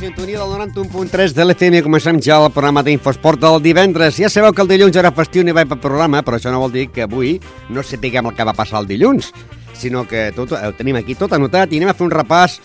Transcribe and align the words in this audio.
sintonia 0.00 0.38
del 0.38 0.48
91.3 0.48 1.34
de 1.36 1.44
l'FM 1.44 1.82
comencem 1.84 2.16
ja 2.24 2.38
el 2.40 2.48
programa 2.54 2.80
d'Infosport 2.80 3.36
del 3.42 3.58
divendres. 3.60 4.16
Ja 4.16 4.30
sabeu 4.32 4.54
que 4.56 4.62
el 4.64 4.70
dilluns 4.70 4.96
era 4.96 5.10
festiu 5.12 5.44
i 5.44 5.52
va 5.52 5.66
per 5.68 5.76
programa, 5.76 6.22
però 6.24 6.38
això 6.38 6.48
no 6.48 6.62
vol 6.62 6.72
dir 6.72 6.86
que 6.88 7.04
avui 7.04 7.34
no 7.68 7.82
sapiguem 7.84 8.30
el 8.30 8.34
que 8.34 8.46
va 8.48 8.54
passar 8.56 8.80
el 8.80 8.88
dilluns, 8.88 9.28
sinó 9.76 10.06
que 10.08 10.30
tot, 10.32 10.54
ho 10.56 10.72
tenim 10.78 10.96
aquí 10.96 11.18
tot 11.20 11.34
anotat 11.36 11.74
i 11.74 11.82
anem 11.82 11.92
a 11.92 11.96
fer 11.98 12.06
un 12.06 12.14
repàs 12.14 12.56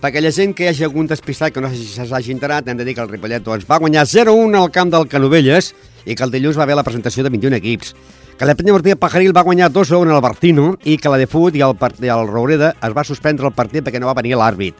per 0.00 0.10
aquella 0.10 0.32
gent 0.34 0.50
que 0.50 0.66
hi 0.66 0.72
hagi 0.72 0.88
algun 0.88 1.06
despistat 1.06 1.54
que 1.54 1.62
no 1.62 1.70
s'hagi 1.70 2.34
enterat, 2.34 2.66
hem 2.66 2.80
de 2.80 2.88
dir 2.88 2.96
que 2.96 3.04
el 3.06 3.12
Ripollet 3.12 3.46
doncs, 3.46 3.68
va 3.70 3.78
guanyar 3.78 4.02
0-1 4.10 4.58
al 4.58 4.72
camp 4.74 4.90
del 4.90 5.06
Canovelles 5.06 5.70
i 6.04 6.16
que 6.18 6.26
el 6.26 6.34
dilluns 6.34 6.58
va 6.58 6.66
haver 6.66 6.74
la 6.80 6.82
presentació 6.82 7.22
de 7.22 7.30
21 7.30 7.54
equips 7.62 7.94
que 8.34 8.48
la 8.50 8.56
Penya 8.58 8.74
Martí 8.74 8.96
Pajaril 8.98 9.30
va 9.30 9.46
guanyar 9.46 9.70
2-1 9.70 10.10
al 10.10 10.20
Bartino 10.20 10.74
i 10.82 10.98
que 10.98 11.12
la 11.12 11.22
de 11.22 11.28
Fut 11.30 11.54
i 11.54 11.62
el, 11.62 11.78
i 12.02 12.10
el 12.10 12.26
Roureda 12.26 12.72
es 12.82 12.98
va 12.98 13.06
suspendre 13.06 13.46
el 13.46 13.54
partit 13.54 13.86
perquè 13.86 14.02
no 14.02 14.10
va 14.10 14.18
venir 14.18 14.34
l'àrbit. 14.34 14.74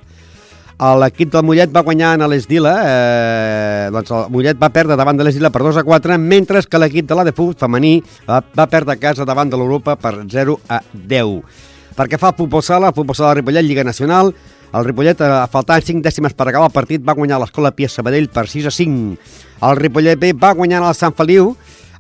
L'equip 0.74 1.30
del 1.30 1.44
Mollet 1.46 1.70
va 1.70 1.84
guanyar 1.86 2.16
a 2.18 2.26
l'Esdila, 2.26 2.72
eh, 2.82 3.90
doncs 3.94 4.10
el 4.10 4.24
Mollet 4.34 4.58
va 4.58 4.72
perdre 4.74 4.96
davant 4.98 5.16
de 5.16 5.22
l'Esdila 5.22 5.52
per 5.54 5.62
2 5.62 5.76
a 5.78 5.84
4, 5.86 6.18
mentre 6.18 6.62
que 6.66 6.78
l'equip 6.78 7.06
de 7.06 7.14
la 7.14 7.24
de 7.24 7.32
Fut 7.32 7.56
femení 7.58 8.02
va, 8.26 8.40
va 8.42 8.66
perdre 8.66 8.96
a 8.96 8.98
casa 8.98 9.24
davant 9.24 9.48
de 9.48 9.56
l'Europa 9.56 9.94
per 9.94 10.26
0 10.26 10.58
a 10.68 10.80
10. 10.92 11.62
Perquè 11.94 12.18
fa 12.18 12.32
el 12.32 12.36
futbol 12.40 12.62
sala, 12.66 12.90
el 12.90 12.94
futbol 12.94 13.14
sala 13.14 13.36
Ripollet, 13.38 13.62
Lliga 13.62 13.84
Nacional, 13.86 14.34
el 14.74 14.84
Ripollet, 14.84 15.20
a 15.22 15.46
faltar 15.46 15.78
5 15.78 16.02
dècimes 16.02 16.34
per 16.34 16.48
acabar 16.48 16.66
el 16.66 16.74
partit, 16.74 17.06
va 17.06 17.14
guanyar 17.14 17.38
l'Escola 17.38 17.70
Pia 17.70 17.88
Sabadell 17.88 18.26
per 18.34 18.48
6 18.50 18.66
a 18.66 18.74
5. 18.74 19.14
El 19.62 19.78
Ripollet 19.78 20.18
B 20.18 20.32
va 20.34 20.56
guanyar 20.58 20.82
el 20.82 20.98
Sant 20.98 21.14
Feliu, 21.14 21.52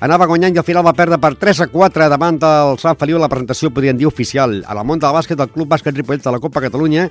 anava 0.02 0.26
guanyant 0.26 0.58
i 0.58 0.58
al 0.58 0.66
final 0.66 0.82
va 0.82 0.96
perdre 0.98 1.20
per 1.22 1.36
3 1.38 1.62
a 1.62 1.70
4 1.70 2.10
davant 2.10 2.42
del 2.42 2.74
Sant 2.82 2.98
Feliu 2.98 3.22
la 3.22 3.30
presentació, 3.30 3.70
podríem 3.70 4.02
dir, 4.02 4.10
oficial. 4.10 4.64
A 4.66 4.74
la 4.74 4.82
món 4.82 4.98
del 4.98 5.14
bàsquet, 5.14 5.38
el 5.38 5.54
Club 5.54 5.70
Bàsquet 5.70 5.94
Ripollet 5.94 6.26
de 6.26 6.34
la 6.34 6.42
Copa 6.42 6.64
Catalunya 6.66 7.06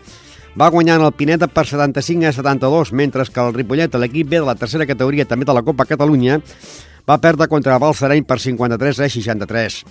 va 0.60 0.70
guanyant 0.70 1.02
el 1.02 1.14
Pineda 1.18 1.48
per 1.50 1.66
75 1.66 2.30
a 2.30 2.34
72, 2.36 2.94
mentre 2.94 3.26
que 3.26 3.42
el 3.42 3.54
Ripollet, 3.56 3.96
l'equip 3.98 4.30
B 4.30 4.40
de 4.40 4.46
la 4.46 4.56
tercera 4.56 4.86
categoria 4.86 5.26
també 5.26 5.46
de 5.50 5.56
la 5.56 5.64
Copa 5.66 5.88
Catalunya, 5.90 6.40
va 7.10 7.20
perdre 7.20 7.50
contra 7.50 7.74
el 7.76 7.82
Balsareny 7.82 8.24
per 8.24 8.40
53 8.40 9.00
a 9.00 9.10
63. 9.10 9.84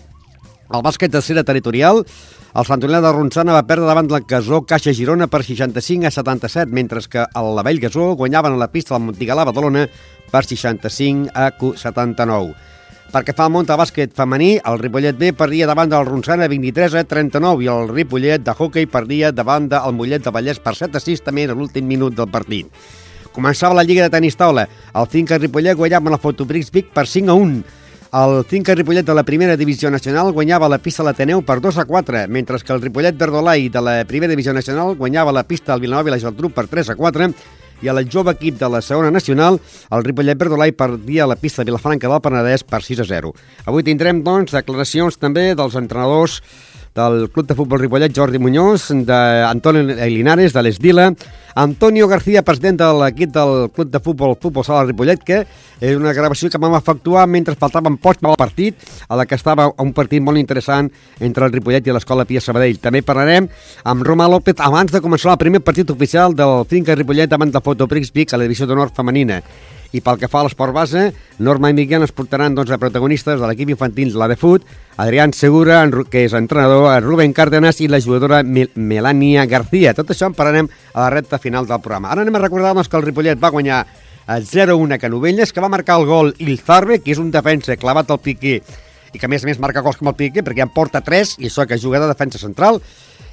El 0.72 0.80
bàsquet 0.80 1.12
tercera 1.12 1.42
territorial, 1.44 2.00
el 2.56 2.66
Sant 2.68 2.84
Olià 2.86 3.02
de 3.04 3.10
Ronçana 3.12 3.56
va 3.56 3.66
perdre 3.68 3.88
davant 3.88 4.08
del 4.08 4.24
Gasó 4.28 4.62
Caixa 4.64 4.94
Girona 4.96 5.26
per 5.28 5.42
65 5.44 6.08
a 6.08 6.14
77, 6.14 6.72
mentre 6.72 7.02
que 7.10 7.26
el 7.26 7.54
Lavell 7.58 7.80
Gasó 7.82 8.12
guanyaven 8.16 8.54
a 8.54 8.62
la 8.62 8.70
pista 8.72 8.94
del 8.94 9.06
Montigalà 9.08 9.44
Badalona 9.48 9.88
per 10.30 10.44
65 10.46 11.34
a 11.34 11.50
79. 11.58 12.54
Perquè 13.12 13.34
fa 13.36 13.44
el 13.44 13.66
bàsquet 13.68 14.14
femení, 14.16 14.54
el 14.64 14.78
Ripollet 14.80 15.18
B 15.20 15.34
perdia 15.36 15.66
davant 15.68 15.90
del 15.90 16.06
Ronçana 16.06 16.46
23 16.48 16.94
a 16.96 17.02
39 17.04 17.60
i 17.60 17.68
el 17.68 17.90
Ripollet 17.90 18.40
de 18.40 18.54
hockey 18.56 18.86
perdia 18.86 19.30
davant 19.30 19.68
del 19.68 19.92
Mollet 19.92 20.24
de 20.24 20.32
Vallès 20.32 20.58
per 20.58 20.72
7 20.74 20.96
a 20.96 21.00
6 21.00 21.20
també 21.20 21.44
en 21.44 21.52
l'últim 21.52 21.84
minut 21.84 22.16
del 22.16 22.30
partit. 22.32 22.72
Començava 23.36 23.76
la 23.76 23.84
Lliga 23.84 24.08
de 24.08 24.16
Tenis 24.16 24.40
Taula. 24.40 24.64
El 24.96 25.10
Finca 25.12 25.36
Ripollet 25.36 25.76
guanyava 25.76 26.08
la 26.08 26.16
Fotoprix 26.16 26.72
Vic 26.72 26.88
per 26.96 27.04
5 27.04 27.28
a 27.28 27.36
1. 27.36 27.62
El 28.16 28.44
Finca 28.48 28.74
Ripollet 28.80 29.04
de 29.04 29.12
la 29.12 29.28
primera 29.28 29.58
divisió 29.60 29.92
nacional 29.92 30.32
guanyava 30.32 30.72
la 30.72 30.80
pista 30.80 31.04
l'Ateneu 31.04 31.44
per 31.44 31.60
2 31.60 31.84
a 31.84 31.84
4, 31.84 32.28
mentre 32.32 32.64
que 32.64 32.72
el 32.72 32.80
Ripollet 32.80 33.20
Verdolai 33.20 33.68
de 33.68 33.84
la 33.84 34.06
primera 34.08 34.32
divisió 34.32 34.56
nacional 34.56 34.96
guanyava 34.96 35.36
la 35.36 35.44
pista 35.44 35.74
al 35.74 35.84
Vilanova 35.84 36.08
i 36.08 36.16
la 36.16 36.24
Geltrú 36.24 36.48
per 36.48 36.64
3 36.64 36.96
a 36.96 36.96
4 36.96 37.28
i 37.82 37.90
el 37.90 38.02
jove 38.10 38.32
equip 38.36 38.58
de 38.60 38.68
la 38.70 38.80
segona 38.82 39.10
nacional, 39.10 39.58
el 39.90 40.04
Ripollet 40.06 40.38
Verdolai 40.38 40.72
perdia 40.72 41.26
la 41.26 41.36
pista 41.36 41.62
de 41.62 41.70
Vilafranca 41.70 42.08
del 42.08 42.22
Penedès 42.22 42.62
per 42.64 42.82
6 42.86 43.02
a 43.02 43.08
0. 43.08 43.34
Avui 43.66 43.84
tindrem, 43.86 44.22
doncs, 44.22 44.54
declaracions 44.54 45.18
també 45.18 45.52
dels 45.58 45.76
entrenadors 45.78 46.40
del 46.94 47.30
Club 47.30 47.46
de 47.46 47.54
Futbol 47.54 47.80
Ripollet, 47.80 48.12
Jordi 48.14 48.38
Muñoz, 48.38 48.90
d'Antonio 48.90 49.82
Linares, 49.82 50.52
de 50.52 50.62
l'Esdila, 50.62 51.12
Antonio 51.54 52.08
García, 52.08 52.42
president 52.42 52.78
de 52.80 52.88
l'equip 53.00 53.32
del 53.32 53.70
Club 53.72 53.90
de 53.90 54.00
Futbol 54.00 54.36
Futbol 54.40 54.64
Sala 54.64 54.84
Ripollet, 54.84 55.24
que 55.24 55.42
és 55.80 55.96
una 55.96 56.12
gravació 56.12 56.50
que 56.52 56.60
vam 56.60 56.76
efectuar 56.78 57.26
mentre 57.28 57.56
faltaven 57.56 57.98
pocs 58.00 58.20
pel 58.22 58.38
partit, 58.38 58.76
a 59.08 59.16
la 59.16 59.26
que 59.26 59.36
estava 59.36 59.70
un 59.82 59.92
partit 59.96 60.22
molt 60.22 60.40
interessant 60.40 60.90
entre 61.20 61.48
el 61.48 61.52
Ripollet 61.52 61.86
i 61.86 61.96
l'Escola 61.96 62.28
Pia 62.28 62.40
Sabadell. 62.40 62.80
També 62.80 63.02
parlarem 63.02 63.48
amb 63.84 64.06
Roma 64.06 64.28
López 64.28 64.60
abans 64.60 64.92
de 64.92 65.00
començar 65.04 65.32
el 65.32 65.40
primer 65.40 65.60
partit 65.64 65.90
oficial 65.90 66.36
del 66.36 66.64
Finca 66.68 66.96
Ripollet 66.96 67.30
davant 67.30 67.52
del 67.52 67.64
Fotoprix 67.64 68.12
Vic 68.12 68.32
a 68.32 68.40
la 68.40 68.48
divisió 68.48 68.68
d'honor 68.68 68.92
femenina. 68.96 69.42
I 69.92 70.00
pel 70.00 70.16
que 70.20 70.28
fa 70.28 70.40
a 70.40 70.46
l'esport 70.46 70.72
base, 70.72 71.10
Norma 71.38 71.68
i 71.68 71.76
Miguel 71.76 72.04
ens 72.06 72.14
portaran 72.16 72.54
doncs, 72.56 72.70
a 72.72 72.78
protagonistes 72.80 73.40
de 73.40 73.48
l'equip 73.48 73.74
infantil 73.74 74.14
la 74.16 74.28
de 74.30 74.38
Fut, 74.40 74.64
Adrián 74.96 75.34
Segura, 75.36 75.82
que 76.08 76.24
és 76.24 76.36
entrenador, 76.36 76.88
Rubén 77.04 77.34
Cárdenas 77.36 77.80
i 77.84 77.88
la 77.92 78.00
jugadora 78.00 78.42
Mel 78.42 78.70
Melania 78.74 79.44
García. 79.46 79.92
Tot 79.92 80.14
això 80.14 80.30
en 80.30 80.36
parlarem 80.38 80.70
a 80.94 81.04
la 81.04 81.10
recta 81.12 81.38
final 81.42 81.68
del 81.68 81.82
programa. 81.84 82.12
Ara 82.12 82.24
anem 82.24 82.40
a 82.40 82.44
recordar 82.46 82.72
doncs, 82.72 82.88
que 82.88 82.96
el 82.96 83.04
Ripollet 83.04 83.42
va 83.42 83.52
guanyar 83.52 83.82
0-1 84.26 84.96
a 84.96 85.00
Canovelles, 85.02 85.52
que 85.52 85.60
va 85.60 85.72
marcar 85.72 85.98
el 86.00 86.08
gol 86.08 86.32
Ilzarbe, 86.38 87.02
que 87.04 87.12
és 87.12 87.20
un 87.20 87.30
defensa 87.34 87.76
clavat 87.76 88.10
al 88.10 88.22
piqué 88.22 88.62
i 89.12 89.20
que 89.20 89.28
a 89.28 89.28
més 89.28 89.44
a 89.44 89.48
més 89.50 89.60
marca 89.60 89.82
gols 89.84 89.98
com 90.00 90.08
el 90.08 90.16
Piqué 90.16 90.40
perquè 90.40 90.64
en 90.64 90.70
porta 90.72 91.02
3 91.04 91.34
i 91.42 91.50
això 91.50 91.66
que 91.68 91.76
juga 91.76 92.00
de 92.00 92.08
defensa 92.08 92.38
central 92.40 92.80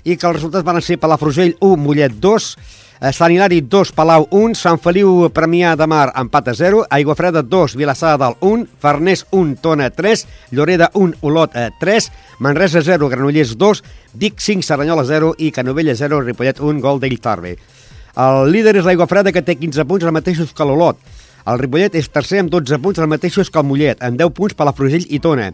i 0.04 0.18
que 0.18 0.28
els 0.28 0.36
resultats 0.36 0.66
van 0.68 0.82
ser 0.84 1.00
Palafrugell 1.00 1.56
1, 1.56 1.78
Mollet 1.80 2.18
2, 2.20 2.50
Eh, 2.60 2.89
Sant 3.00 3.32
Hilari 3.32 3.62
2, 3.64 3.94
Palau 3.96 4.26
1, 4.28 4.58
Sant 4.60 4.76
Feliu 4.84 5.30
Premià 5.32 5.72
de 5.80 5.86
Mar 5.88 6.10
empat 6.20 6.50
a 6.52 6.54
0, 6.54 6.82
Aigua 6.92 7.16
Freda 7.16 7.40
2, 7.48 7.78
Vilassar 7.80 8.18
del 8.20 8.36
1, 8.44 8.66
Farners 8.84 9.24
1, 9.32 9.54
Tona 9.64 9.88
3, 9.88 10.26
Lloreda 10.52 10.90
1, 10.92 11.22
Olot 11.24 11.56
3, 11.80 12.10
Manresa 12.44 12.84
0, 12.84 13.08
Granollers 13.08 13.56
2, 13.56 13.84
Vic 14.20 14.44
5, 14.44 14.68
Serranyola 14.68 15.08
0 15.08 15.32
i 15.40 15.54
Canovella 15.56 15.96
0, 15.96 16.20
Ripollet 16.28 16.60
1, 16.60 16.84
gol 16.84 17.00
d'Illtarbe. 17.00 17.56
El 18.20 18.52
líder 18.52 18.76
és 18.82 18.84
l'Aigua 18.84 19.08
Freda 19.08 19.32
que 19.32 19.48
té 19.48 19.56
15 19.56 19.88
punts, 19.88 20.04
els 20.04 20.20
mateixos 20.20 20.52
que 20.52 20.68
l'Olot. 20.68 21.00
El 21.48 21.64
Ripollet 21.64 21.96
és 21.96 22.12
tercer 22.12 22.44
amb 22.44 22.52
12 22.52 22.84
punts, 22.84 23.00
els 23.00 23.08
mateixos 23.16 23.48
que 23.48 23.64
el 23.64 23.70
Mollet, 23.72 24.04
amb 24.04 24.20
10 24.20 24.36
punts 24.36 24.60
per 24.60 24.68
la 24.68 24.76
Frugell 24.76 25.08
i 25.08 25.24
Tona 25.24 25.54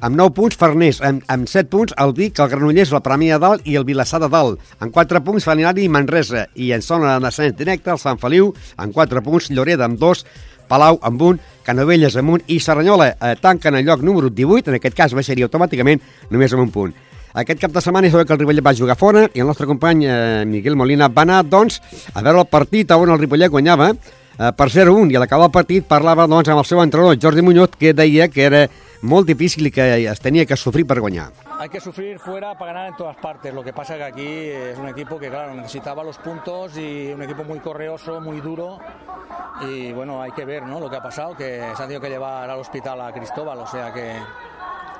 amb 0.00 0.16
9 0.16 0.34
punts 0.34 0.56
Farners, 0.58 1.00
amb, 1.04 1.22
amb 1.30 1.48
7 1.50 1.70
punts 1.70 1.94
el 2.00 2.14
Vic, 2.16 2.40
el 2.40 2.50
Granollers, 2.50 2.92
la 2.94 3.02
Premià 3.04 3.38
Dalt 3.42 3.66
i 3.68 3.76
el 3.78 3.86
Vilassar 3.86 4.20
de 4.22 4.30
Dalt, 4.32 4.58
amb 4.80 4.94
4 4.94 5.22
punts 5.24 5.46
Faninari 5.46 5.84
i 5.86 5.92
Manresa, 5.92 6.48
i 6.54 6.72
en 6.74 6.82
zona 6.82 7.14
de 7.14 7.26
descens 7.26 7.56
directe 7.58 7.92
el 7.94 8.00
Sant 8.02 8.18
Feliu, 8.18 8.52
amb 8.76 8.94
4 8.94 9.22
punts, 9.24 9.50
Lloreda 9.54 9.86
amb 9.86 10.00
2, 10.00 10.24
Palau 10.68 10.98
amb 11.04 11.22
1, 11.22 11.40
Canovelles 11.64 12.16
amb 12.16 12.38
1 12.38 12.46
i 12.54 12.60
Serranyola 12.60 13.10
eh, 13.12 13.34
tanquen 13.40 13.76
el 13.76 13.84
lloc 13.84 14.02
número 14.02 14.30
18, 14.30 14.70
en 14.70 14.78
aquest 14.78 14.96
cas 14.96 15.14
baixaria 15.16 15.48
automàticament 15.48 16.00
només 16.30 16.54
amb 16.56 16.64
un 16.64 16.72
punt. 16.72 16.94
Aquest 17.34 17.58
cap 17.60 17.72
de 17.74 17.82
setmana 17.82 18.06
és 18.06 18.14
que 18.14 18.32
el 18.32 18.38
Ripollet 18.38 18.62
va 18.64 18.76
jugar 18.78 18.94
fora 18.94 19.24
i 19.34 19.42
el 19.42 19.48
nostre 19.50 19.66
company 19.66 20.04
eh, 20.06 20.44
Miguel 20.46 20.76
Molina 20.78 21.08
va 21.10 21.24
anar, 21.26 21.42
doncs, 21.42 21.80
a 22.14 22.22
veure 22.22 22.44
el 22.44 22.50
partit 22.50 22.92
on 22.94 23.10
el 23.10 23.18
Ripollet 23.18 23.50
guanyava 23.50 23.90
eh, 23.90 24.52
per 24.54 24.68
0-1 24.70 25.10
i 25.10 25.18
a 25.18 25.24
l'acabar 25.24 25.48
el 25.50 25.54
partit 25.54 25.88
parlava 25.88 26.28
doncs, 26.30 26.48
amb 26.48 26.62
el 26.62 26.68
seu 26.68 26.82
entrenador 26.82 27.18
Jordi 27.20 27.42
Muñoz 27.42 27.74
que 27.78 27.92
deia 27.92 28.28
que 28.30 28.46
era 28.46 28.68
molt 29.04 29.28
difícil 29.28 29.68
i 29.68 29.70
que 29.70 29.84
es 30.08 30.20
tenia 30.20 30.46
que 30.48 30.56
sofrir 30.56 30.86
per 30.88 30.98
guanyar. 31.00 31.28
Hay 31.58 31.68
que 31.68 31.80
sufrir 31.80 32.18
fuera 32.18 32.56
para 32.58 32.72
ganar 32.72 32.88
en 32.88 32.96
todas 32.96 33.16
partes. 33.16 33.52
Lo 33.54 33.62
que 33.62 33.72
pasa 33.72 33.96
que 33.96 34.04
aquí 34.04 34.26
es 34.26 34.78
un 34.78 34.88
equipo 34.88 35.18
que, 35.18 35.28
claro, 35.28 35.54
necesitaba 35.54 36.02
los 36.02 36.18
puntos 36.18 36.76
y 36.76 37.12
un 37.12 37.22
equipo 37.22 37.44
muy 37.44 37.60
correoso, 37.60 38.20
muy 38.20 38.40
duro. 38.40 38.78
Y 39.60 39.92
bueno, 39.92 40.20
hay 40.20 40.32
que 40.32 40.44
ver 40.44 40.64
¿no? 40.64 40.80
lo 40.80 40.90
que 40.90 40.96
ha 40.96 41.02
pasado, 41.02 41.36
que 41.36 41.60
se 41.76 41.82
ha 41.82 41.86
tenido 41.86 42.00
que 42.00 42.08
llevar 42.08 42.48
al 42.50 42.58
hospital 42.58 43.00
a 43.00 43.12
Cristóbal. 43.12 43.58
O 43.58 43.66
sea 43.66 43.92
que 43.92 44.12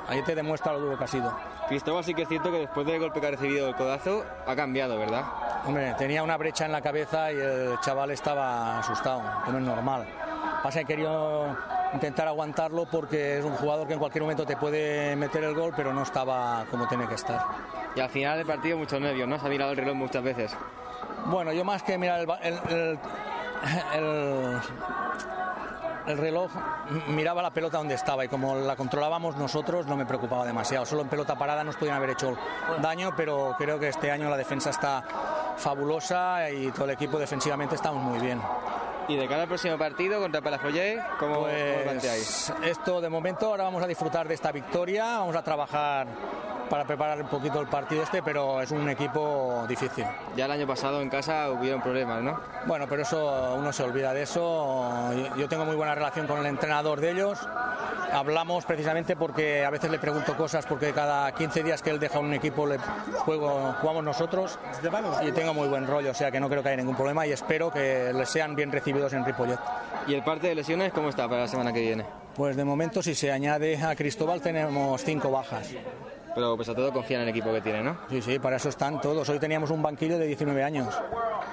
ahí 0.09 0.23
te 0.23 0.35
demuestra 0.35 0.73
lo 0.73 0.81
duro 0.81 0.99
que 0.99 1.05
ha 1.05 1.09
sido. 1.09 1.35
Cristóbal 1.69 2.05
sí 2.05 2.13
que 2.13 2.23
es 2.23 2.29
cierto 2.29 2.51
que 2.53 2.59
después 2.59 2.87
del 2.87 3.01
golpe 3.01 3.21
que 3.21 3.27
ha 3.27 3.31
recibido 3.31 3.69
el 3.69 3.75
codazo 3.75 4.25
ha 4.47 4.55
cambiado, 4.55 4.99
¿verdad? 4.99 5.25
Hombre, 5.67 5.95
tenía 5.97 6.23
una 6.23 6.37
brecha 6.37 6.67
en 6.67 6.73
la 6.73 6.83
cabeza 6.83 7.33
y 7.33 7.37
el 7.37 7.81
chaval 7.81 8.11
estaba 8.11 8.79
asustado, 8.79 9.23
como 9.47 9.59
es 9.59 9.65
normal. 9.65 10.07
Pasa 10.63 10.81
que 10.81 10.87
querido 10.87 11.57
intentar 11.95 12.29
aguantarlo 12.29 12.87
porque 12.87 13.39
es 13.39 13.45
un 13.45 13.55
jugador 13.57 13.87
que 13.87 13.95
en 13.95 13.99
cualquier 13.99 14.23
momento 14.23 14.45
te 14.45 14.57
puede 14.57 15.17
meter 15.17 15.45
el 15.45 15.55
gol, 15.55 15.73
pero 15.77 15.93
no 15.93 16.03
estaba 16.03 16.65
como 16.71 16.87
tiene 16.87 17.07
que 17.07 17.15
estar. 17.15 17.41
Y 17.97 18.01
al 18.01 18.11
final 18.11 18.37
del 18.39 18.47
partido 18.47 18.77
muchos 18.77 19.01
nervios, 19.01 19.29
¿no? 19.29 19.39
Se 19.39 19.47
ha 19.47 19.49
mirado 19.49 19.71
el 19.71 19.77
reloj 19.77 19.95
muchas 19.95 20.23
veces. 20.23 20.57
Bueno, 21.27 21.53
yo 21.53 21.65
más 21.65 21.83
que 21.83 21.97
mirar 21.97 22.21
el, 22.21 22.31
el, 22.43 22.59
el, 22.69 22.99
el 23.95 24.61
el 26.07 26.19
reloj 26.19 26.51
miraba 27.09 27.41
la 27.43 27.51
pelota 27.51 27.79
donde 27.79 27.95
estaba 27.95 28.25
y 28.25 28.29
como 28.29 28.57
la 28.57 28.77
controlábamos 28.77 29.37
nosotros 29.37 29.87
no 29.87 29.97
me 29.97 30.05
preocupaba 30.05 30.45
demasiado. 30.45 30.85
Solo 30.85 31.03
en 31.03 31.09
pelota 31.09 31.37
parada 31.37 31.65
nos 31.65 31.77
podían 31.77 31.97
haber 31.97 32.11
hecho 32.11 32.37
daño, 32.83 33.15
pero 33.17 33.55
creo 33.57 33.79
que 33.79 33.89
este 33.89 34.11
año 34.11 34.29
la 34.29 34.37
defensa 34.37 34.71
está 34.71 35.03
fabulosa 35.57 36.51
y 36.51 36.71
todo 36.73 36.85
el 36.85 36.91
equipo 36.91 37.19
defensivamente 37.19 37.75
estamos 37.75 38.03
muy 38.03 38.19
bien. 38.19 38.41
Y 39.09 39.17
de 39.17 39.29
cara 39.29 39.43
al 39.43 39.49
próximo 39.49 39.77
partido 39.77 40.19
contra 40.21 40.41
Palafollé, 40.41 41.03
¿cómo, 41.19 41.41
Pues, 41.43 41.73
¿cómo 41.73 41.83
planteáis? 41.85 42.53
esto 42.65 43.01
de 43.03 43.09
momento 43.11 43.47
ahora 43.47 43.65
vamos 43.65 43.83
a 43.83 43.87
disfrutar 43.87 44.27
de 44.27 44.35
esta 44.35 44.51
victoria, 44.51 45.05
vamos 45.19 45.37
a 45.37 45.43
trabajar 45.43 46.07
para 46.75 46.85
preparar 46.89 47.23
un 47.23 47.29
poquito 47.29 47.61
el 47.61 47.69
partido 47.69 48.03
este, 48.03 48.21
pero 48.21 48.61
es 48.61 48.73
un 48.73 48.89
equipo 48.91 49.65
difícil. 49.69 50.05
Ya 50.37 50.47
el 50.47 50.51
año 50.51 50.67
pasado 50.67 51.01
en 51.03 51.09
casa 51.09 51.49
hubieron 51.51 51.81
problemas, 51.81 52.21
¿no? 52.21 52.41
Bueno, 52.67 52.87
pero 52.89 53.03
eso 53.03 53.55
uno 53.57 53.73
se 53.73 53.85
olvida 53.85 54.13
de 54.13 54.23
eso. 54.23 55.13
Yo- 55.37 55.49
tengo 55.49 55.65
muy 55.65 55.77
buena 55.77 55.95
relación 55.95 56.27
con 56.27 56.41
el 56.41 56.47
entrenador 56.47 57.01
de 57.01 57.13
ellos. 57.13 57.39
Hablamos 58.13 58.65
precisamente 58.65 59.15
porque 59.15 59.65
a 59.65 59.71
veces 59.71 59.89
le 59.89 60.01
pregunto 60.01 60.37
cosas 60.37 60.67
porque 60.67 60.93
cada 60.93 61.31
15 61.33 61.63
días 61.63 61.81
que 61.81 61.91
él 61.91 62.01
deja 62.01 62.19
un 62.19 62.35
equipo 62.35 62.67
le 62.67 62.79
juego, 63.19 63.77
jugamos 63.81 64.03
nosotros 64.03 64.59
y 65.23 65.31
tengo 65.31 65.55
muy 65.55 65.69
buen 65.69 65.87
rollo, 65.87 66.11
o 66.11 66.15
sea 66.15 66.33
que 66.33 66.41
no 66.41 66.49
creo 66.49 66.61
que 66.65 66.71
haya 66.71 66.79
ningún 66.79 66.97
problema 66.97 67.25
y 67.25 67.31
espero 67.31 67.71
que 67.71 68.13
les 68.13 68.29
sean 68.29 68.57
bien 68.57 68.73
recibidos 68.73 69.13
en 69.13 69.25
Ripollet. 69.25 69.61
¿Y 70.09 70.15
el 70.15 70.25
parte 70.25 70.49
de 70.49 70.57
lesiones 70.57 70.93
cómo 70.93 71.09
está 71.11 71.29
para 71.29 71.43
la 71.43 71.49
semana 71.49 71.73
que 71.73 71.81
viene? 71.83 72.05
Pues 72.35 72.57
de 72.57 72.65
momento 72.65 73.01
si 73.01 73.15
se 73.15 73.31
añade 73.31 73.81
a 73.81 73.95
Cristóbal 73.95 74.41
tenemos 74.41 75.05
cinco 75.05 75.31
bajas. 75.31 75.69
Pero 76.35 76.57
pues 76.57 76.69
a 76.69 76.75
todo 76.75 76.93
confía 76.93 77.19
en 77.19 77.23
el 77.25 77.29
equipo 77.29 77.53
que 77.53 77.61
tiene, 77.61 77.83
¿no? 77.83 77.97
Sí, 78.11 78.21
sí, 78.21 78.39
para 78.39 78.57
eso 78.57 78.69
están 78.69 79.01
todos. 79.01 79.29
Hoy 79.29 79.39
teníamos 79.39 79.71
un 79.71 79.83
banquillo 79.83 80.19
de 80.19 80.27
19 80.27 80.65
años. 80.65 80.89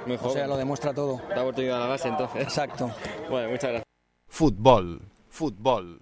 Muy 0.07 0.15
O 0.15 0.19
joven. 0.19 0.33
sea, 0.33 0.47
lo 0.47 0.57
demuestra 0.57 0.93
todo. 0.93 1.21
Da 1.35 1.41
oportunidad 1.41 1.77
a 1.77 1.79
la 1.81 1.85
base 1.87 2.07
entonces. 2.07 2.41
Exacto. 2.41 2.89
Bueno, 3.29 3.49
muchas 3.51 3.69
gracias. 3.69 3.83
Futbol. 4.27 5.01
Futbol. 5.29 6.01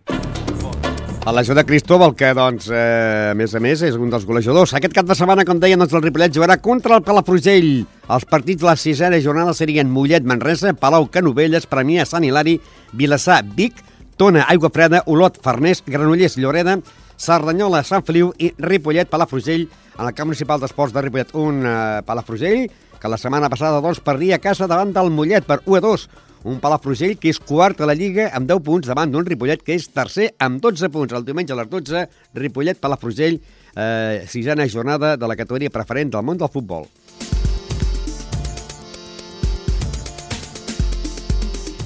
A 1.26 1.34
l'ajuda 1.36 1.62
de 1.62 1.66
Cristóbal, 1.68 2.16
que, 2.16 2.30
doncs, 2.34 2.70
eh, 2.72 3.32
a 3.32 3.36
més 3.38 3.52
a 3.54 3.60
més, 3.62 3.82
és 3.86 3.98
un 4.00 4.10
dels 4.10 4.24
golejadors. 4.26 4.72
Aquest 4.74 4.94
cap 4.96 5.06
de 5.06 5.14
setmana, 5.20 5.44
com 5.46 5.60
deien, 5.62 5.78
doncs, 5.78 5.92
el 5.94 6.02
Ripollet 6.02 6.34
jugarà 6.34 6.56
contra 6.64 6.96
el 6.96 7.04
Palafrugell. 7.06 7.84
Els 8.08 8.26
partits 8.26 8.64
de 8.64 8.70
la 8.70 8.78
sisena 8.80 9.20
jornada 9.22 9.54
serien 9.54 9.92
Mollet, 9.92 10.24
Manresa, 10.26 10.72
Palau, 10.74 11.10
Canovelles, 11.12 11.68
Premià, 11.70 12.06
Sant 12.10 12.24
Hilari, 12.26 12.56
Vilassar, 12.98 13.44
Vic, 13.44 13.84
Tona, 14.18 14.46
Aigua 14.50 14.72
Freda, 14.74 15.04
Olot, 15.06 15.38
Farners, 15.44 15.84
Granollers, 15.86 16.38
Lloreda, 16.40 16.80
Cerdanyola, 17.20 17.84
Sant 17.84 18.06
Feliu 18.08 18.32
i 18.40 18.54
Ripollet, 18.64 19.10
Palafrugell, 19.12 19.68
en 19.98 20.08
el 20.08 20.16
camp 20.16 20.30
municipal 20.32 20.62
d'esports 20.62 20.96
de 20.96 21.04
Ripollet. 21.04 21.36
Un 21.36 21.66
eh, 21.68 21.76
Palafrugell 22.08 22.70
que 23.00 23.12
la 23.12 23.20
setmana 23.20 23.50
passada 23.52 23.82
doncs, 23.84 24.00
perdia 24.04 24.40
a 24.40 24.44
casa 24.44 24.68
davant 24.68 24.94
del 24.96 25.12
Mollet 25.12 25.48
per 25.48 25.60
1 25.66 25.80
a 25.80 25.82
2. 25.84 26.08
Un 26.50 26.62
Palafrugell 26.64 27.18
que 27.20 27.32
és 27.34 27.40
quart 27.44 27.82
a 27.84 27.88
la 27.90 27.96
Lliga 28.00 28.30
amb 28.36 28.48
10 28.48 28.64
punts 28.64 28.88
davant 28.88 29.12
d'un 29.12 29.28
Ripollet 29.28 29.64
que 29.64 29.76
és 29.76 29.90
tercer 29.92 30.30
amb 30.40 30.64
12 30.64 30.92
punts. 30.94 31.16
El 31.16 31.28
diumenge 31.28 31.56
a 31.56 31.60
les 31.60 31.68
12, 31.72 32.06
Ripollet-Palafrugell, 32.40 33.42
eh, 33.76 34.24
sisena 34.28 34.68
jornada 34.68 35.18
de 35.18 35.28
la 35.28 35.36
categoria 35.36 35.76
preferent 35.76 36.16
del 36.16 36.24
món 36.24 36.40
del 36.40 36.52
futbol. 36.52 36.88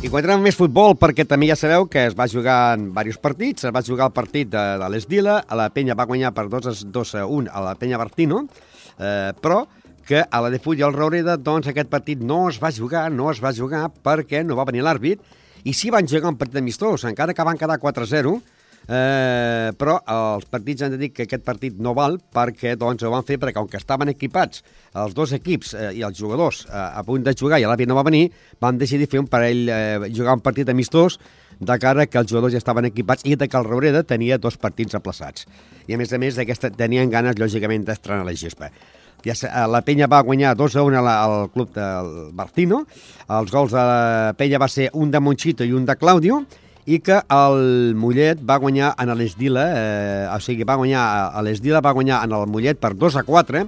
I 0.03 0.09
en 0.11 0.41
més 0.43 0.57
futbol, 0.59 0.97
perquè 0.99 1.23
també 1.23 1.47
ja 1.47 1.55
sabeu 1.55 1.85
que 1.87 2.01
es 2.09 2.15
va 2.19 2.25
jugar 2.27 2.75
en 2.75 2.89
diversos 2.89 3.21
partits. 3.23 3.63
Es 3.63 3.71
va 3.71 3.81
jugar 3.87 4.09
el 4.09 4.11
partit 4.11 4.49
de, 4.51 4.63
de 4.81 4.89
l'Esdila, 4.91 5.37
a 5.47 5.55
la 5.55 5.69
penya 5.71 5.95
va 5.95 6.03
guanyar 6.03 6.33
per 6.35 6.49
2 6.51 6.67
a, 6.67 6.73
2 6.91 7.13
a 7.21 7.23
1 7.23 7.47
a 7.47 7.61
la 7.63 7.71
penya 7.79 8.01
Bertino, 8.01 8.41
eh, 8.99 9.31
però 9.39 9.61
que 10.03 10.19
a 10.19 10.41
la 10.43 10.49
de 10.51 10.59
Full 10.59 10.81
i 10.81 10.83
el 10.83 10.91
Raureda, 10.91 11.37
doncs 11.39 11.71
aquest 11.71 11.87
partit 11.87 12.19
no 12.19 12.49
es 12.49 12.59
va 12.59 12.73
jugar, 12.75 13.05
no 13.15 13.29
es 13.31 13.39
va 13.39 13.53
jugar 13.55 13.85
perquè 14.03 14.43
no 14.43 14.59
va 14.59 14.67
venir 14.67 14.83
l'àrbit, 14.83 15.23
i 15.63 15.71
sí 15.71 15.87
van 15.87 16.03
jugar 16.11 16.33
un 16.33 16.41
partit 16.41 16.59
amistós, 16.59 17.07
encara 17.07 17.31
que 17.31 17.47
van 17.47 17.57
quedar 17.57 17.79
4-0, 17.79 18.35
Eh, 18.83 19.71
però 19.79 19.95
els 20.11 20.43
partits 20.51 20.83
han 20.83 20.91
de 20.91 20.97
dir 20.99 21.11
que 21.15 21.23
aquest 21.23 21.43
partit 21.47 21.77
no 21.79 21.93
val 21.95 22.17
perquè 22.35 22.73
doncs, 22.75 23.05
ho 23.07 23.11
van 23.13 23.23
fer 23.23 23.37
perquè, 23.39 23.55
com 23.55 23.69
que 23.71 23.79
estaven 23.79 24.11
equipats 24.11 24.59
els 24.99 25.13
dos 25.15 25.31
equips 25.37 25.71
eh, 25.79 25.91
i 25.95 26.01
els 26.03 26.17
jugadors 26.19 26.65
eh, 26.67 26.73
a 26.75 27.03
punt 27.07 27.23
de 27.23 27.31
jugar 27.39 27.61
i 27.61 27.67
l'àvia 27.69 27.87
no 27.87 27.95
va 27.95 28.03
venir, 28.03 28.25
van 28.59 28.77
decidir 28.81 29.07
fer 29.07 29.21
un 29.23 29.29
parell, 29.31 29.63
eh, 29.71 30.09
jugar 30.11 30.35
un 30.35 30.43
partit 30.43 30.67
amistós 30.73 31.15
de 31.63 31.77
cara 31.79 32.07
que 32.11 32.19
els 32.19 32.27
jugadors 32.27 32.51
ja 32.51 32.59
estaven 32.59 32.89
equipats 32.89 33.23
i 33.23 33.37
de 33.39 33.47
que 33.47 33.55
el 33.61 33.63
Raureda 33.69 34.01
tenia 34.03 34.37
dos 34.41 34.57
partits 34.59 34.97
aplaçats. 34.99 35.45
I 35.87 35.95
a 35.95 35.99
més 36.01 36.11
a 36.11 36.19
més 36.19 36.35
d'aquesta 36.35 36.73
tenien 36.75 37.07
ganes, 37.13 37.39
lògicament, 37.39 37.85
d'estrenar 37.87 38.25
la 38.27 38.35
gespa. 38.35 38.67
Ja, 39.23 39.31
eh, 39.31 39.67
la 39.71 39.79
penya 39.87 40.09
va 40.11 40.19
guanyar 40.27 40.57
2 40.59 40.75
a 40.75 40.83
1 40.83 40.97
a 40.99 41.01
la- 41.05 41.21
al 41.23 41.49
club 41.53 41.71
del 41.71 42.33
Bartino. 42.35 42.81
Els 43.29 43.51
gols 43.51 43.71
de 43.71 43.77
la 43.79 44.33
penya 44.37 44.59
va 44.59 44.67
ser 44.67 44.89
un 44.91 45.09
de 45.11 45.21
Monchito 45.23 45.63
i 45.63 45.71
un 45.71 45.85
de 45.85 45.95
Claudio 45.95 46.41
i 46.85 46.99
que 46.99 47.19
el 47.31 47.93
Mollet 47.95 48.41
va 48.43 48.59
guanyar 48.59 48.93
en 48.99 49.13
l'Esdila, 49.15 49.65
eh, 49.71 50.23
o 50.33 50.39
sigui, 50.43 50.65
va 50.67 50.75
guanyar 50.79 51.03
a 51.31 51.43
l'Esdila, 51.45 51.81
va 51.83 51.95
guanyar 51.95 52.23
en 52.25 52.35
el 52.35 52.47
Mollet 52.51 52.79
per 52.79 52.93
2 52.99 53.19
a 53.21 53.23
4, 53.27 53.63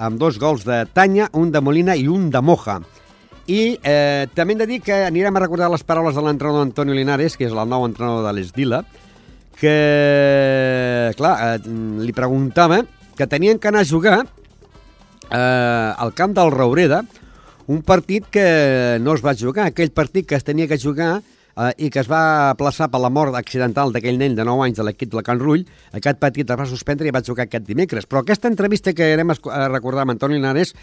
amb 0.00 0.20
dos 0.20 0.38
gols 0.40 0.64
de 0.68 0.84
Tanya, 0.92 1.28
un 1.36 1.52
de 1.52 1.60
Molina 1.60 1.96
i 1.96 2.08
un 2.08 2.28
de 2.32 2.40
Moja. 2.44 2.80
I 3.50 3.78
eh, 3.82 4.28
també 4.36 4.54
hem 4.54 4.60
de 4.62 4.68
dir 4.68 4.80
que 4.84 4.96
anirem 5.08 5.36
a 5.36 5.42
recordar 5.42 5.70
les 5.72 5.84
paraules 5.84 6.14
de 6.16 6.24
l'entrenador 6.24 6.68
Antonio 6.68 6.94
Linares, 6.96 7.36
que 7.36 7.48
és 7.48 7.56
el 7.56 7.68
nou 7.68 7.86
entrenador 7.88 8.28
de 8.28 8.34
l'Esdila, 8.36 8.84
que, 9.60 11.12
clar, 11.18 11.34
eh, 11.46 11.72
li 12.04 12.14
preguntava 12.16 12.82
que 13.16 13.28
tenien 13.28 13.58
que 13.60 13.68
anar 13.68 13.82
a 13.84 13.88
jugar 13.88 14.20
eh, 14.24 15.92
al 15.96 16.14
camp 16.16 16.36
del 16.36 16.52
Raureda 16.52 17.02
un 17.70 17.82
partit 17.86 18.24
que 18.32 18.98
no 19.00 19.14
es 19.14 19.20
va 19.22 19.36
jugar, 19.38 19.68
aquell 19.68 19.92
partit 19.94 20.26
que 20.26 20.34
es 20.34 20.46
tenia 20.46 20.66
que 20.66 20.80
jugar 20.80 21.20
eh, 21.56 21.72
i 21.86 21.90
que 21.90 22.00
es 22.04 22.08
va 22.10 22.50
aplaçar 22.50 22.90
per 22.90 23.00
la 23.00 23.10
mort 23.10 23.34
accidental 23.38 23.92
d'aquell 23.92 24.18
nen 24.18 24.34
de 24.38 24.44
9 24.44 24.66
anys 24.68 24.78
de 24.80 24.86
l'equip 24.86 25.12
de 25.14 25.22
Can 25.26 25.40
Rull, 25.42 25.64
aquest 25.92 26.18
partit 26.22 26.50
es 26.50 26.58
va 26.60 26.66
suspendre 26.66 27.08
i 27.08 27.14
va 27.14 27.22
jugar 27.26 27.46
aquest 27.48 27.66
dimecres. 27.66 28.06
Però 28.06 28.22
aquesta 28.24 28.48
entrevista 28.48 28.92
que 28.94 29.12
anem 29.14 29.30
a 29.34 29.68
recordar 29.68 30.02
amb 30.06 30.14
Antoni 30.16 30.38
Linares, 30.38 30.74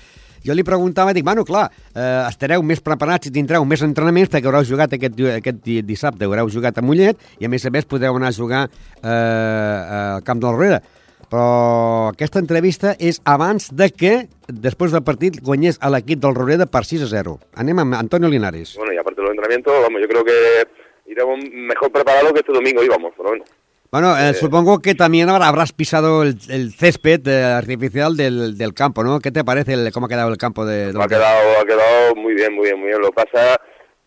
jo 0.46 0.54
li 0.54 0.64
preguntava, 0.64 1.12
dic, 1.18 1.26
bueno, 1.26 1.44
clar, 1.44 1.66
eh, 1.96 2.26
estareu 2.30 2.62
més 2.64 2.80
preparats 2.80 3.28
i 3.28 3.32
tindreu 3.34 3.66
més 3.66 3.82
entrenaments 3.84 4.30
perquè 4.32 4.46
haureu 4.48 4.64
jugat 4.64 4.94
aquest, 4.94 5.18
aquest 5.40 5.64
di- 5.66 5.82
dissabte, 5.82 6.26
haureu 6.30 6.48
jugat 6.54 6.78
a 6.78 6.84
Mollet 6.86 7.18
i 7.42 7.46
a 7.46 7.50
més 7.50 7.66
a 7.66 7.72
més 7.74 7.86
podeu 7.90 8.16
anar 8.16 8.30
a 8.30 8.38
jugar 8.38 8.68
eh, 8.68 9.08
al 9.08 10.24
camp 10.24 10.40
del 10.44 10.54
Roreda 10.54 10.82
però 11.30 12.10
aquesta 12.14 12.40
entrevista 12.40 12.96
és 13.00 13.20
abans 13.26 13.70
de 13.76 13.90
que, 13.92 14.14
després 14.48 14.92
del 14.96 15.04
partit, 15.04 15.40
guanyés 15.44 15.78
a 15.82 15.90
l'equip 15.90 16.20
del 16.24 16.36
Roreda 16.36 16.66
per 16.66 16.84
6 16.86 17.04
a 17.04 17.10
0. 17.12 17.38
Anem 17.56 17.80
amb 17.84 17.96
Antonio 17.96 18.30
Linares. 18.30 18.76
Bueno, 18.78 18.94
y 18.94 18.98
aparte 18.98 19.22
de 19.22 19.28
los 19.28 19.32
entrenamientos, 19.32 19.74
vamos, 19.82 20.02
yo 20.02 20.08
creo 20.08 20.24
que 20.24 20.68
iremos 21.12 21.40
mejor 21.52 21.92
preparados 21.92 22.34
que 22.34 22.40
este 22.40 22.54
domingo 22.54 22.84
íbamos, 22.84 23.14
pero 23.16 23.30
bueno. 23.30 23.44
Bueno, 23.90 24.18
eh, 24.20 24.34
supongo 24.34 24.80
que 24.80 24.96
también 24.96 25.30
habrá- 25.30 25.48
habrás 25.48 25.72
pisado 25.72 26.24
el, 26.24 26.38
el 26.50 26.74
césped 26.74 27.26
eh, 27.26 27.44
artificial 27.44 28.18
del, 28.18 28.58
del 28.58 28.74
campo, 28.74 29.02
¿no? 29.02 29.20
¿Qué 29.22 29.32
te 29.32 29.46
parece 29.46 29.74
el- 29.74 29.92
cómo 29.94 30.08
ha 30.08 30.10
quedado 30.10 30.30
el 30.30 30.38
campo 30.38 30.66
de, 30.66 30.92
de 30.92 31.02
Ha 31.02 31.08
quedado, 31.08 31.62
ha 31.62 31.66
quedado 31.66 32.16
muy 32.16 32.34
bien, 32.34 32.54
muy 32.54 32.66
bien, 32.66 32.78
muy 32.80 32.88
bien. 32.90 33.00
Lo 33.00 33.08
que 33.12 33.24
pasa 33.24 33.56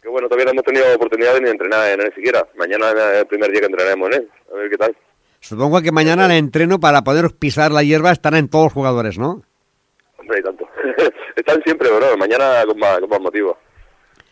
que, 0.03 0.09
bueno, 0.11 0.29
todavía 0.29 0.45
no 0.47 0.51
hemos 0.53 0.65
tenido 0.65 0.85
oportunidad 0.95 1.33
de 1.33 1.41
ni 1.41 1.49
entrenar 1.51 1.93
en 1.93 2.01
él 2.03 2.13
siquiera. 2.15 2.47
Mañana 2.57 2.91
es 2.91 3.21
el 3.21 3.27
primer 3.27 3.51
día 3.53 3.61
que 3.61 3.67
entrenaremos 3.67 4.09
en 4.11 4.15
él. 4.21 4.29
A 4.53 4.57
ver 4.59 4.71
qué 4.71 4.77
tal. 4.77 4.97
Supongo 5.41 5.81
que 5.81 5.91
mañana 5.91 6.27
el 6.27 6.33
entreno 6.33 6.79
para 6.79 7.03
poder 7.03 7.31
pisar 7.39 7.73
la 7.73 7.83
hierba 7.83 8.13
estarán 8.13 8.49
todos 8.49 8.67
los 8.67 8.73
jugadores, 8.73 9.19
¿no? 9.19 9.43
Hombre, 10.19 10.39
y 10.39 10.43
tanto. 10.43 10.69
Están 11.37 11.63
siempre, 11.65 11.91
bro. 11.91 12.17
Mañana 12.19 12.63
con 12.67 12.79
más, 12.79 12.99
con 13.01 13.09
más 13.09 13.21
motivo. 13.21 13.57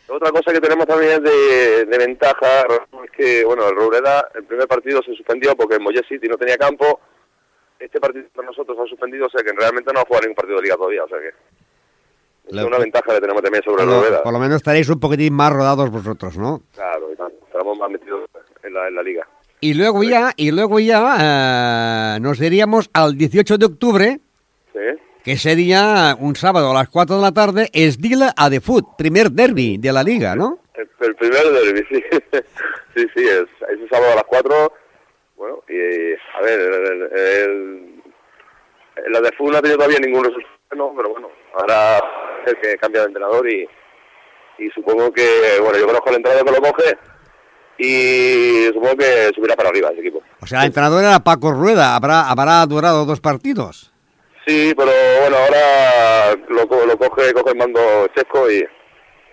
Otra 0.08 0.30
cosa 0.30 0.52
que 0.52 0.60
tenemos 0.60 0.86
también 0.86 1.22
de, 1.22 1.84
de 1.84 1.98
ventaja 1.98 2.60
es 3.04 3.10
que, 3.16 3.44
bueno, 3.44 3.68
el 3.68 3.76
Roureda, 3.76 4.26
el 4.34 4.44
primer 4.44 4.66
partido 4.66 5.02
se 5.02 5.14
suspendió 5.14 5.54
porque 5.56 5.74
el 5.76 5.80
Mollet 5.82 6.06
City 6.06 6.28
no 6.28 6.36
tenía 6.36 6.56
campo. 6.56 7.00
Este 7.78 8.00
partido 8.00 8.26
para 8.34 8.48
nosotros 8.48 8.76
ha 8.78 8.86
suspendido, 8.88 9.26
o 9.26 9.30
sea 9.30 9.42
que 9.42 9.52
realmente 9.52 9.92
no 9.92 10.00
ha 10.00 10.04
jugado 10.04 10.22
ningún 10.22 10.36
partido 10.36 10.56
de 10.56 10.62
liga 10.62 10.76
todavía, 10.76 11.04
o 11.04 11.08
sea 11.08 11.18
que... 11.18 11.28
Es 12.48 12.64
una 12.64 12.78
ventaja 12.78 13.14
que 13.14 13.20
tenemos 13.20 13.42
también 13.42 13.62
sobre 13.62 13.82
el 13.82 13.90
Roureda. 13.90 14.22
por 14.22 14.32
lo 14.32 14.38
menos 14.38 14.56
estaréis 14.56 14.88
un 14.88 14.98
poquitín 14.98 15.34
más 15.34 15.52
rodados 15.52 15.90
vosotros, 15.90 16.38
¿no? 16.38 16.62
Claro. 16.74 17.10
Estaremos 17.10 17.78
más 17.78 17.90
metidos 17.90 18.24
en 18.62 18.72
la, 18.72 18.88
en 18.88 18.94
la 18.94 19.02
liga. 19.02 19.28
Y 19.60 19.74
luego 19.74 20.04
ya, 20.04 20.32
y 20.36 20.52
luego 20.52 20.78
ya 20.78 22.14
eh, 22.16 22.20
nos 22.20 22.40
iríamos 22.40 22.88
al 22.92 23.16
18 23.18 23.58
de 23.58 23.66
octubre, 23.66 24.20
¿Sí? 24.72 24.78
que 25.24 25.36
sería 25.36 26.16
un 26.18 26.36
sábado 26.36 26.70
a 26.70 26.74
las 26.74 26.88
4 26.88 27.16
de 27.16 27.22
la 27.22 27.32
tarde, 27.32 27.68
es 27.72 28.00
Dila 28.00 28.32
a 28.36 28.48
The 28.50 28.60
Foot, 28.60 28.96
primer 28.96 29.30
derby 29.32 29.76
de 29.78 29.92
la 29.92 30.04
liga, 30.04 30.36
¿no? 30.36 30.60
El, 30.74 30.88
el 31.00 31.14
primero 31.16 31.50
derby, 31.50 31.84
sí. 31.90 32.02
sí, 32.94 33.06
sí, 33.16 33.24
es, 33.24 33.46
ese 33.68 33.88
sábado 33.90 34.12
a 34.12 34.16
las 34.16 34.24
4. 34.24 34.72
Bueno, 35.36 35.62
y 35.68 35.74
a 36.36 36.40
ver, 36.42 36.60
el, 36.60 36.74
el- 36.74 37.12
el- 37.12 38.02
la 39.12 39.20
de 39.20 39.30
fútbol 39.32 39.52
no 39.52 39.58
ha 39.58 39.62
tenido 39.62 39.78
todavía 39.78 39.98
ningún 40.00 40.24
resultado, 40.24 40.54
no, 40.76 40.92
pero 40.96 41.10
bueno, 41.10 41.30
ahora 41.54 41.98
es 42.46 42.54
que 42.60 42.76
cambia 42.78 43.02
de 43.02 43.06
entrenador 43.08 43.48
y, 43.48 43.68
y 44.58 44.68
supongo 44.70 45.12
que, 45.12 45.58
bueno, 45.62 45.78
yo 45.78 45.86
conozco 45.86 46.08
al 46.10 46.16
entrenador 46.16 46.44
que 46.46 46.52
lo 46.52 46.60
coge 46.72 46.98
y 47.78 48.66
supongo 48.72 48.96
que 48.96 49.30
subirá 49.34 49.54
para 49.56 49.68
arriba 49.70 49.90
ese 49.90 50.00
equipo. 50.00 50.22
O 50.40 50.46
sea, 50.46 50.60
el 50.60 50.66
entrenador 50.66 51.02
era 51.04 51.20
Paco 51.20 51.52
Rueda, 51.52 51.94
habrá, 51.94 52.28
habrá 52.28 52.64
durado 52.66 53.04
dos 53.04 53.20
partidos. 53.20 53.92
Sí, 54.46 54.72
pero 54.76 54.90
bueno, 55.20 55.36
ahora 55.36 56.34
lo, 56.48 56.86
lo 56.86 56.98
coge, 56.98 57.32
coge 57.32 57.50
el 57.50 57.56
mando 57.58 57.80
Chesco 58.14 58.50
y, 58.50 58.64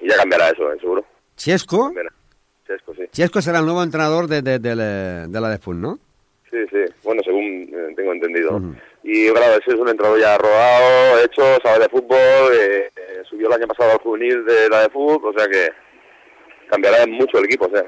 y 0.02 0.10
ya 0.10 0.18
cambiará 0.18 0.50
eso, 0.50 0.72
eh, 0.72 0.78
seguro. 0.80 1.06
Chesco, 1.38 1.86
Cambiará. 1.86 2.10
Chesco, 2.68 2.94
sí. 2.96 3.04
Chesco 3.12 3.42
será 3.42 3.60
el 3.60 3.66
nuevo 3.66 3.82
entrenador 3.84 4.28
de, 4.28 4.42
de, 4.42 4.60
de 4.60 4.75
la, 4.75 5.28
de 5.28 5.42
la 5.42 5.50
de 5.50 5.58
Fun, 5.58 5.82
¿no? 5.82 6.00
Sí, 6.52 6.58
sí, 6.70 6.94
bueno, 7.04 7.22
según 7.24 7.44
eh, 7.44 7.94
tengo 7.96 8.14
entendido. 8.14 8.62
Y 9.04 9.30
claro, 9.32 9.54
ese 9.60 9.72
es 9.74 9.80
un 9.80 9.90
entrenador 9.90 10.20
ya 10.20 10.38
rodado, 10.38 11.20
hecho, 11.24 11.44
sabe 11.64 11.80
de 11.80 11.90
fútbol, 11.90 12.54
eh, 12.54 12.90
eh, 12.96 13.22
subió 13.30 13.48
el 13.48 13.54
año 13.54 13.68
pasado 13.68 13.92
al 13.92 13.98
juvenil 14.00 14.46
de 14.46 14.70
la 14.70 14.82
de 14.82 14.90
fútbol, 14.90 15.34
o 15.36 15.38
sea 15.40 15.48
que 15.50 15.70
cambiará 16.70 17.06
mucho 17.08 17.38
el 17.40 17.46
equipo, 17.46 17.66
o 17.66 17.70
sea. 17.70 17.86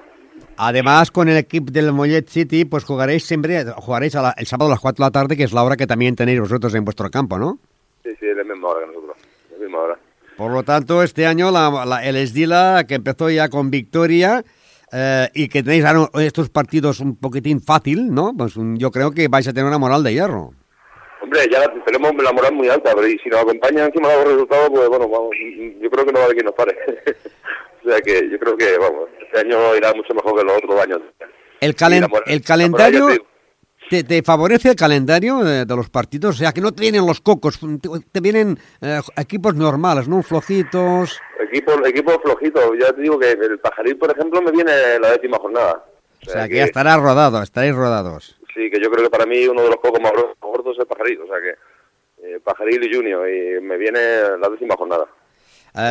Además, 0.57 1.11
con 1.11 1.29
el 1.29 1.37
equipo 1.37 1.71
del 1.71 1.91
Mollet 1.93 2.27
City, 2.27 2.65
pues 2.65 2.83
jugaréis 2.83 3.25
siempre, 3.25 3.63
jugaréis 3.75 4.15
a 4.15 4.21
la- 4.21 4.35
el 4.37 4.45
sábado 4.47 4.69
a 4.71 4.73
las 4.73 4.79
4 4.79 5.03
de 5.03 5.07
la 5.07 5.11
tarde, 5.11 5.37
que 5.37 5.43
es 5.43 5.53
la 5.53 5.63
hora 5.63 5.75
que 5.77 5.85
también 5.87 6.15
tenéis 6.15 6.39
vosotros 6.39 6.73
en 6.75 6.83
vuestro 6.83 7.09
campo, 7.09 7.37
¿no? 7.37 7.59
Sí, 8.03 8.09
sí, 8.19 8.25
es 8.27 8.35
la 8.37 8.43
misma 8.43 8.69
hora 8.69 8.81
que 8.81 8.87
nosotros, 8.93 9.17
la 9.51 9.57
misma 9.63 9.79
hora. 9.79 9.99
Por 10.35 10.51
lo 10.51 10.63
tanto, 10.63 11.01
este 11.03 11.25
año 11.25 11.51
la- 11.51 11.85
la- 11.85 12.03
el 12.05 12.15
Esdila, 12.15 12.85
que 12.87 12.95
empezó 12.95 13.29
ya 13.29 13.49
con 13.49 13.69
victoria 13.71 14.43
eh, 14.91 15.27
y 15.33 15.49
que 15.49 15.63
tenéis 15.63 15.83
ahora 15.83 16.09
estos 16.23 16.49
partidos 16.49 17.01
un 17.01 17.17
poquitín 17.17 17.59
fácil, 17.61 18.13
¿no? 18.13 18.33
Pues 18.37 18.55
un- 18.55 18.77
yo 18.77 18.89
creo 18.89 19.11
que 19.11 19.27
vais 19.27 19.45
a 19.47 19.51
tener 19.51 19.65
una 19.67 19.77
moral 19.77 20.01
de 20.03 20.13
hierro. 20.13 20.53
Hombre, 21.21 21.41
ya 21.51 21.59
la- 21.59 21.83
tenemos 21.83 22.15
la 22.23 22.31
moral 22.31 22.53
muy 22.53 22.69
alta, 22.69 22.91
pero 22.95 23.05
y 23.07 23.17
si 23.19 23.27
nos 23.29 23.41
acompañan 23.41 23.87
encima 23.87 24.07
de 24.09 24.15
los 24.15 24.25
resultados, 24.33 24.69
pues 24.69 24.87
bueno, 24.87 25.09
vamos, 25.09 25.31
yo 25.81 25.89
creo 25.89 26.05
que 26.05 26.11
no 26.13 26.19
va 26.19 26.21
a 26.21 26.25
haber 26.25 26.35
quien 26.37 26.45
nos 26.45 26.55
pare. 26.55 26.77
o 27.85 27.89
sea 27.89 27.99
que 27.99 28.29
yo 28.31 28.39
creo 28.39 28.55
que, 28.55 28.77
vamos, 28.77 29.09
este 29.27 29.39
año 29.39 29.75
irá 29.75 29.93
mucho 29.93 30.13
mejor 30.13 30.35
que 30.37 30.43
los 30.45 30.57
otros 30.57 30.81
años. 30.81 31.01
El, 31.59 31.75
calen- 31.75 32.09
la 32.11 32.33
el 32.33 32.41
calendario, 32.41 33.07
te 33.89 34.03
te, 34.03 34.21
favorece 34.21 34.69
el 34.69 34.75
calendario 34.75 35.39
de, 35.39 35.65
de 35.65 35.75
los 35.75 35.89
partidos? 35.89 36.35
O 36.35 36.37
sea, 36.39 36.51
que 36.51 36.61
no 36.61 36.71
te 36.71 36.81
vienen 36.81 37.05
los 37.05 37.21
cocos, 37.21 37.59
te, 37.59 37.89
te 38.11 38.19
vienen 38.19 38.57
eh, 38.81 38.99
equipos 39.17 39.55
normales, 39.55 40.07
¿no? 40.07 40.21
Flojitos. 40.23 41.19
Equipo, 41.49 41.71
equipo 41.85 42.19
flojito, 42.19 42.75
ya 42.75 42.91
te 42.91 43.01
digo 43.01 43.17
que 43.17 43.31
el 43.31 43.59
Pajaril, 43.59 43.97
por 43.97 44.11
ejemplo, 44.11 44.41
me 44.41 44.51
viene 44.51 44.71
la 44.99 45.11
décima 45.11 45.37
jornada. 45.37 45.85
O 46.27 46.29
sea, 46.29 46.47
que 46.47 46.55
ya 46.55 46.65
estará 46.65 46.97
rodado, 46.97 47.41
estaréis 47.41 47.75
rodados. 47.75 48.37
Sí, 48.53 48.69
que 48.69 48.81
yo 48.81 48.89
creo 48.89 49.03
que 49.05 49.09
para 49.09 49.25
mí 49.25 49.47
uno 49.47 49.61
de 49.61 49.67
los 49.69 49.77
pocos 49.77 50.01
más 50.01 50.11
gordos 50.41 50.75
es 50.75 50.79
el 50.81 50.87
Pajaril, 50.87 51.21
o 51.21 51.27
sea 51.27 51.37
que 51.39 52.27
eh, 52.27 52.39
Pajaril 52.43 52.83
y 52.83 52.93
Junior, 52.93 53.29
y 53.29 53.61
me 53.61 53.77
viene 53.77 53.99
la 54.39 54.49
décima 54.49 54.75
jornada. 54.75 55.05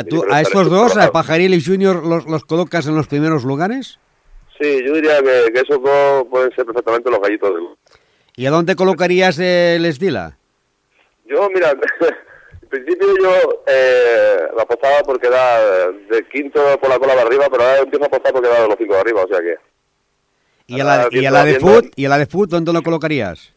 ¿Tú, 0.09 0.25
¿A 0.31 0.41
estos 0.41 0.71
dos, 0.71 0.97
a. 0.97 1.11
Pajaril 1.11 1.55
y 1.55 1.65
Junior, 1.65 2.05
los, 2.05 2.27
los 2.27 2.45
colocas 2.45 2.87
en 2.87 2.97
los 2.97 3.07
primeros 3.07 3.45
lugares? 3.45 3.99
Sí, 4.61 4.83
yo 4.85 4.95
diría 4.95 5.19
que, 5.19 5.53
que 5.53 5.61
esos 5.61 5.83
dos 5.83 6.27
pueden 6.31 6.51
ser 6.55 6.65
perfectamente 6.65 7.11
los 7.11 7.21
gallitos 7.21 7.55
del... 7.55 7.65
¿Y 8.37 8.47
a 8.47 8.51
dónde 8.51 8.75
colocarías 8.75 9.39
el 9.39 9.85
Esdila? 9.85 10.39
Yo, 11.27 11.49
mira, 11.51 11.71
en 12.63 12.69
principio 12.69 13.07
yo 13.23 13.63
eh, 13.67 14.49
la 14.57 14.63
apostaba 14.63 15.01
por 15.03 15.21
quedar 15.21 15.93
de 16.11 16.27
quinto 16.29 16.61
por 16.81 16.89
la 16.89 16.99
cola 16.99 17.15
de 17.15 17.23
arriba, 17.23 17.47
pero 17.51 17.63
ahora 17.63 17.79
empiezo 17.79 18.05
a 18.05 18.09
apostar 18.09 18.33
por 18.33 18.43
quedar 18.43 18.63
de 18.63 18.69
los 18.69 18.77
cinco 18.79 18.95
de 18.95 19.01
arriba, 19.01 19.23
o 19.23 19.29
sea 19.29 19.41
que 19.41 19.57
¿Y 20.69 20.81
a 20.81 20.85
la, 20.85 21.09
y 21.11 21.25
a 21.25 21.31
la 21.31 21.45
de 21.45 21.61
Foot? 21.61 21.93
¿Y 21.95 22.07
a 22.07 22.09
la 22.09 22.19
de 22.19 22.27
Foot 22.27 22.51
dónde 22.51 22.73
lo 22.73 22.83
colocarías? 22.83 23.53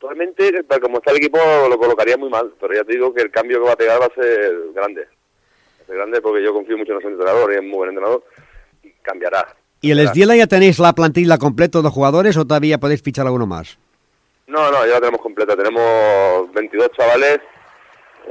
actualmente, 0.00 0.64
como 0.80 0.98
está 0.98 1.10
el 1.10 1.18
equipo, 1.18 1.38
lo 1.68 1.78
colocaría 1.78 2.16
muy 2.16 2.30
mal, 2.30 2.54
pero 2.58 2.74
ya 2.74 2.84
te 2.84 2.92
digo 2.92 3.12
que 3.12 3.22
el 3.22 3.30
cambio 3.30 3.60
que 3.60 3.66
va 3.66 3.72
a 3.72 3.76
pegar 3.76 4.00
va 4.00 4.06
a 4.06 4.14
ser 4.14 4.54
grande. 4.74 5.06
Ser 5.90 5.98
grande 5.98 6.20
porque 6.22 6.40
yo 6.44 6.52
confío 6.52 6.78
mucho 6.78 6.92
en 6.92 6.98
ese 6.98 7.08
entrenador 7.08 7.52
y 7.52 7.56
es 7.56 7.62
muy 7.62 7.72
buen 7.78 7.88
entrenador 7.90 8.22
y 8.84 8.90
cambiará. 9.02 9.56
¿Y 9.80 9.90
el 9.90 9.96
Cambiará. 9.98 10.10
Esdila 10.12 10.36
ya 10.36 10.46
tenéis 10.46 10.78
la 10.78 10.92
plantilla 10.92 11.36
completa 11.36 11.82
de 11.82 11.88
jugadores 11.88 12.36
o 12.36 12.44
todavía 12.46 12.78
podéis 12.78 13.02
fichar 13.02 13.26
alguno 13.26 13.46
más? 13.46 13.76
No, 14.46 14.70
no, 14.70 14.86
ya 14.86 14.92
la 14.94 15.00
tenemos 15.00 15.20
completa. 15.20 15.56
Tenemos 15.56 16.52
22 16.54 16.90
chavales. 16.96 17.40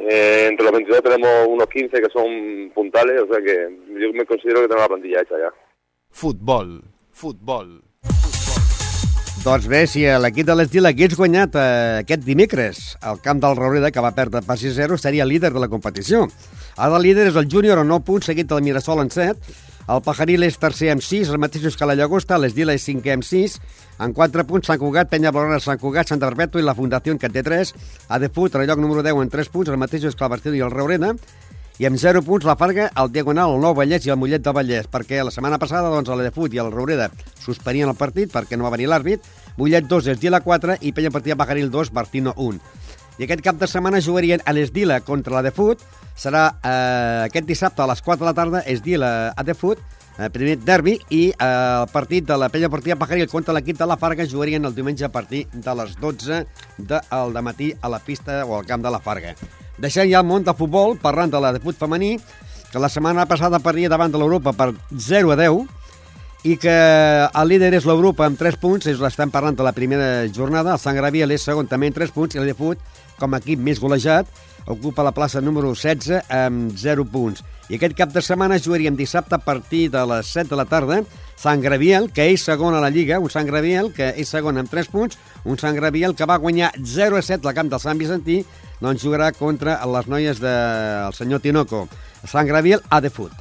eh, 0.09 0.47
entre 0.49 0.63
los 0.63 0.71
22 0.73 1.01
tenemos 1.03 1.47
unos 1.47 1.67
15 1.67 2.01
que 2.01 2.09
son 2.13 2.71
puntales, 2.73 3.21
o 3.23 3.27
sea 3.33 3.43
que 3.43 3.77
yo 3.99 4.13
me 4.13 4.25
considero 4.25 4.61
que 4.61 4.67
tengo 4.69 4.81
la 4.81 4.87
plantilla 4.87 5.21
hecha 5.21 5.35
ya. 5.37 5.51
Futbol, 6.11 6.81
futbol. 7.11 7.81
Doncs 9.43 9.67
bé, 9.71 9.85
si 9.87 10.03
l'equip 10.03 10.45
de 10.47 10.55
l'Estil 10.55 10.85
hagués 10.87 11.13
guanyat 11.15 11.53
eh, 11.55 11.99
aquest 12.03 12.23
dimecres 12.27 12.97
al 13.01 13.21
camp 13.23 13.39
del 13.39 13.55
Raureda, 13.55 13.91
que 13.91 14.03
va 14.03 14.11
perdre 14.15 14.41
per 14.43 14.57
6-0, 14.59 14.97
seria 14.99 15.25
líder 15.25 15.53
de 15.55 15.61
la 15.63 15.69
competició. 15.71 16.25
Ara 16.79 16.95
el 16.95 17.03
líder 17.03 17.25
és 17.27 17.35
el 17.35 17.49
Júnior 17.51 17.81
amb 17.81 17.91
9 17.91 18.05
punts, 18.07 18.29
seguit 18.29 18.47
del 18.47 18.61
Mirasol 18.63 19.01
amb 19.03 19.11
7. 19.11 19.57
El 19.91 19.99
Pajaril 20.05 20.45
és 20.47 20.55
tercer 20.61 20.93
amb 20.93 21.03
6, 21.03 21.27
els 21.27 21.41
mateixos 21.43 21.75
que 21.75 21.87
la 21.89 21.95
Llagosta. 21.99 22.37
L'Esdila 22.39 22.71
és 22.77 22.85
cinquè 22.87 23.17
amb 23.17 23.25
6. 23.27 23.57
En 24.05 24.13
4 24.15 24.45
punts, 24.47 24.69
Sant 24.69 24.79
Cugat, 24.79 25.09
Penya 25.11 25.33
Blaugrana, 25.35 25.59
Sant 25.59 25.81
Cugat, 25.81 26.07
Santa 26.07 26.29
Perpètua 26.29 26.63
i 26.63 26.63
la 26.63 26.77
Fundació, 26.77 27.17
que 27.19 27.27
té 27.33 27.43
3. 27.43 27.73
A 28.07 28.19
de 28.23 28.29
Fut, 28.31 28.55
el 28.55 28.63
lloc 28.69 28.79
número 28.79 29.03
10, 29.03 29.19
amb 29.19 29.33
3 29.33 29.51
punts, 29.51 29.73
els 29.73 29.81
mateixos 29.81 30.15
que 30.15 30.23
el 30.23 30.31
Bastil 30.31 30.55
i 30.55 30.63
el 30.63 30.71
Raureda. 30.71 31.11
I 31.79 31.87
amb 31.87 31.99
0 31.99 32.23
punts 32.23 32.47
la 32.47 32.55
Farga, 32.59 32.89
el 32.95 33.11
Diagonal, 33.11 33.57
el 33.57 33.61
Nou 33.63 33.75
Vallès 33.75 34.07
i 34.07 34.15
el 34.15 34.19
Mollet 34.19 34.43
del 34.43 34.55
Vallès, 34.55 34.87
perquè 34.91 35.19
la 35.23 35.35
setmana 35.35 35.59
passada 35.59 35.91
doncs, 35.91 36.11
el 36.11 36.23
de 36.23 36.31
Fut 36.35 36.55
i 36.55 36.63
el 36.63 36.71
Raureda 36.71 37.09
suspenien 37.43 37.91
el 37.91 37.95
partit 37.99 38.31
perquè 38.31 38.55
no 38.55 38.67
va 38.67 38.75
venir 38.75 38.87
l'àrbit. 38.91 39.23
Mollet 39.59 39.87
2, 39.87 40.13
Esdila 40.15 40.39
4 40.43 40.79
i 40.83 40.91
Penya 40.95 41.11
Partida 41.11 41.39
Pajaril 41.39 41.71
2, 41.71 41.91
Bartino 41.95 42.35
1. 42.35 42.59
I 43.19 43.25
aquest 43.25 43.41
cap 43.43 43.57
de 43.59 43.67
setmana 43.67 43.99
jugarien 43.99 44.39
a 44.47 44.53
l'Esdila 44.55 45.01
contra 45.03 45.33
la 45.35 45.41
de 45.43 45.51
Fut. 45.51 45.81
Serà 46.15 46.45
eh, 46.63 47.25
aquest 47.25 47.49
dissabte 47.49 47.83
a 47.83 47.87
les 47.89 47.99
4 47.99 48.23
de 48.23 48.27
la 48.29 48.35
tarda 48.35 48.61
Esdila 48.63 49.09
a 49.35 49.43
de 49.43 49.55
Fut, 49.59 49.81
eh, 50.15 50.29
primer 50.31 50.55
derbi, 50.63 50.93
i 51.11 51.25
eh, 51.27 51.49
el 51.49 51.89
partit 51.91 52.23
de 52.29 52.37
la 52.39 52.47
Penya 52.47 52.69
Partida 52.71 52.95
Pajaril 52.95 53.27
contra 53.27 53.55
l'equip 53.57 53.75
de 53.75 53.87
la 53.91 53.97
Farga 53.99 54.23
jugarien 54.23 54.63
el 54.63 54.75
diumenge 54.75 55.03
a 55.03 55.11
partir 55.11 55.45
de 55.51 55.73
les 55.81 55.97
12 55.99 56.45
del 56.77 57.33
de 57.35 57.43
matí 57.43 57.73
a 57.81 57.91
la 57.91 57.99
pista 57.99 58.45
o 58.45 58.55
al 58.55 58.65
camp 58.65 58.87
de 58.87 58.93
la 58.95 59.01
Farga. 59.03 59.35
Deixant 59.79 60.07
ja 60.07 60.23
el 60.23 60.27
món 60.27 60.47
del 60.47 60.55
futbol, 60.55 60.95
parlant 61.03 61.35
de 61.35 61.43
la 61.43 61.51
de 61.51 61.59
fut 61.59 61.75
femení, 61.75 62.15
que 62.71 62.79
la 62.79 62.87
setmana 62.87 63.27
passada 63.27 63.59
perdia 63.59 63.91
davant 63.91 64.15
de 64.15 64.21
l'Europa 64.21 64.55
per 64.55 64.71
0 64.95 65.35
a 65.35 65.39
10, 65.39 65.67
i 66.47 66.55
que 66.55 66.71
el 67.27 67.51
líder 67.51 67.73
és 67.75 67.83
l'Europa 67.83 68.23
amb 68.27 68.39
3 68.39 68.55
punts, 68.61 68.87
és 68.87 68.99
l'estem 69.03 69.31
parlant 69.31 69.57
de 69.59 69.65
la 69.65 69.75
primera 69.75 70.23
jornada, 70.31 70.71
el 70.71 70.79
Sant 70.79 70.95
Graviel 70.95 71.35
és 71.35 71.43
segon 71.43 71.67
també 71.67 71.91
amb 71.91 71.99
3 71.99 72.15
punts, 72.15 72.35
i 72.35 72.39
el 72.39 72.47
de 72.47 72.55
Fut, 72.55 72.79
com 73.19 73.35
a 73.35 73.39
equip 73.43 73.59
més 73.61 73.79
golejat, 73.81 74.27
ocupa 74.69 75.03
la 75.05 75.13
plaça 75.15 75.41
número 75.41 75.73
16 75.75 76.29
amb 76.29 76.75
0 76.77 77.05
punts. 77.11 77.43
I 77.69 77.77
aquest 77.77 77.93
cap 77.97 78.13
de 78.13 78.21
setmana 78.25 78.57
jugaríem 78.57 78.95
dissabte 78.97 79.35
a 79.37 79.43
partir 79.43 79.89
de 79.93 80.01
les 80.09 80.31
7 80.33 80.49
de 80.49 80.57
la 80.57 80.65
tarda, 80.65 81.03
Sant 81.39 81.61
Graviel, 81.61 82.09
que 82.11 82.25
és 82.33 82.43
segon 82.43 82.75
a 82.75 82.81
la 82.81 82.89
Lliga, 82.89 83.19
un 83.21 83.29
Sant 83.31 83.47
Graviel 83.47 83.93
que 83.95 84.09
és 84.17 84.29
segon 84.29 84.57
amb 84.57 84.71
3 84.71 84.89
punts, 84.91 85.19
un 85.45 85.59
Sant 85.61 85.77
Graviel 85.77 86.15
que 86.17 86.27
va 86.27 86.39
guanyar 86.41 86.71
0 86.81 87.19
a 87.19 87.21
7 87.21 87.45
al 87.47 87.55
camp 87.55 87.69
del 87.71 87.83
Sant 87.83 88.01
Vicentí, 88.01 88.41
doncs 88.81 89.03
jugarà 89.03 89.31
contra 89.37 89.77
les 89.85 90.09
noies 90.09 90.41
del 90.41 91.13
senyor 91.13 91.43
Tinoco. 91.45 91.85
Sant 92.25 92.47
Graviel 92.49 92.81
a 92.89 92.99
de 92.99 93.13
Fut. 93.13 93.31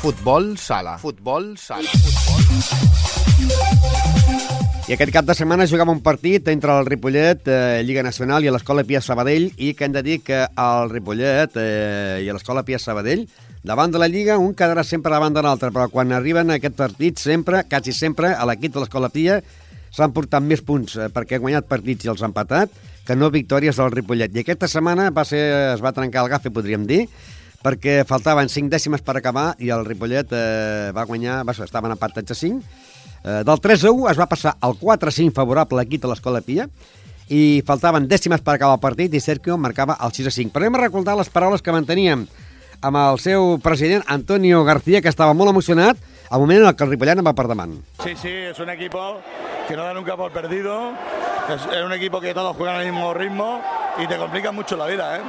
Futbol 0.00 0.56
sala. 0.56 0.96
Futbol 0.98 1.56
sala. 1.60 1.90
I 4.90 4.96
aquest 4.96 5.12
cap 5.14 5.22
de 5.22 5.36
setmana 5.38 5.68
jugava 5.70 5.92
un 5.94 6.00
partit 6.02 6.48
entre 6.50 6.72
el 6.74 6.88
Ripollet, 6.88 7.44
eh, 7.46 7.82
Lliga 7.86 8.02
Nacional, 8.02 8.42
i 8.42 8.50
l'Escola 8.50 8.82
Pia 8.82 8.98
Sabadell, 8.98 9.44
i 9.54 9.68
que 9.78 9.86
hem 9.86 9.92
de 9.94 10.02
dir? 10.02 10.16
Que 10.26 10.40
el 10.58 10.90
Ripollet 10.90 11.54
eh, 11.62 12.24
i 12.24 12.32
l'Escola 12.34 12.64
Pia 12.66 12.80
Sabadell, 12.82 13.22
davant 13.62 13.94
de 13.94 14.02
la 14.02 14.08
Lliga, 14.10 14.40
un 14.42 14.50
quedarà 14.50 14.82
sempre 14.82 15.14
davant 15.14 15.36
de 15.36 15.46
l'altre, 15.46 15.70
però 15.70 15.86
quan 15.92 16.10
arriben 16.10 16.50
a 16.50 16.58
aquest 16.58 16.74
partit, 16.74 17.22
sempre, 17.22 17.62
quasi 17.70 17.94
sempre, 17.94 18.32
a 18.34 18.42
l'equip 18.50 18.74
de 18.74 18.82
l'Escola 18.82 19.12
Pia 19.14 19.38
s'han 19.94 20.10
portat 20.10 20.42
més 20.42 20.66
punts 20.66 20.98
eh, 20.98 21.06
perquè 21.06 21.38
ha 21.38 21.44
guanyat 21.46 21.70
partits 21.70 22.08
i 22.08 22.10
els 22.10 22.26
ha 22.26 22.32
empatat 22.32 22.74
que 23.06 23.14
no 23.14 23.30
victòries 23.30 23.78
del 23.78 23.94
Ripollet. 23.94 24.34
I 24.34 24.42
aquesta 24.42 24.66
setmana 24.66 25.12
va 25.14 25.22
ser, 25.22 25.44
es 25.76 25.86
va 25.86 25.94
trencar 25.94 26.26
el 26.26 26.34
gafe, 26.34 26.50
podríem 26.50 26.90
dir, 26.90 27.04
perquè 27.62 28.00
faltaven 28.08 28.50
5 28.50 28.74
dècimes 28.74 29.06
per 29.06 29.20
acabar 29.20 29.52
i 29.62 29.70
el 29.70 29.86
Ripollet 29.86 30.34
eh, 30.34 30.90
va 30.96 31.06
guanyar, 31.06 31.44
va, 31.46 31.54
estaven 31.54 31.94
empatats 31.94 32.34
a 32.34 32.42
5, 32.42 32.89
Eh, 33.24 33.42
del 33.44 33.60
3 33.60 33.84
a 33.84 33.92
1 33.92 34.10
es 34.10 34.18
va 34.20 34.28
passar 34.30 34.54
al 34.60 34.76
4 34.80 35.08
a 35.08 35.12
5 35.12 35.34
favorable 35.36 35.76
a 35.76 35.82
l'equip 35.82 36.02
de 36.02 36.08
l'Escola 36.08 36.40
Pia 36.40 36.66
i 37.30 37.62
faltaven 37.66 38.08
dècimes 38.10 38.40
per 38.42 38.56
acabar 38.56 38.78
el 38.78 38.82
partit 38.82 39.12
i 39.14 39.20
Sergio 39.20 39.58
marcava 39.60 39.98
el 40.02 40.14
6 40.16 40.30
a 40.30 40.32
5. 40.34 40.54
Però 40.54 40.66
hem 40.66 40.78
de 40.78 40.80
recordar 40.82 41.18
les 41.18 41.28
paraules 41.30 41.62
que 41.62 41.74
manteníem 41.74 42.24
amb 42.80 42.96
el 42.96 43.20
seu 43.20 43.58
president 43.62 44.02
Antonio 44.08 44.64
García, 44.64 45.02
que 45.04 45.12
estava 45.12 45.36
molt 45.36 45.52
emocionat 45.52 46.00
al 46.30 46.40
moment 46.40 46.64
en 46.64 46.76
què 46.76 46.86
el 46.86 46.92
Ripollet 46.94 47.18
en 47.18 47.26
va 47.26 47.34
per 47.34 47.48
davant. 47.50 47.74
Sí, 48.04 48.14
sí, 48.16 48.30
es 48.30 48.58
un 48.58 48.70
equipo 48.70 49.18
que 49.66 49.76
no 49.76 49.84
da 49.84 49.92
nunca 49.94 50.16
por 50.16 50.30
perdido. 50.30 50.92
Es, 51.48 51.66
es 51.66 51.82
un 51.82 51.92
equipo 51.92 52.20
que 52.20 52.32
todos 52.32 52.56
juegan 52.56 52.76
al 52.76 52.84
mismo 52.84 53.12
ritmo 53.12 53.60
y 53.98 54.06
te 54.06 54.16
complica 54.16 54.52
mucho 54.52 54.76
la 54.76 54.86
vida, 54.86 55.16
¿eh? 55.16 55.20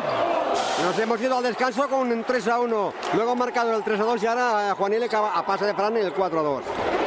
Nos 0.84 0.98
hemos 1.00 1.20
ido 1.22 1.38
al 1.38 1.44
descanso 1.44 1.88
con 1.88 2.12
un 2.12 2.24
3 2.24 2.48
a 2.48 2.60
1, 2.60 2.94
luego 3.16 3.32
han 3.32 3.38
marcado 3.38 3.76
el 3.76 3.84
3 3.84 4.00
a 4.00 4.04
2 4.04 4.24
y 4.24 4.28
ahora 4.28 4.76
Juanile 4.76 5.08
a 5.12 5.46
pase 5.46 5.66
de 5.66 5.74
Fran 5.74 5.98
el 5.98 6.12
4 6.12 6.40
a 6.40 6.44
2. 6.44 6.64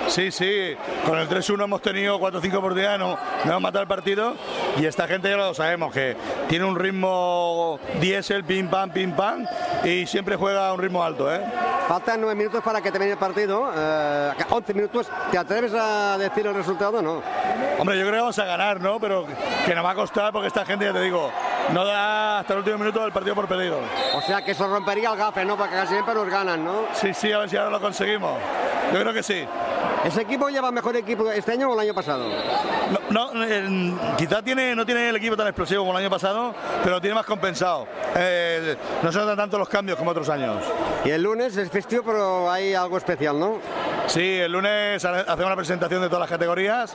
Sí, 0.09 0.31
sí, 0.31 0.77
con 1.07 1.19
el 1.19 1.29
3-1 1.29 1.65
hemos 1.65 1.81
tenido 1.81 2.19
4 2.19 2.39
o 2.39 2.43
5 2.43 2.61
por 2.61 2.75
día, 2.75 2.99
no, 2.99 3.17
no 3.45 3.51
hemos 3.51 3.63
matado 3.63 3.83
el 3.83 3.89
partido 3.89 4.35
y 4.79 4.85
esta 4.85 5.09
gente 5.09 5.31
ya 5.31 5.37
lo 5.37 5.55
sabemos, 5.55 5.93
que 5.93 6.17
tiene 6.49 6.67
un 6.67 6.77
ritmo 6.77 7.79
diésel, 8.01 8.45
pim 8.45 8.69
pam, 8.69 8.91
pim 8.91 9.17
pam 9.17 9.47
y 9.83 10.07
siempre 10.07 10.37
juega 10.37 10.69
a 10.69 10.73
un 10.75 10.81
ritmo 10.81 11.03
alto, 11.03 11.33
¿eh? 11.33 11.41
Faltan 11.89 12.21
9 12.21 12.35
minutos 12.35 12.63
para 12.63 12.81
que 12.81 12.91
termine 12.91 13.13
el 13.13 13.19
partido, 13.19 13.71
eh, 13.85 14.45
11 14.51 14.75
minutos. 14.75 15.09
¿Te 15.31 15.39
atreves 15.39 15.73
a 15.75 16.17
decir 16.19 16.47
el 16.47 16.55
resultado 16.55 16.99
o 16.99 17.03
no? 17.03 17.23
Hombre, 17.79 17.99
yo 17.99 18.03
creo 18.03 18.13
que 18.13 18.21
vamos 18.21 18.39
a 18.39 18.45
ganar, 18.45 18.81
¿no? 18.81 18.99
Pero 18.99 19.27
que 19.67 19.75
nos 19.75 19.85
va 19.85 19.91
a 19.91 19.95
costar 19.95 20.33
porque 20.33 20.49
esta 20.49 20.65
gente, 20.65 20.85
ya 20.87 20.93
te 20.93 21.01
digo, 21.01 21.31
no 21.73 21.85
da 21.85 22.41
hasta 22.41 22.53
el 22.55 22.61
último 22.61 22.79
minuto 22.79 23.03
del 23.03 23.13
partido 23.13 23.35
por 23.35 23.49
perdido. 23.49 23.79
O 24.15 24.21
sea 24.23 24.43
que 24.43 24.55
se 24.55 24.67
rompería 24.67 25.11
el 25.11 25.17
gafe, 25.17 25.45
¿no? 25.45 25.57
Porque 25.57 25.75
casi 25.75 25.95
siempre 25.95 26.15
nos 26.15 26.29
ganan, 26.29 26.65
¿no? 26.65 26.85
Sí, 26.93 27.13
sí, 27.15 27.33
a 27.33 27.39
ver 27.39 27.51
si 27.51 27.57
ahora 27.57 27.71
lo 27.71 27.81
conseguimos. 27.81 28.39
Yo 28.93 29.01
creo 29.01 29.13
que 29.13 29.23
sí. 29.23 29.47
¿Ese 30.05 30.21
equipo 30.21 30.51
lleva 30.51 30.71
mejor 30.71 30.95
equipo 30.97 31.31
este 31.31 31.53
año 31.53 31.71
o 31.71 31.75
el 31.75 31.81
año 31.81 31.95
pasado? 31.95 32.29
No, 33.09 33.33
no, 33.33 33.45
eh, 33.45 33.95
quizá 34.19 34.43
tiene, 34.43 34.75
no 34.75 34.85
tiene 34.85 35.09
el 35.09 35.17
equipo 35.17 35.35
tan 35.35 35.47
explosivo 35.47 35.83
como 35.83 35.97
el 35.97 36.05
año 36.05 36.11
pasado, 36.11 36.55
pero 36.83 36.97
lo 36.97 37.01
tiene 37.01 37.15
más 37.15 37.25
compensado. 37.25 37.87
Eh, 38.15 38.77
no 39.03 39.11
se 39.11 39.19
notan 39.19 39.37
tanto 39.37 39.59
los 39.59 39.69
cambios 39.69 39.99
como 39.99 40.11
otros 40.11 40.29
años. 40.29 40.63
Y 41.05 41.11
el 41.11 41.23
lunes 41.23 41.57
es 41.57 41.71
festivo, 41.71 42.03
pero 42.05 42.51
hay 42.51 42.75
algo 42.75 42.99
especial, 42.99 43.41
¿no? 43.41 43.59
Sí, 44.07 44.39
el 44.39 44.53
lunes 44.53 45.05
hacemos 45.05 45.47
una 45.47 45.57
presentación 45.57 46.03
de 46.03 46.09
todas 46.09 46.21
las 46.21 46.31
categorías 46.31 46.95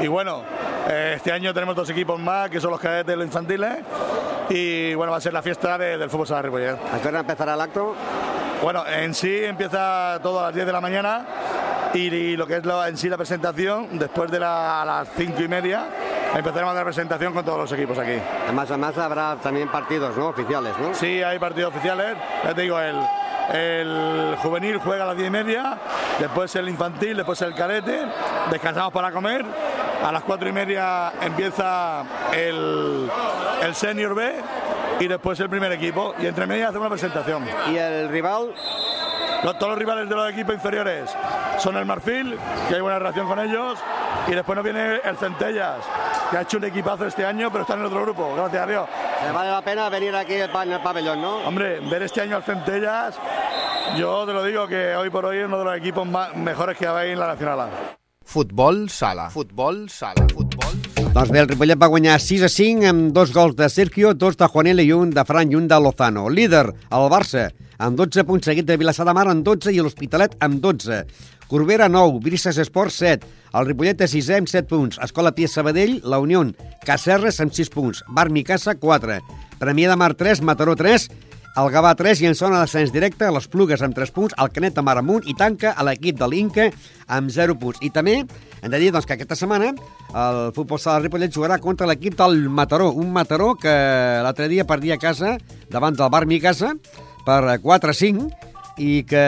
y 0.00 0.06
bueno, 0.08 0.42
eh, 0.88 1.14
este 1.16 1.30
año 1.32 1.52
tenemos 1.54 1.76
dos 1.76 1.88
equipos 1.90 2.18
más, 2.18 2.48
que 2.50 2.60
son 2.60 2.70
los 2.70 2.80
cadetes 2.80 3.14
y 3.14 3.16
los 3.18 3.26
infantiles. 3.26 3.76
Y 4.48 4.94
bueno, 4.94 5.12
va 5.12 5.18
a 5.18 5.20
ser 5.20 5.32
la 5.32 5.42
fiesta 5.42 5.78
de- 5.78 5.96
del 5.98 6.10
fútbol 6.10 6.26
sala 6.26 6.42
Ripollet. 6.42 6.72
¿A 6.92 6.98
qué 7.00 7.08
hora 7.08 7.20
empezará 7.20 7.54
el 7.54 7.60
acto? 7.60 7.94
Bueno, 8.62 8.84
en 8.86 9.14
sí 9.14 9.44
empieza 9.44 10.18
todo 10.22 10.40
a 10.40 10.44
las 10.44 10.54
10 10.54 10.66
de 10.66 10.72
la 10.72 10.80
mañana 10.80 11.24
y, 11.94 12.08
y 12.12 12.36
lo 12.36 12.46
que 12.46 12.56
es 12.56 12.64
la- 12.66 12.88
en 12.88 12.96
sí 12.96 13.08
la 13.08 13.16
presentación, 13.16 13.98
después 13.98 14.30
de 14.30 14.40
la- 14.40 14.82
a 14.82 14.84
las 14.84 15.08
5 15.16 15.42
y 15.42 15.48
media, 15.48 15.84
empezaremos 16.34 16.74
la 16.74 16.84
presentación 16.84 17.32
con 17.32 17.44
todos 17.44 17.58
los 17.58 17.72
equipos 17.72 17.98
aquí. 17.98 18.18
Además, 18.44 18.68
además 18.70 18.98
habrá 18.98 19.36
también 19.36 19.68
partidos, 19.68 20.16
¿no? 20.16 20.28
Oficiales, 20.28 20.72
¿no? 20.78 20.94
Sí, 20.94 21.22
hay 21.22 21.38
partidos 21.38 21.70
oficiales. 21.74 22.16
Ya 22.44 22.54
te 22.54 22.62
digo, 22.62 22.78
el, 22.80 22.96
el 23.52 24.36
juvenil 24.42 24.78
juega 24.78 25.04
a 25.04 25.06
las 25.08 25.16
10 25.16 25.28
y 25.28 25.30
media, 25.30 25.76
después 26.18 26.54
el 26.56 26.68
infantil, 26.68 27.16
después 27.16 27.40
el 27.42 27.54
cadete, 27.54 28.00
descansamos 28.50 28.92
para 28.92 29.10
comer. 29.12 29.44
A 30.04 30.10
las 30.10 30.22
4 30.24 30.48
y 30.48 30.52
media 30.52 31.12
empieza 31.20 32.02
el, 32.32 33.08
el 33.62 33.74
senior 33.74 34.14
B 34.14 34.34
y 35.00 35.06
después 35.06 35.38
el 35.40 35.48
primer 35.48 35.70
equipo. 35.72 36.14
Y 36.18 36.26
entre 36.26 36.46
medias 36.46 36.70
hacemos 36.70 36.86
una 36.86 36.90
presentación. 36.90 37.46
¿Y 37.70 37.76
el 37.76 38.08
rival? 38.08 38.52
Los- 39.44 39.58
todos 39.58 39.70
los 39.70 39.78
rivales 39.78 40.08
de 40.08 40.14
los 40.14 40.30
equipos 40.30 40.54
inferiores 40.54 41.10
son 41.58 41.76
el 41.76 41.84
Marfil, 41.84 42.36
que 42.68 42.74
hay 42.76 42.80
buena 42.80 42.98
relación 42.98 43.26
con 43.28 43.38
ellos, 43.38 43.78
y 44.26 44.32
después 44.32 44.56
nos 44.56 44.64
viene 44.64 45.00
el 45.04 45.16
Centellas, 45.16 45.76
que 46.30 46.36
ha 46.38 46.40
hecho 46.42 46.56
un 46.58 46.64
equipazo 46.64 47.06
este 47.06 47.24
año, 47.26 47.50
pero 47.50 47.62
está 47.62 47.74
en 47.74 47.84
otro 47.84 48.02
grupo, 48.02 48.34
gracias 48.36 48.62
a 48.62 48.66
Dios. 48.66 48.86
Vale 49.30 49.50
la 49.50 49.62
pena 49.62 49.88
venir 49.88 50.14
aquí 50.16 50.34
en 50.34 50.42
el 50.42 50.80
pabellón, 50.80 51.22
¿no? 51.22 51.36
Hombre, 51.38 51.80
ver 51.80 52.02
este 52.02 52.20
año 52.20 52.36
al 52.36 52.42
Centellas, 52.42 53.18
yo 53.96 54.26
te 54.26 54.32
lo 54.32 54.44
digo 54.44 54.66
que 54.66 54.96
hoy 54.96 55.10
por 55.10 55.24
hoy 55.24 55.38
es 55.38 55.46
uno 55.46 55.58
de 55.58 55.64
los 55.64 55.76
equipos 55.76 56.06
más, 56.06 56.34
mejores 56.36 56.76
que 56.76 56.86
hay 56.86 57.12
en 57.12 57.20
la 57.20 57.28
Nacional 57.28 57.60
A. 57.60 57.68
Futbol 58.24 58.90
sala. 58.90 59.30
Futbol 59.30 59.88
sala. 59.90 60.26
Futbol 60.32 60.56
sala. 60.56 60.91
Doncs 61.12 61.28
bé, 61.28 61.42
el 61.42 61.48
Ripollet 61.50 61.76
va 61.76 61.90
guanyar 61.92 62.14
6 62.24 62.42
a 62.46 62.48
5 62.48 62.86
amb 62.88 63.10
dos 63.12 63.34
gols 63.36 63.52
de 63.58 63.66
Sergio, 63.68 64.14
dos 64.16 64.38
de 64.40 64.46
Juanela 64.48 64.80
i 64.80 64.94
un 64.96 65.10
de 65.12 65.20
Fran 65.28 65.50
i 65.52 65.58
un 65.58 65.66
de 65.68 65.76
Lozano. 65.76 66.22
Líder, 66.32 66.62
el 66.72 67.08
Barça, 67.12 67.50
amb 67.76 67.98
12 67.98 68.24
punts, 68.24 68.48
seguit 68.48 68.64
de 68.64 68.78
Vilassar 68.80 69.04
de 69.04 69.12
Mar 69.12 69.26
amb 69.28 69.44
12 69.44 69.74
i 69.76 69.82
l'Hospitalet 69.84 70.38
amb 70.40 70.62
12. 70.64 71.02
Corbera 71.50 71.90
9, 71.92 72.22
Brises 72.24 72.56
Esports 72.64 72.96
7, 73.04 73.28
el 73.52 73.68
Ripollet 73.68 74.00
de 74.00 74.08
6 74.08 74.30
amb 74.38 74.48
7 74.48 74.70
punts, 74.70 74.96
Escola 75.04 75.34
Pia 75.36 75.52
Sabadell, 75.52 75.98
la 76.00 76.16
Unió, 76.24 76.46
Cacerres 76.88 77.42
amb 77.44 77.52
6 77.52 77.72
punts, 77.76 78.00
Bar 78.08 78.30
Micasa 78.32 78.78
4, 78.80 79.20
Premià 79.60 79.92
de 79.92 80.00
Mar 80.00 80.14
3, 80.16 80.40
Mataró 80.40 80.78
3, 80.80 81.10
el 81.52 81.68
Gavà 81.68 81.92
3 81.92 82.22
i 82.22 82.28
en 82.30 82.36
zona 82.38 82.62
d'ascens 82.62 82.92
directe, 82.94 83.28
les 83.28 83.46
Plugues 83.52 83.82
amb 83.84 83.92
3 83.96 84.12
punts, 84.14 84.34
el 84.40 84.50
Canet 84.54 84.78
de 84.78 84.84
Mar 84.84 84.96
amunt 85.00 85.26
i 85.28 85.34
tanca 85.36 85.74
a 85.76 85.84
l'equip 85.84 86.16
de 86.16 86.28
l'Inca 86.30 86.68
amb 87.12 87.28
0 87.32 87.58
punts. 87.60 87.82
I 87.84 87.90
també 87.92 88.22
hem 88.22 88.72
de 88.72 88.80
dir 88.80 88.88
doncs, 88.94 89.04
que 89.06 89.18
aquesta 89.18 89.36
setmana 89.36 89.72
el 90.16 90.40
futbol 90.56 90.80
sala 90.80 91.02
Ripollet 91.02 91.34
jugarà 91.34 91.58
contra 91.60 91.88
l'equip 91.90 92.16
del 92.16 92.48
Mataró, 92.48 92.90
un 92.96 93.12
Mataró 93.12 93.52
que 93.60 93.74
l'altre 94.24 94.48
dia 94.48 94.64
perdia 94.64 94.96
a 94.96 95.02
casa 95.02 95.36
davant 95.68 95.98
del 95.98 96.10
Bar 96.12 96.24
Micasa 96.26 96.72
per 97.26 97.58
4-5 97.60 98.30
i 98.80 99.02
que 99.04 99.26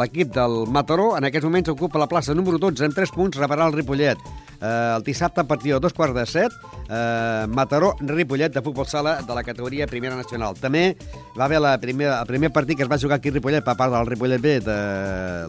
l'equip 0.00 0.32
del 0.32 0.62
Mataró 0.72 1.12
en 1.18 1.28
aquests 1.28 1.44
moments 1.44 1.74
ocupa 1.76 2.00
la 2.00 2.08
plaça 2.08 2.32
número 2.32 2.56
12 2.56 2.88
amb 2.88 2.96
3 2.96 3.12
punts, 3.12 3.36
rebrà 3.36 3.68
el 3.68 3.76
Ripollet. 3.76 4.47
Eh, 4.60 4.94
el 4.96 5.04
dissabte 5.04 5.40
a 5.40 5.46
partir 5.46 5.72
de 5.72 5.80
dos 5.80 5.94
quarts 5.94 6.14
de 6.14 6.26
set, 6.26 6.52
eh, 6.88 7.46
Mataró-Ripollet 7.48 8.52
de 8.52 8.62
futbol 8.62 8.86
sala 8.86 9.20
de 9.22 9.34
la 9.34 9.44
categoria 9.44 9.86
Primera 9.86 10.16
Nacional. 10.16 10.56
També 10.58 10.96
va 11.38 11.46
haver 11.46 11.60
la 11.60 11.76
primera, 11.78 12.20
el 12.20 12.26
primer 12.26 12.50
partit 12.50 12.76
que 12.76 12.82
es 12.82 12.90
va 12.90 12.98
jugar 12.98 13.18
aquí 13.18 13.30
a 13.30 13.36
Ripollet 13.38 13.64
per 13.64 13.76
part 13.76 13.94
del 13.94 14.06
Ripollet 14.06 14.42
B 14.42 14.58
de 14.60 14.78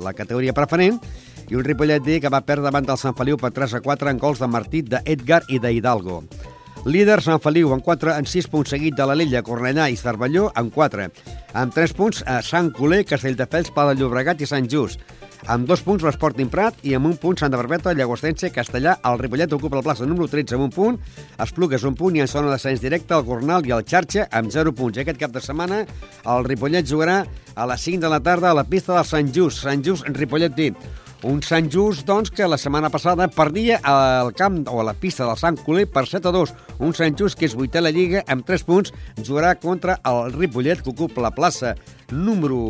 la 0.04 0.14
categoria 0.14 0.54
preferent 0.54 1.02
i 1.50 1.58
un 1.58 1.66
Ripollet 1.66 2.04
B 2.06 2.20
que 2.22 2.30
va 2.30 2.46
perdre 2.46 2.70
davant 2.70 2.86
del 2.86 3.02
Sant 3.02 3.18
Feliu 3.18 3.38
per 3.38 3.50
3 3.52 3.80
a 3.80 3.82
4 3.82 4.14
en 4.14 4.22
gols 4.22 4.40
de 4.40 4.48
Martí, 4.48 4.84
d'Edgar 4.86 5.42
i 5.50 5.58
d'Hidalgo. 5.58 6.22
Líder 6.86 7.18
Sant 7.26 7.42
Feliu 7.44 7.74
amb 7.74 7.84
4 7.84 8.14
en 8.16 8.28
6 8.30 8.48
punts 8.48 8.70
seguit 8.72 8.96
de 8.96 9.04
l'Alella, 9.04 9.42
Cornellà 9.44 9.90
i 9.92 9.98
Cervelló 10.00 10.48
amb 10.56 10.72
4. 10.72 11.10
Amb 11.60 11.74
3 11.76 11.94
punts 11.98 12.22
a 12.24 12.40
Sant 12.46 12.70
Coler, 12.72 13.04
Castelldefels, 13.10 13.74
de 13.74 13.96
Llobregat 14.00 14.40
i 14.40 14.48
Sant 14.48 14.70
Just. 14.70 15.02
Amb 15.48 15.68
dos 15.70 15.80
punts 15.86 16.04
l'Esporting 16.04 16.50
Prat 16.52 16.82
i 16.84 16.92
amb 16.98 17.08
un 17.08 17.16
punt 17.18 17.38
Santa 17.40 17.58
Barbeta, 17.58 17.94
Llagostense, 17.96 18.52
Castellà. 18.52 18.98
El 19.08 19.20
Ripollet 19.22 19.54
ocupa 19.56 19.80
la 19.80 19.86
plaça 19.86 20.06
número 20.06 20.28
13 20.28 20.58
amb 20.58 20.68
un 20.68 20.74
punt, 20.76 21.00
Esplugues 21.40 21.86
un 21.88 21.96
punt 21.96 22.18
i 22.18 22.24
en 22.26 22.28
zona 22.28 22.52
d'ascens 22.52 22.84
directe 22.84 23.16
el 23.16 23.24
Gornal 23.24 23.66
i 23.66 23.72
el 23.72 23.86
Xarxa 23.88 24.28
amb 24.36 24.52
0 24.52 24.76
punts. 24.76 25.00
I 25.00 25.06
aquest 25.06 25.22
cap 25.22 25.32
de 25.32 25.44
setmana 25.44 25.86
el 26.28 26.48
Ripollet 26.50 26.88
jugarà 26.90 27.22
a 27.56 27.70
les 27.72 27.88
5 27.88 28.04
de 28.04 28.12
la 28.12 28.20
tarda 28.20 28.52
a 28.52 28.58
la 28.58 28.68
pista 28.68 28.98
del 28.98 29.08
Sant 29.08 29.32
Just, 29.36 29.64
Sant 29.64 29.86
Just 29.86 30.12
Ripollet 30.20 30.56
dit. 30.56 30.76
Un 31.28 31.42
Sant 31.44 31.68
Just, 31.68 32.06
doncs, 32.08 32.30
que 32.32 32.48
la 32.48 32.58
setmana 32.58 32.88
passada 32.90 33.26
perdia 33.28 33.82
al 33.84 34.32
camp 34.40 34.62
o 34.72 34.80
a 34.80 34.86
la 34.88 34.94
pista 34.96 35.26
del 35.28 35.36
Sant 35.40 35.58
Coler 35.66 35.84
per 35.92 36.06
7 36.08 36.30
a 36.30 36.32
2. 36.32 36.54
Un 36.80 36.96
Sant 36.96 37.18
Just 37.20 37.36
que 37.36 37.50
és 37.50 37.56
vuitè 37.60 37.82
a 37.82 37.84
la 37.84 37.92
Lliga 37.92 38.22
amb 38.32 38.48
3 38.48 38.64
punts, 38.64 38.94
jugarà 39.20 39.52
contra 39.60 39.98
el 40.08 40.32
Ripollet, 40.38 40.80
que 40.80 40.94
ocupa 40.94 41.26
la 41.26 41.34
plaça 41.36 41.74
número 42.12 42.62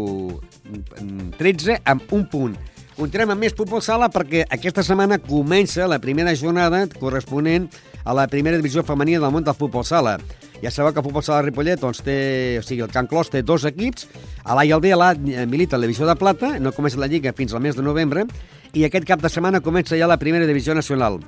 mm, 0.66 1.38
13 1.38 1.78
amb 1.86 2.10
un 2.18 2.26
punt. 2.32 2.58
Continuem 3.00 3.32
amb 3.32 3.46
més 3.46 3.54
futbol 3.56 3.80
sala 3.80 4.10
perquè 4.12 4.42
aquesta 4.52 4.84
setmana 4.84 5.22
comença 5.24 5.86
la 5.88 6.02
primera 6.04 6.34
jornada 6.36 6.82
corresponent 7.00 7.70
a 7.70 7.88
la 8.06 8.28
primera 8.28 8.58
divisió 8.58 8.84
femenina 8.84 9.22
del 9.24 9.34
món 9.34 9.44
del 9.44 9.58
futbol 9.58 9.86
sala. 9.86 10.18
Ja 10.64 10.72
sabeu 10.72 10.94
que 10.94 11.00
el 11.00 11.08
futbol 11.08 11.24
sala 11.24 11.44
Ripollet 11.46 11.80
doncs, 11.80 12.02
té, 12.04 12.20
o 12.60 12.66
sigui, 12.66 12.84
el 12.84 12.92
Can 12.92 13.08
Clos 13.08 13.32
té 13.32 13.44
dos 13.44 13.66
equips, 13.70 14.08
a 14.44 14.58
l'A 14.58 14.66
i 14.68 14.74
el 14.76 14.84
B, 14.84 14.92
l'A 14.96 15.14
eh, 15.16 15.46
milita 15.48 15.80
la 15.80 15.88
divisió 15.88 16.08
de 16.10 16.18
plata, 16.20 16.58
no 16.60 16.76
comença 16.76 17.00
la 17.00 17.08
Lliga 17.12 17.36
fins 17.36 17.54
al 17.54 17.64
mes 17.64 17.80
de 17.80 17.86
novembre, 17.86 18.28
i 18.74 18.86
aquest 18.86 19.08
cap 19.08 19.24
de 19.24 19.32
setmana 19.32 19.64
comença 19.64 19.98
ja 19.98 20.10
la 20.10 20.20
primera 20.20 20.48
divisió 20.50 20.76
nacional. 20.76 21.22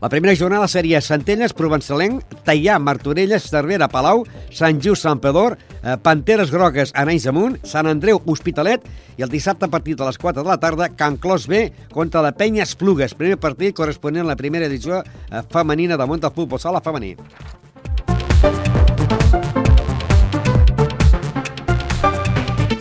La 0.00 0.08
primera 0.08 0.34
jornada 0.34 0.66
seria 0.66 1.02
Centelles, 1.04 1.52
Provençalenc, 1.52 2.24
Teià, 2.46 2.78
Martorelles, 2.80 3.50
Cervera, 3.52 3.90
Palau, 3.92 4.24
Sant 4.48 4.80
Just, 4.80 5.04
Sant 5.04 5.20
Pedor, 5.20 5.58
eh, 5.82 5.98
Panteres 6.00 6.50
Grogues, 6.50 6.94
Anells 6.96 7.26
Amunt, 7.28 7.58
Sant 7.68 7.86
Andreu, 7.90 8.22
Hospitalet 8.24 8.86
i 9.18 9.26
el 9.26 9.28
dissabte 9.28 9.68
a 9.68 9.72
partir 9.72 9.98
de 10.00 10.08
les 10.08 10.16
4 10.16 10.42
de 10.42 10.48
la 10.48 10.56
tarda, 10.56 10.88
Can 10.96 11.18
Clos 11.20 11.46
B 11.46 11.68
contra 11.92 12.22
la 12.24 12.32
Penya 12.32 12.64
Esplugues, 12.64 13.14
primer 13.14 13.36
partit 13.36 13.76
corresponent 13.76 14.24
a 14.24 14.32
la 14.32 14.40
primera 14.40 14.66
edició 14.66 15.04
eh, 15.04 15.44
femenina 15.52 16.00
món 16.00 16.20
del 16.20 16.32
futbol 16.32 16.58
sala 16.58 16.80
femení. 16.80 17.16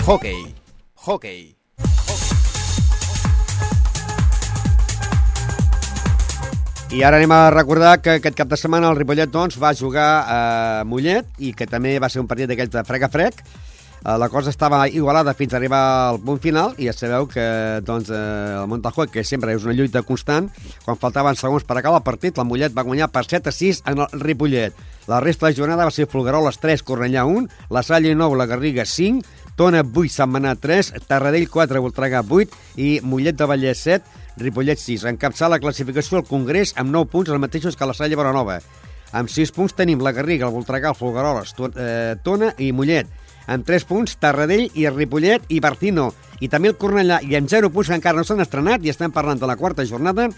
Hockey. 0.07 0.55
Hockey. 0.95 1.58
I 6.89 7.03
ara 7.05 7.19
anem 7.19 7.29
a 7.29 7.51
recordar 7.53 7.99
que 8.01 8.15
aquest 8.17 8.33
cap 8.33 8.49
de 8.49 8.57
setmana 8.57 8.89
el 8.89 8.97
Ripollet 8.97 9.29
doncs, 9.29 9.59
va 9.61 9.75
jugar 9.77 10.07
a 10.25 10.37
Mollet 10.89 11.27
i 11.37 11.51
que 11.53 11.67
també 11.69 11.99
va 12.01 12.09
ser 12.09 12.17
un 12.23 12.27
partit 12.27 12.49
d'aquells 12.49 12.71
de 12.73 12.81
frec 12.87 13.05
a 13.05 13.09
frec. 13.13 13.43
Eh, 13.43 14.15
La 14.17 14.29
cosa 14.33 14.49
estava 14.49 14.87
igualada 14.89 15.35
fins 15.37 15.53
a 15.53 15.57
arribar 15.59 15.81
al 16.09 16.19
punt 16.23 16.41
final 16.41 16.73
i 16.81 16.87
ja 16.89 16.95
sabeu 16.97 17.27
que 17.29 17.45
doncs, 17.85 18.09
eh, 18.09 18.57
el 18.57 18.65
Montajuec, 18.71 19.11
que 19.13 19.23
sempre 19.23 19.53
és 19.53 19.63
una 19.67 19.75
lluita 19.77 20.01
constant, 20.01 20.49
quan 20.83 20.97
faltaven 20.97 21.37
segons 21.37 21.63
per 21.63 21.77
acabar 21.77 22.01
el 22.01 22.07
partit, 22.07 22.37
la 22.37 22.47
Mollet 22.47 22.73
va 22.73 22.87
guanyar 22.87 23.11
per 23.13 23.27
7 23.27 23.49
a 23.49 23.53
6 23.53 23.83
en 23.85 24.01
el 24.07 24.21
Ripollet. 24.25 24.73
La 25.05 25.19
resta 25.21 25.45
de 25.45 25.53
jornada 25.53 25.85
va 25.85 25.93
ser 25.93 26.09
Folgueroles 26.09 26.57
3, 26.57 26.81
Cornellà 26.81 27.25
1, 27.25 27.49
la 27.69 27.83
Salle 27.83 28.15
9, 28.15 28.35
la 28.35 28.47
Garriga 28.49 28.85
5, 28.85 29.21
Tona 29.55 29.83
8, 29.83 30.09
Sant 30.09 30.31
Manà 30.31 30.55
3, 30.55 30.93
Tarradell 31.05 31.49
4, 31.49 31.81
Voltregà 31.81 32.23
8 32.25 32.81
i 32.81 32.99
Mollet 33.03 33.37
de 33.37 33.45
Vallès 33.45 33.85
7, 33.85 34.17
Ripollet 34.37 34.79
6. 34.79 35.05
Encapçar 35.09 35.49
la 35.49 35.59
classificació 35.59 36.19
al 36.19 36.27
Congrés 36.27 36.73
amb 36.77 36.93
9 36.93 37.09
punts, 37.11 37.31
els 37.31 37.41
mateixos 37.41 37.75
que 37.75 37.87
la 37.87 37.95
Salle 37.97 38.17
Bonanova. 38.19 38.59
Amb 39.11 39.29
6 39.29 39.51
punts 39.55 39.73
tenim 39.73 40.03
la 40.05 40.13
Garriga, 40.13 40.47
el 40.47 40.53
Voltregà, 40.53 40.91
el 40.93 40.97
Folgueroles, 40.97 41.55
eh, 41.75 42.15
Tona 42.23 42.53
i 42.57 42.71
Mollet. 42.71 43.09
Amb 43.47 43.65
3 43.65 43.85
punts, 43.89 44.17
Tarradell 44.21 44.69
i 44.75 44.87
Ripollet 44.89 45.49
i 45.49 45.59
Bartino. 45.59 46.13
I 46.39 46.47
també 46.47 46.69
el 46.69 46.77
Cornellà. 46.77 47.19
I 47.25 47.35
amb 47.35 47.49
0 47.49 47.71
punts 47.73 47.89
que 47.89 47.97
encara 47.97 48.17
no 48.17 48.23
s'han 48.23 48.45
estrenat, 48.45 48.85
i 48.85 48.89
estem 48.89 49.11
parlant 49.11 49.39
de 49.39 49.47
la 49.49 49.57
quarta 49.57 49.85
jornada, 49.85 50.29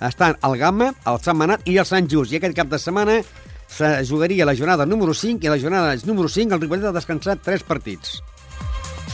estan 0.00 0.36
el 0.42 0.58
Gamma, 0.58 0.92
el 1.06 1.20
Sant 1.22 1.38
Manat 1.38 1.66
i 1.68 1.78
el 1.78 1.86
Sant 1.86 2.08
Just. 2.10 2.32
I 2.32 2.40
aquest 2.40 2.56
cap 2.56 2.68
de 2.68 2.78
setmana 2.78 3.20
se 3.68 4.06
jugaria 4.06 4.46
la 4.46 4.54
jornada 4.54 4.86
número 4.86 5.14
5 5.14 5.44
i 5.44 5.50
la 5.50 5.58
jornada 5.58 5.94
número 6.04 6.28
5 6.28 6.54
el 6.54 6.60
Ripollet 6.60 6.90
ha 6.90 6.92
descansat 6.92 7.42
3 7.42 7.62
partits. 7.62 8.20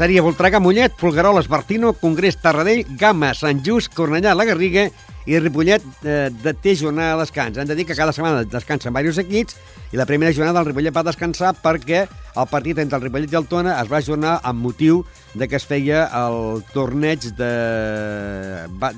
Seria 0.03 0.23
Voltregà, 0.27 0.59
Mollet, 0.59 0.97
Folgueroles, 0.99 1.47
Bartino, 1.47 1.93
Congrés, 1.93 2.35
Tarradell, 2.43 2.81
Gamma, 2.99 3.29
Sant 3.38 3.61
Just, 3.62 3.93
Cornellà, 3.95 4.33
La 4.35 4.43
Garriga 4.49 4.88
i 5.31 5.38
Ripollet 5.38 5.85
eh, 6.03 6.27
de, 6.43 6.53
té 6.59 6.73
jornada 6.75 7.12
de 7.12 7.21
descans. 7.21 7.55
Hem 7.55 7.69
de 7.71 7.77
dir 7.79 7.85
que 7.87 7.95
cada 7.95 8.11
setmana 8.11 8.41
descansen 8.43 8.91
diversos 8.91 9.23
equips 9.23 9.55
i 9.95 10.01
la 10.01 10.09
primera 10.11 10.35
jornada 10.35 10.59
el 10.59 10.67
Ripollet 10.73 10.97
va 10.97 11.07
descansar 11.07 11.53
perquè 11.55 12.03
el 12.09 12.51
partit 12.51 12.83
entre 12.83 12.99
el 12.99 13.07
Ripollet 13.07 13.31
i 13.31 13.38
el 13.38 13.47
Tona 13.47 13.77
es 13.79 13.93
va 13.93 14.01
ajornar 14.03 14.41
amb 14.43 14.67
motiu 14.67 15.05
de 15.38 15.47
que 15.47 15.61
es 15.62 15.71
feia 15.71 16.09
el 16.25 16.67
torneig 16.75 17.31
de, 17.38 17.55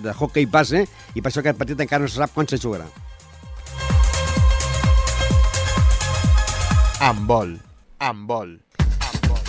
de 0.09 0.17
hockey 0.17 0.49
base 0.49 0.87
i 1.13 1.21
per 1.21 1.29
això 1.29 1.45
aquest 1.45 1.61
partit 1.61 1.85
encara 1.85 2.09
no 2.09 2.09
se 2.09 2.17
sap 2.17 2.33
quan 2.33 2.49
se 2.49 2.57
jugarà. 2.57 2.89
Amb 7.13 7.29
vol. 7.29 7.59
Amb 8.01 8.25
vol. 8.25 8.57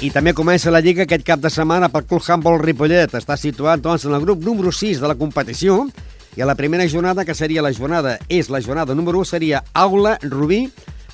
I 0.04 0.10
també 0.12 0.34
comença 0.36 0.72
la 0.74 0.82
Lliga 0.84 1.06
aquest 1.06 1.24
cap 1.24 1.40
de 1.40 1.50
setmana 1.50 1.88
pel 1.88 2.04
Club 2.04 2.24
Handball 2.28 2.60
Ripollet. 2.60 3.14
Està 3.16 3.38
situat 3.40 3.80
doncs, 3.80 4.04
en 4.04 4.16
el 4.18 4.26
grup 4.26 4.42
número 4.44 4.74
6 4.76 5.00
de 5.00 5.08
la 5.08 5.16
competició 5.16 5.86
i 6.36 6.44
a 6.44 6.48
la 6.50 6.58
primera 6.60 6.84
jornada, 6.92 7.24
que 7.24 7.34
seria 7.34 7.64
la 7.64 7.72
jornada, 7.72 8.18
és 8.28 8.50
la 8.52 8.60
jornada 8.60 8.94
número 8.94 9.22
1, 9.24 9.30
seria 9.32 9.64
Aula 9.72 10.18
Rubí, 10.22 10.66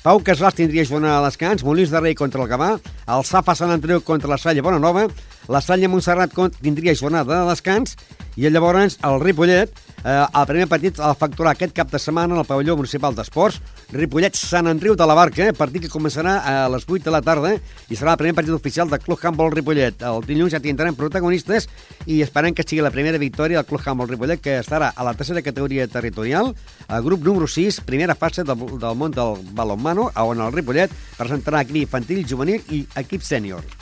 Pau 0.02 0.18
Casals 0.26 0.58
tindria 0.58 0.82
jornada 0.84 1.20
de 1.20 1.28
descans, 1.30 1.62
Molins 1.62 1.92
de 1.94 2.00
Rei 2.02 2.16
contra 2.18 2.42
el 2.42 2.50
Gavà, 2.50 2.72
el 3.06 3.22
Safa 3.24 3.54
Sant 3.54 3.70
Andreu 3.70 4.02
contra 4.02 4.32
la 4.32 4.38
Salle 4.42 4.64
Bonanova, 4.66 5.06
la 5.48 5.60
Salle 5.60 5.88
Montserrat 5.88 6.34
tindria 6.60 6.94
jornada 6.94 7.42
de 7.42 7.50
descans 7.50 7.96
i 8.36 8.48
llavors 8.48 8.96
el 9.04 9.20
Ripollet, 9.20 9.72
eh, 10.04 10.24
el 10.24 10.46
primer 10.48 10.66
partit 10.68 10.98
el 10.98 11.16
facturar 11.18 11.52
aquest 11.52 11.74
cap 11.76 11.90
de 11.92 11.98
setmana 12.00 12.34
en 12.34 12.40
el 12.40 12.46
pavelló 12.48 12.76
municipal 12.78 13.14
d'esports, 13.14 13.60
Ripollet 13.92 14.38
Sant 14.38 14.70
Andreu 14.70 14.96
de 14.96 15.06
la 15.06 15.14
Barca, 15.14 15.48
eh, 15.48 15.52
partit 15.52 15.84
que 15.84 15.92
començarà 15.92 16.38
a 16.40 16.68
les 16.72 16.86
8 16.88 17.04
de 17.04 17.12
la 17.12 17.20
tarda 17.20 17.52
i 17.90 17.98
serà 17.98 18.14
el 18.14 18.22
primer 18.22 18.34
partit 18.38 18.54
oficial 18.54 18.88
del 18.88 19.02
Club 19.04 19.20
Handball 19.22 19.52
Ripollet. 19.52 20.00
El 20.00 20.24
dilluns 20.24 20.54
ja 20.54 20.62
tindrem 20.64 20.96
protagonistes 20.96 21.68
i 22.06 22.22
esperem 22.22 22.54
que 22.54 22.64
sigui 22.64 22.80
la 22.82 22.94
primera 22.94 23.20
victòria 23.20 23.60
del 23.60 23.68
Club 23.68 23.84
Handball 23.84 24.08
Ripollet, 24.08 24.40
que 24.40 24.58
estarà 24.60 24.92
a 24.96 25.04
la 25.04 25.14
tercera 25.14 25.42
categoria 25.42 25.86
territorial, 25.88 26.54
al 26.88 27.04
grup 27.04 27.22
número 27.22 27.46
6, 27.46 27.82
primera 27.84 28.14
fase 28.14 28.44
del, 28.44 28.56
del 28.78 28.96
món 28.96 29.12
del 29.12 29.36
balonmano, 29.52 30.10
on 30.16 30.40
el 30.40 30.52
Ripollet 30.52 30.90
presentarà 31.18 31.60
equip 31.66 31.82
infantil, 31.84 32.24
juvenil 32.24 32.62
i 32.70 32.86
equip 32.96 33.20
sènior. 33.20 33.81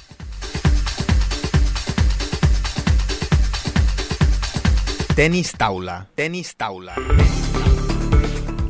Tenis 5.17 5.51
taula. 5.59 6.07
Tenis 6.15 6.53
taula. 6.55 6.95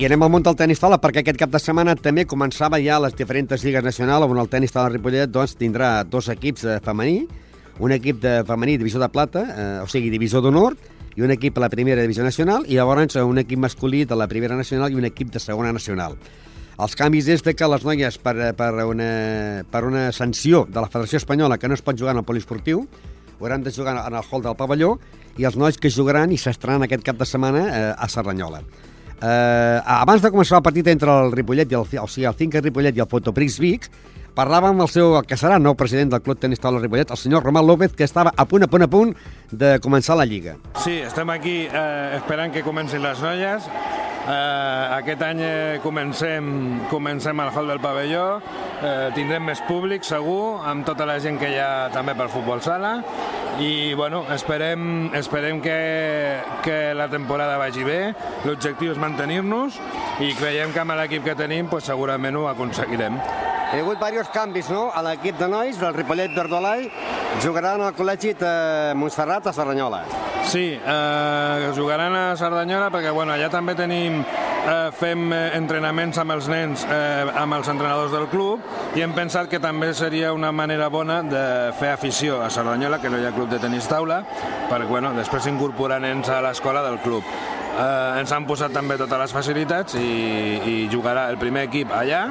I 0.01 0.07
anem 0.09 0.23
al 0.25 0.31
món 0.33 0.45
del 0.45 0.57
tenis 0.57 0.81
taula 0.81 0.97
perquè 0.99 1.21
aquest 1.21 1.37
cap 1.39 1.51
de 1.53 1.61
setmana 1.61 1.93
també 2.01 2.25
començava 2.25 2.79
ja 2.81 2.97
les 3.05 3.13
diferents 3.19 3.61
lligues 3.61 3.85
nacionals 3.85 4.25
on 4.25 4.41
el 4.41 4.49
tenis 4.49 4.73
taula 4.73 4.89
Ripollet 4.89 5.29
doncs, 5.29 5.53
tindrà 5.61 6.01
dos 6.09 6.31
equips 6.33 6.65
de 6.65 6.79
femení, 6.81 7.27
un 7.79 7.93
equip 7.93 8.23
de 8.25 8.39
femení 8.49 8.79
divisió 8.81 9.03
de 9.03 9.11
plata, 9.13 9.45
eh, 9.45 9.85
o 9.85 9.87
sigui, 9.87 10.09
divisió 10.09 10.41
d'honor, 10.41 10.79
i 11.15 11.27
un 11.27 11.35
equip 11.37 11.61
a 11.61 11.67
la 11.67 11.69
primera 11.69 12.01
divisió 12.01 12.25
nacional, 12.25 12.65
i 12.67 12.81
llavors 12.81 13.21
un 13.21 13.45
equip 13.45 13.61
masculí 13.61 14.07
de 14.09 14.17
la 14.17 14.29
primera 14.29 14.57
nacional 14.57 14.91
i 14.91 14.97
un 14.97 15.05
equip 15.05 15.31
de 15.37 15.45
segona 15.45 15.75
nacional. 15.77 16.17
Els 16.81 16.97
canvis 16.97 17.29
és 17.29 17.45
de 17.45 17.53
que 17.53 17.69
les 17.69 17.85
noies, 17.85 18.17
per, 18.17 18.55
per, 18.57 18.73
una, 18.89 19.65
per 19.71 19.85
una 19.85 20.09
sanció 20.17 20.65
de 20.65 20.81
la 20.81 20.89
Federació 20.89 21.21
Espanyola 21.21 21.59
que 21.61 21.69
no 21.69 21.77
es 21.77 21.85
pot 21.85 21.99
jugar 21.99 22.17
en 22.17 22.23
el 22.23 22.25
poliesportiu, 22.25 22.87
hauran 23.41 23.65
de 23.65 23.73
jugar 23.73 23.97
en 24.07 24.15
el 24.15 24.23
hall 24.31 24.45
del 24.45 24.57
pavelló, 24.57 24.95
i 25.39 25.47
els 25.49 25.57
nois 25.57 25.79
que 25.81 25.91
jugaran 25.91 26.33
i 26.33 26.39
s'estaran 26.39 26.85
aquest 26.85 27.05
cap 27.07 27.19
de 27.19 27.27
setmana 27.29 27.67
eh, 27.69 27.91
a 27.97 28.09
Serranyola. 28.09 28.63
Eh, 29.21 29.81
abans 29.85 30.23
de 30.25 30.31
començar 30.33 30.61
el 30.61 30.65
partit 30.65 30.87
entre 30.89 31.13
el 31.25 31.35
Ripollet 31.35 31.73
i 31.73 31.77
el, 31.77 31.85
o 31.85 32.09
sigui, 32.09 32.27
el 32.29 32.37
Finca 32.39 32.63
Ripollet 32.65 32.97
i 32.97 33.05
el 33.05 33.09
Fotoprix 33.11 33.59
Vic, 33.61 33.91
parlàvem 34.37 34.75
amb 34.75 34.87
el 34.87 34.91
seu, 34.93 35.15
el 35.19 35.27
que 35.29 35.37
serà 35.37 35.59
nou 35.61 35.77
president 35.77 36.15
del 36.15 36.23
Club 36.25 36.41
Tenis 36.41 36.63
Taula 36.63 36.81
Ripollet, 36.81 37.11
el 37.13 37.21
senyor 37.21 37.45
Román 37.45 37.67
López, 37.69 37.93
que 37.97 38.07
estava 38.07 38.33
a 38.37 38.47
punt, 38.49 38.65
a 38.65 38.71
punt, 38.71 38.87
a 38.87 38.91
punt 38.91 39.15
de 39.51 39.79
començar 39.83 40.17
la 40.19 40.27
Lliga. 40.27 40.57
Sí, 40.83 41.01
estem 41.05 41.31
aquí 41.31 41.57
eh, 41.67 42.17
esperant 42.17 42.53
que 42.55 42.63
comencin 42.67 43.03
les 43.03 43.23
noies. 43.23 43.67
Eh, 44.21 44.87
aquest 45.01 45.23
any 45.25 45.41
eh, 45.43 45.79
comencem, 45.83 46.81
comencem 46.91 47.41
al 47.41 47.51
hall 47.57 47.71
del 47.73 47.81
pavelló, 47.81 48.25
eh, 48.85 49.09
tindrem 49.17 49.49
més 49.49 49.63
públic 49.67 50.05
segur, 50.05 50.61
amb 50.69 50.85
tota 50.87 51.09
la 51.09 51.17
gent 51.25 51.41
que 51.41 51.49
hi 51.51 51.59
ha 51.59 51.89
també 51.95 52.15
pel 52.15 52.29
futbol 52.31 52.61
sala, 52.63 52.99
i 53.61 53.93
bueno, 53.97 54.23
esperem, 54.33 55.11
esperem 55.17 55.61
que, 55.65 55.79
que 56.63 56.79
la 56.95 57.09
temporada 57.11 57.59
vagi 57.61 57.85
bé, 57.85 58.01
l'objectiu 58.45 58.93
és 58.93 59.01
mantenir-nos 59.01 59.81
i 60.21 60.35
creiem 60.39 60.73
que 60.73 60.85
amb 60.85 60.97
l'equip 61.01 61.25
que 61.25 61.37
tenim 61.37 61.73
pues, 61.73 61.89
segurament 61.89 62.37
ho 62.37 62.47
aconseguirem. 62.53 63.17
Hi 63.71 63.79
ha 63.79 63.83
hagut 63.85 64.01
diversos 64.03 64.33
canvis, 64.35 64.67
no?, 64.73 64.89
a 64.91 65.01
l'equip 65.07 65.37
de 65.39 65.47
nois 65.47 65.77
del 65.79 65.95
Ripollet 65.95 66.33
Verdolai. 66.35 66.89
Jugaran 67.39 67.85
al 67.87 67.95
col·legi 67.95 68.33
de 68.35 68.55
Montserrat 68.99 69.40
a 69.47 69.53
Serranyola. 69.53 70.03
Sí, 70.45 70.73
eh, 70.75 71.73
jugaran 71.77 72.15
a 72.17 72.37
Cerdanyola 72.37 72.89
perquè 72.91 73.13
bueno, 73.15 73.33
allà 73.33 73.51
també 73.53 73.77
tenim 73.79 74.21
eh, 74.21 74.91
fem 74.97 75.31
eh, 75.33 75.41
entrenaments 75.59 76.19
amb 76.19 76.35
els 76.35 76.49
nens, 76.51 76.85
eh, 76.89 77.29
amb 77.39 77.55
els 77.55 77.69
entrenadors 77.71 78.13
del 78.13 78.27
club 78.33 78.97
i 78.99 79.05
hem 79.05 79.15
pensat 79.15 79.51
que 79.53 79.61
també 79.63 79.93
seria 79.95 80.33
una 80.35 80.51
manera 80.53 80.89
bona 80.89 81.21
de 81.23 81.45
fer 81.79 81.93
afició 81.95 82.41
a 82.43 82.51
Cerdanyola, 82.51 82.99
que 83.01 83.11
no 83.13 83.21
hi 83.21 83.29
ha 83.29 83.35
club 83.37 83.51
de 83.53 83.61
tenis 83.63 83.89
taula, 83.89 84.25
per 84.71 84.85
bueno, 84.89 85.15
després 85.15 85.47
incorporar 85.47 86.01
nens 86.03 86.29
a 86.29 86.43
l'escola 86.45 86.83
del 86.87 86.99
club. 87.05 87.25
Eh, 87.71 88.19
ens 88.21 88.33
han 88.35 88.47
posat 88.49 88.75
també 88.75 88.97
totes 88.99 89.21
les 89.23 89.33
facilitats 89.33 89.95
i, 89.97 90.09
i 90.67 90.75
jugarà 90.93 91.29
el 91.31 91.39
primer 91.41 91.69
equip 91.69 91.93
allà, 91.95 92.25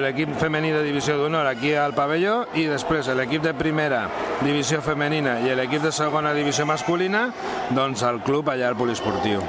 l'equip 0.00 0.32
femení 0.40 0.72
de 0.72 0.80
divisió 0.86 1.18
d'honor 1.18 1.46
aquí 1.50 1.74
al 1.76 1.94
pavelló 1.96 2.40
i 2.56 2.64
després 2.70 3.10
l'equip 3.18 3.44
de 3.44 3.52
primera 3.58 4.06
divisió 4.40 4.80
femenina 4.84 5.38
i 5.44 5.54
l'equip 5.54 5.84
de 5.84 5.92
segona 5.92 6.32
divisió 6.36 6.66
masculina 6.66 7.28
doncs 7.76 8.02
al 8.08 8.22
club 8.24 8.50
allà 8.50 8.72
al 8.72 8.78
poliesportiu. 8.78 9.44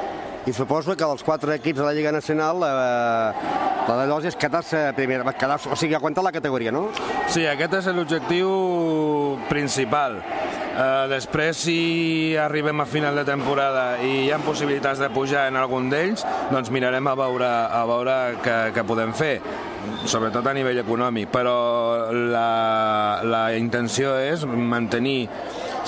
I 0.48 0.54
suposo 0.56 0.96
que 0.98 1.06
els 1.06 1.24
quatre 1.24 1.56
equips 1.60 1.80
de 1.80 1.86
la 1.86 1.94
Lliga 1.94 2.12
Nacional 2.16 2.64
eh, 2.64 3.58
la 3.90 3.96
de 3.98 4.06
llavors 4.06 4.28
és 4.30 4.38
quedar-se 4.38 4.82
primera, 4.98 5.34
quedar 5.34 5.60
o 5.66 5.76
sigui, 5.80 5.96
aguantar 5.98 6.24
la 6.26 6.34
categoria, 6.36 6.72
no? 6.76 6.90
Sí, 7.32 7.48
aquest 7.50 7.80
és 7.82 7.90
l'objectiu 7.96 8.50
principal. 9.50 10.20
Uh, 10.80 11.10
després, 11.12 11.58
si 11.60 12.38
arribem 12.40 12.80
a 12.80 12.86
final 12.88 13.18
de 13.20 13.26
temporada 13.28 13.98
i 14.00 14.14
hi 14.24 14.30
ha 14.32 14.38
possibilitats 14.40 15.02
de 15.04 15.10
pujar 15.12 15.50
en 15.50 15.58
algun 15.60 15.90
d'ells, 15.92 16.24
doncs 16.54 16.72
mirarem 16.72 17.10
a 17.12 17.16
veure, 17.20 17.50
a 17.50 17.82
veure 17.90 18.16
què, 18.46 18.56
què 18.78 18.86
podem 18.88 19.12
fer 19.12 19.34
sobretot 20.08 20.48
a 20.48 20.54
nivell 20.56 20.80
econòmic, 20.80 21.28
però 21.34 22.12
la, 22.14 23.20
la 23.28 23.44
intenció 23.60 24.16
és 24.24 24.46
mantenir 24.48 25.28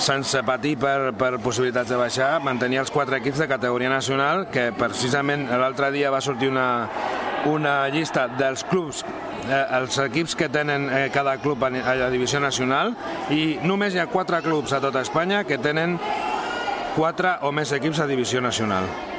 sense 0.02 0.42
patir 0.44 0.74
per, 0.80 1.12
per 1.16 1.38
possibilitats 1.40 1.88
de 1.92 2.00
baixar, 2.00 2.30
mantenir 2.44 2.82
els 2.82 2.92
quatre 2.92 3.20
equips 3.20 3.40
de 3.40 3.48
categoria 3.48 3.92
nacional, 3.92 4.46
que 4.52 4.70
precisament 4.76 5.48
l'altre 5.48 5.92
dia 5.94 6.12
va 6.12 6.20
sortir 6.24 6.52
una, 6.52 6.68
una 7.50 7.88
llista 7.92 8.28
dels 8.38 8.64
clubs 8.68 9.02
eh, 9.48 9.62
els 9.78 9.98
equips 10.04 10.36
que 10.38 10.48
tenen 10.52 10.88
eh, 10.90 11.06
cada 11.14 11.36
club 11.42 11.64
a, 11.64 11.72
a 11.72 11.96
la 12.04 12.10
divisió 12.12 12.40
nacional 12.40 12.94
i 13.34 13.58
només 13.62 13.94
hi 13.94 14.02
ha 14.02 14.10
quatre 14.10 14.42
clubs 14.44 14.72
a 14.72 14.80
tota 14.82 15.02
Espanya 15.02 15.42
que 15.44 15.58
tenen 15.58 15.98
quatre 16.96 17.38
o 17.42 17.52
més 17.52 17.72
equips 17.72 18.02
a 18.02 18.06
divisió 18.06 18.40
nacional. 18.44 19.11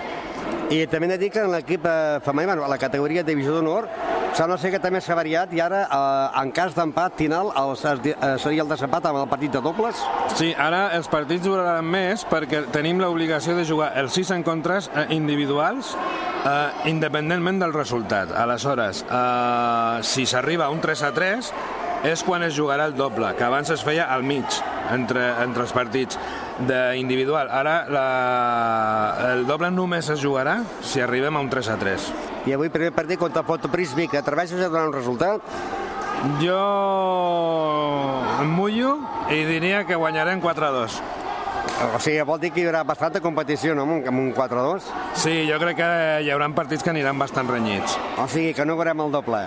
I 0.72 0.86
també 0.88 1.08
he 1.08 1.12
de 1.12 1.18
dir 1.20 1.30
que 1.34 1.42
en 1.44 1.52
l'equip 1.52 1.86
eh, 1.86 2.20
femení, 2.24 2.48
bueno, 2.48 2.64
a 2.66 2.72
la 2.72 2.78
categoria 2.80 3.24
de 3.24 3.34
divisió 3.34 3.54
d'honor, 3.58 3.90
sembla 4.34 4.58
ser 4.58 4.72
que 4.74 4.80
també 4.82 5.02
s'ha 5.04 5.16
variat 5.18 5.52
i 5.54 5.60
ara, 5.62 5.84
eh, 5.86 6.42
en 6.42 6.52
cas 6.56 6.74
d'empat 6.78 7.18
final, 7.20 7.52
el, 7.60 7.76
eh, 8.14 8.36
seria 8.42 8.64
el 8.64 8.72
desempat 8.72 9.06
amb 9.10 9.22
el 9.22 9.28
partit 9.30 9.54
de 9.54 9.62
dobles? 9.62 10.00
Sí, 10.38 10.54
ara 10.58 10.88
els 10.98 11.10
partits 11.12 11.46
duraran 11.46 11.86
més 11.86 12.26
perquè 12.30 12.64
tenim 12.74 13.02
l'obligació 13.04 13.58
de 13.60 13.68
jugar 13.68 13.92
els 14.00 14.16
sis 14.16 14.32
encontres 14.32 14.90
eh, 14.96 15.08
individuals 15.14 15.94
eh, 15.96 16.90
independentment 16.90 17.60
del 17.62 17.74
resultat. 17.76 18.32
Aleshores, 18.32 19.06
eh, 19.10 20.04
si 20.04 20.26
s'arriba 20.26 20.66
a 20.66 20.74
un 20.74 20.82
3 20.82 21.04
a 21.04 21.14
3, 21.14 21.54
és 22.04 22.24
quan 22.24 22.44
es 22.44 22.56
jugarà 22.58 22.90
el 22.90 22.98
doble, 23.00 23.30
que 23.38 23.46
abans 23.48 23.70
es 23.72 23.84
feia 23.84 24.10
al 24.12 24.26
mig, 24.28 24.46
entre, 24.92 25.24
entre 25.44 25.64
els 25.64 25.74
partits 25.76 26.20
d'individual. 26.68 27.50
Ara 27.50 27.78
la, 27.90 28.08
el 29.32 29.46
doble 29.48 29.72
només 29.72 30.10
es 30.12 30.22
jugarà 30.22 30.60
si 30.84 31.02
arribem 31.02 31.40
a 31.40 31.44
un 31.44 31.50
3 31.50 31.72
a 31.72 31.80
3. 31.80 32.12
I 32.52 32.58
avui 32.58 32.72
primer 32.74 32.92
partit 32.96 33.20
contra 33.22 33.46
Fotoprismic, 33.48 34.18
atreveixes 34.20 34.60
a 34.60 34.70
donar 34.70 34.90
un 34.92 34.96
resultat? 34.96 35.42
Jo 36.40 36.60
em 38.40 38.52
mullo 38.56 38.94
i 39.32 39.42
diria 39.48 39.84
que 39.88 40.00
guanyarem 40.00 40.44
4 40.44 40.68
a 40.68 40.72
2. 40.84 41.02
O 41.96 42.00
sigui, 42.00 42.22
vol 42.28 42.40
dir 42.40 42.52
que 42.54 42.62
hi 42.62 42.68
haurà 42.68 42.84
bastanta 42.88 43.22
competició, 43.24 43.74
no?, 43.76 43.84
amb 43.84 44.20
un 44.20 44.30
4-2? 44.36 44.92
Sí, 45.20 45.34
jo 45.50 45.58
crec 45.64 45.80
que 45.80 45.90
hi 46.24 46.32
haurà 46.32 46.52
partits 46.56 46.84
que 46.84 46.94
aniran 46.94 47.20
bastant 47.20 47.50
renyits. 47.50 47.98
O 48.20 48.28
sigui, 48.28 48.54
que 48.56 48.68
no 48.68 48.78
veurem 48.80 49.04
el 49.04 49.12
doble? 49.16 49.44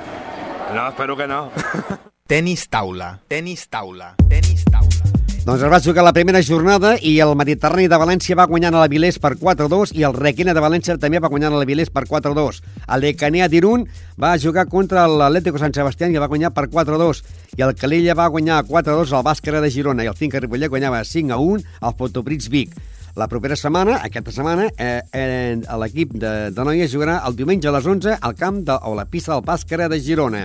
No, 0.74 0.88
espero 0.88 1.16
que 1.16 1.28
no. 1.30 1.46
Tenis 2.26 2.64
taula. 2.66 3.20
Tenis 3.30 3.68
taula. 3.70 4.08
Tenis 4.26 4.64
taula. 4.66 5.10
Doncs 5.46 5.60
es 5.62 5.70
va 5.70 5.78
jugar 5.78 6.02
la 6.02 6.10
primera 6.10 6.40
jornada 6.42 6.96
i 6.98 7.12
el 7.22 7.36
Mediterrani 7.38 7.84
de 7.86 7.98
València 8.02 8.34
va 8.34 8.48
guanyar 8.50 8.72
a 8.72 8.80
la 8.80 8.88
Vilés 8.90 9.20
per 9.22 9.36
4-2 9.38 9.92
i 9.94 10.02
el 10.08 10.16
Requena 10.16 10.50
de 10.50 10.64
València 10.64 10.96
també 10.98 11.20
va 11.22 11.30
guanyar 11.30 11.52
a 11.52 11.60
la 11.60 11.68
Vilés 11.68 11.92
per 11.94 12.02
4-2. 12.10 12.58
El 12.82 13.04
Lecanea 13.04 13.46
d'Irun 13.46 13.84
va 14.18 14.32
jugar 14.42 14.66
contra 14.66 15.06
l'Atlético 15.06 15.62
Sant 15.62 15.76
Sebastián 15.78 16.16
i 16.16 16.18
va 16.18 16.26
guanyar 16.26 16.50
per 16.50 16.66
4-2 16.66 17.22
i 17.60 17.62
el 17.62 17.76
Calella 17.78 18.18
va 18.18 18.26
guanyar 18.26 18.64
4-2 18.66 19.14
al 19.14 19.22
Bàscara 19.22 19.62
de 19.62 19.70
Girona 19.70 20.02
i 20.02 20.10
el 20.10 20.18
Finca 20.18 20.42
Ripollet 20.42 20.72
guanyava 20.72 21.04
5-1 21.06 21.62
al 21.78 21.94
Fotoprits 21.94 22.50
Vic. 22.50 22.74
La 23.14 23.28
propera 23.30 23.54
setmana, 23.54 24.00
aquesta 24.02 24.34
setmana, 24.34 24.66
eh, 24.76 24.98
eh, 25.14 25.54
l'equip 25.78 26.18
de, 26.18 26.32
de 26.50 26.66
noies 26.66 26.90
jugarà 26.90 27.20
el 27.22 27.38
diumenge 27.38 27.70
a 27.70 27.78
les 27.78 27.86
11 27.86 28.18
al 28.18 28.34
camp 28.34 28.64
de, 28.66 28.74
o 28.82 28.98
la 28.98 29.06
pista 29.06 29.36
del 29.36 29.46
Bàscara 29.46 29.86
de 29.88 30.02
Girona. 30.02 30.42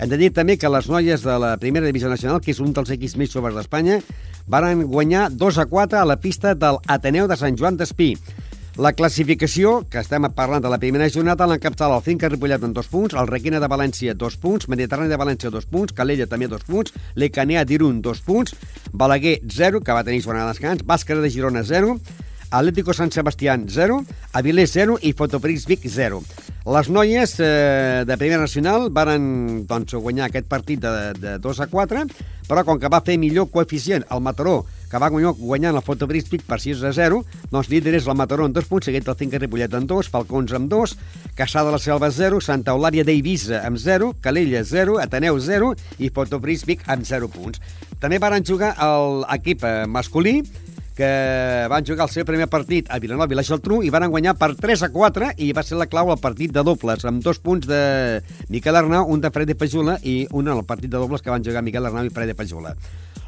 Hem 0.00 0.08
de 0.08 0.16
dir 0.16 0.30
també 0.32 0.54
que 0.56 0.68
les 0.72 0.86
noies 0.88 1.20
de 1.20 1.32
la 1.36 1.50
primera 1.60 1.84
divisió 1.84 2.08
nacional, 2.08 2.38
que 2.40 2.54
és 2.54 2.60
un 2.64 2.70
dels 2.72 2.88
equips 2.94 3.18
més 3.20 3.34
joves 3.34 3.52
d'Espanya, 3.52 3.98
varen 4.48 4.86
guanyar 4.88 5.26
2 5.28 5.58
a 5.60 5.66
4 5.68 5.98
a 6.00 6.06
la 6.08 6.16
pista 6.16 6.54
del 6.56 6.78
Ateneu 6.88 7.26
de 7.28 7.36
Sant 7.36 7.58
Joan 7.60 7.76
d'Espí. 7.76 8.14
La 8.80 8.94
classificació, 8.96 9.82
que 9.92 10.00
estem 10.00 10.24
parlant 10.32 10.64
de 10.64 10.70
la 10.72 10.78
primera 10.80 11.10
jornada, 11.12 11.44
l'encapçala 11.50 11.98
el 12.00 12.06
Finca 12.06 12.30
Ripollet 12.32 12.64
amb 12.64 12.78
dos 12.78 12.88
punts, 12.88 13.12
el 13.12 13.28
Requena 13.28 13.60
de 13.60 13.68
València 13.68 14.14
dos 14.16 14.38
punts, 14.40 14.70
Mediterrani 14.72 15.12
de 15.12 15.18
València 15.20 15.52
dos 15.52 15.68
punts, 15.68 15.92
Calella 15.92 16.24
també 16.30 16.48
dos 16.48 16.64
punts, 16.64 16.96
l'Ecanea 17.20 17.66
d'Irun 17.68 18.00
dos 18.00 18.24
punts, 18.24 18.56
Balaguer 18.94 19.42
0, 19.44 19.82
que 19.84 19.92
va 19.92 20.06
tenir 20.06 20.22
jornada 20.24 20.48
de 20.48 20.54
descans, 20.54 20.86
Bàscara 20.86 21.20
de 21.20 21.28
Girona 21.28 21.60
0, 21.60 21.98
Atlético 22.48 22.96
San 22.96 23.12
Sebastián 23.12 23.68
0, 23.68 24.00
Avilés 24.32 24.72
0 24.72 24.96
i 25.02 25.12
Fotoprix 25.12 25.68
Vic 25.68 25.84
0. 25.84 26.24
Les 26.66 26.90
noies 26.92 27.32
eh, 27.40 28.04
de 28.04 28.16
Primera 28.20 28.42
Nacional 28.42 28.90
varen 28.92 29.64
doncs, 29.64 29.94
guanyar 29.96 30.26
aquest 30.26 30.44
partit 30.44 30.82
de, 30.82 30.90
de 31.16 31.38
2 31.40 31.60
a 31.64 31.66
4, 31.72 32.02
però 32.50 32.64
com 32.68 32.76
que 32.76 32.90
va 32.92 33.00
fer 33.00 33.16
millor 33.16 33.48
coeficient 33.48 34.04
el 34.12 34.20
Mataró, 34.20 34.58
que 34.90 35.00
va 35.00 35.08
guanyar 35.08 35.32
guanyant 35.38 35.78
el 35.78 35.86
Fotoprix 35.86 36.28
Vic 36.28 36.44
per 36.44 36.60
6 36.60 36.84
a 36.84 36.92
0, 36.92 37.22
doncs 37.48 37.70
líder 37.72 37.94
és 37.96 38.04
el 38.04 38.18
Mataró 38.18 38.44
en 38.44 38.52
2 38.52 38.68
punts, 38.68 38.90
seguit 38.90 39.08
el 39.08 39.16
Finca 39.16 39.40
Ripollet 39.40 39.72
en 39.72 39.88
2, 39.88 40.12
Falcons 40.12 40.52
amb 40.58 40.68
2, 40.68 40.96
Caçà 41.38 41.64
de 41.64 41.72
la 41.72 41.80
Selva 41.80 42.12
0, 42.12 42.42
Santa 42.44 42.76
Eulària 42.76 43.08
d'Eivissa 43.08 43.62
amb 43.64 43.80
0, 43.80 44.12
Calella 44.20 44.60
0, 44.60 45.00
Ateneu 45.00 45.40
0 45.40 45.72
i 45.96 46.12
Fotoprix 46.12 46.68
Vic 46.68 46.84
amb 46.92 47.08
0 47.08 47.32
punts. 47.32 47.62
També 48.04 48.20
varen 48.20 48.44
jugar 48.44 48.74
l'equip 49.24 49.64
eh, 49.64 49.86
masculí, 49.88 50.42
que 51.00 51.66
van 51.72 51.86
jugar 51.86 52.04
el 52.04 52.12
seu 52.12 52.26
primer 52.28 52.44
partit 52.52 52.90
a 52.92 52.98
Vilanova 53.00 53.32
i 53.32 53.38
la 53.38 53.44
Geltrú 53.46 53.78
i 53.86 53.88
van 53.92 54.04
guanyar 54.12 54.34
per 54.36 54.50
3 54.58 54.84
a 54.84 54.90
4 54.92 55.30
i 55.40 55.48
va 55.56 55.64
ser 55.64 55.78
la 55.80 55.86
clau 55.88 56.10
al 56.12 56.20
partit 56.20 56.52
de 56.52 56.64
dobles 56.66 57.06
amb 57.08 57.24
dos 57.24 57.40
punts 57.40 57.64
de 57.70 58.20
Miquel 58.52 58.76
Arnau, 58.76 59.08
un 59.08 59.22
de 59.24 59.30
Fred 59.32 59.48
de 59.48 59.56
Pajula 59.56 59.96
i 60.04 60.26
un 60.36 60.50
al 60.52 60.60
partit 60.68 60.92
de 60.92 61.00
dobles 61.00 61.24
que 61.24 61.32
van 61.32 61.46
jugar 61.46 61.64
Miquel 61.64 61.88
Arnau 61.88 62.04
i 62.04 62.12
Fred 62.12 62.28
de 62.28 62.36
Pajula. 62.36 62.74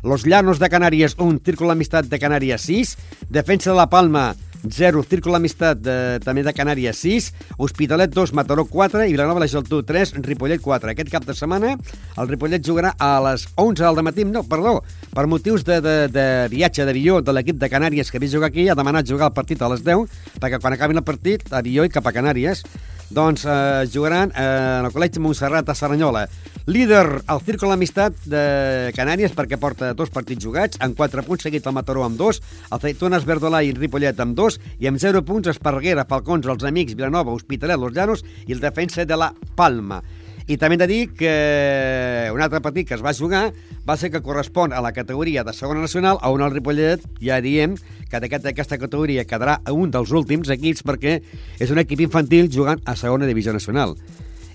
Los 0.04 0.26
Llanos 0.26 0.61
de 0.61 0.68
Canàries, 0.68 1.16
un, 1.22 1.38
Círculo 1.40 1.72
Amistat 1.72 2.11
de 2.12 2.20
Canàries 2.20 2.68
6, 2.68 2.96
Defensa 3.30 3.70
de 3.70 3.76
la 3.78 3.88
Palma 3.88 4.35
0, 4.68 5.02
Círculo 5.08 5.37
Amistat 5.37 5.80
de, 5.80 5.96
també 6.22 6.44
de 6.44 6.52
Canàries 6.54 6.98
6, 7.06 7.30
Hospitalet 7.56 8.12
2, 8.12 8.35
Mataró 8.37 8.66
4 8.68 9.06
i 9.06 9.14
Vilanova 9.14 9.40
i 9.40 9.46
la 9.46 9.50
Geltrú 9.50 9.80
3, 9.87 10.18
Ripollet 10.26 10.61
4. 10.61 10.92
Aquest 10.92 11.11
cap 11.14 11.24
de 11.24 11.37
setmana 11.38 11.76
el 11.78 12.28
Ripollet 12.28 12.66
jugarà 12.66 12.92
a 12.98 13.14
les 13.30 13.48
11 13.56 13.82
del 13.82 14.04
matí, 14.04 14.26
no, 14.28 14.44
perdó, 14.44 14.80
per 15.12 15.27
motius 15.29 15.64
de, 15.64 15.77
de, 15.85 15.96
de 16.09 16.25
viatge 16.53 16.87
d'avió 16.88 17.20
de 17.20 17.35
l'equip 17.37 17.59
de 17.61 17.68
Canàries 17.68 18.09
que 18.11 18.20
ve 18.22 18.31
jugar 18.33 18.48
aquí, 18.48 18.68
ha 18.68 18.77
demanat 18.79 19.09
jugar 19.09 19.29
el 19.29 19.37
partit 19.37 19.61
a 19.61 19.68
les 19.68 19.85
10, 19.85 20.09
perquè 20.40 20.61
quan 20.61 20.72
acabin 20.72 21.01
el 21.03 21.05
partit, 21.05 21.44
avió 21.53 21.85
i 21.85 21.92
cap 21.92 22.09
a 22.09 22.14
Canàries, 22.16 22.64
doncs 23.12 23.44
eh, 23.44 23.85
jugaran 23.92 24.33
eh, 24.33 24.44
en 24.81 24.88
el 24.88 24.94
Col·legi 24.94 25.20
Montserrat 25.20 25.68
a 25.68 25.77
Saranyola. 25.77 26.25
Líder, 26.64 27.05
el 27.29 27.42
Círculo 27.44 27.75
Amistat 27.77 28.25
de 28.25 28.92
Canàries, 28.96 29.35
perquè 29.37 29.59
porta 29.61 29.92
dos 29.98 30.12
partits 30.14 30.40
jugats, 30.44 30.81
amb 30.81 30.96
4 30.96 31.27
punts, 31.29 31.44
seguit 31.44 31.68
el 31.68 31.77
Mataró 31.77 32.07
amb 32.07 32.16
2, 32.16 32.40
el 32.72 32.83
Feitones 32.83 33.29
Verdolà 33.29 33.61
i 33.66 33.77
Ripollet 33.77 34.25
amb 34.25 34.38
2, 34.38 34.59
i 34.81 34.88
amb 34.88 35.03
0 35.03 35.27
punts 35.29 35.53
Esparreguera, 35.53 36.09
Falcons, 36.09 36.48
els 36.48 36.64
Amics, 36.64 36.96
Vilanova, 36.96 37.37
Hospitalet, 37.37 37.77
Los 37.77 37.92
Llanos 37.92 38.25
i 38.46 38.57
el 38.57 38.64
defensa 38.64 39.05
de 39.05 39.20
la 39.20 39.33
Palma. 39.61 40.01
I 40.46 40.57
també 40.59 40.76
hem 40.76 40.83
de 40.83 40.88
dir 40.90 41.02
que 41.14 42.31
un 42.35 42.42
altre 42.42 42.62
partit 42.64 42.88
que 42.88 42.96
es 42.96 43.05
va 43.05 43.14
jugar 43.14 43.52
va 43.88 43.96
ser 43.96 44.11
que 44.11 44.22
correspon 44.22 44.72
a 44.72 44.83
la 44.83 44.92
categoria 44.92 45.44
de 45.44 45.55
segona 45.55 45.81
nacional, 45.81 46.18
on 46.22 46.42
el 46.42 46.52
Ripollet 46.55 47.05
ja 47.22 47.40
diem 47.42 47.76
que 48.11 48.20
d'aquesta 48.20 48.50
aquesta 48.52 48.78
categoria 48.78 49.26
quedarà 49.28 49.61
un 49.72 49.90
dels 49.94 50.12
últims 50.12 50.50
equips 50.52 50.85
perquè 50.87 51.20
és 51.59 51.70
un 51.70 51.81
equip 51.83 52.02
infantil 52.05 52.50
jugant 52.52 52.83
a 52.85 52.96
segona 52.98 53.28
divisió 53.31 53.55
nacional. 53.55 53.96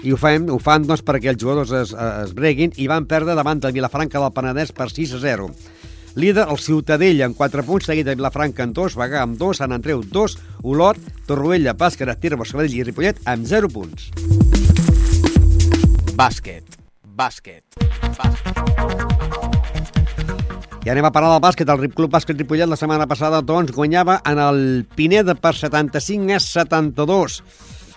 I 0.05 0.13
ho, 0.13 0.17
fem, 0.21 0.45
ho 0.53 0.59
fan 0.61 0.85
doncs, 0.85 1.01
perquè 1.01 1.31
els 1.33 1.41
jugadors 1.41 1.73
es, 1.73 1.95
es 1.95 2.35
breguin 2.37 2.75
i 2.77 2.85
van 2.91 3.07
perdre 3.09 3.33
davant 3.35 3.63
del 3.63 3.73
Vilafranca 3.73 4.21
del 4.21 4.35
Penedès 4.35 4.75
per 4.75 4.91
6 4.93 5.17
a 5.17 5.23
0. 5.23 5.49
Líder, 6.17 6.47
el 6.49 6.57
Ciutadella, 6.61 7.27
amb 7.27 7.37
4 7.37 7.65
punts, 7.65 7.89
seguit 7.89 8.05
de 8.05 8.15
Vilafranca 8.17 8.65
amb 8.65 8.77
2, 8.77 8.97
Bagà 8.97 9.21
amb 9.25 9.37
2, 9.37 9.61
Sant 9.61 9.73
Andreu 9.73 10.01
2, 10.01 10.37
Olot, 10.65 11.01
Torroella, 11.29 11.77
Bàscara, 11.77 12.17
Tirbo, 12.17 12.45
Sabadell 12.45 12.79
i 12.79 12.87
Ripollet 12.89 13.21
amb 13.25 13.45
0 13.49 13.69
punts. 13.73 14.11
Bàsquet. 16.17 16.63
Bàsquet. 17.13 17.61
Bàsquet. 18.17 18.57
I 20.81 20.89
anem 20.89 21.05
a 21.05 21.11
parlar 21.13 21.35
del 21.35 21.43
bàsquet. 21.43 21.69
El 21.69 21.91
Club 21.93 22.09
Bàsquet 22.09 22.39
Ripollet 22.41 22.65
la 22.65 22.77
setmana 22.79 23.05
passada 23.05 23.43
doncs, 23.45 23.69
guanyava 23.75 24.15
en 24.25 24.41
el 24.41 24.61
Pineda 24.97 25.35
per 25.37 25.53
75 25.53 26.33
a 26.33 26.39
72. 26.41 27.35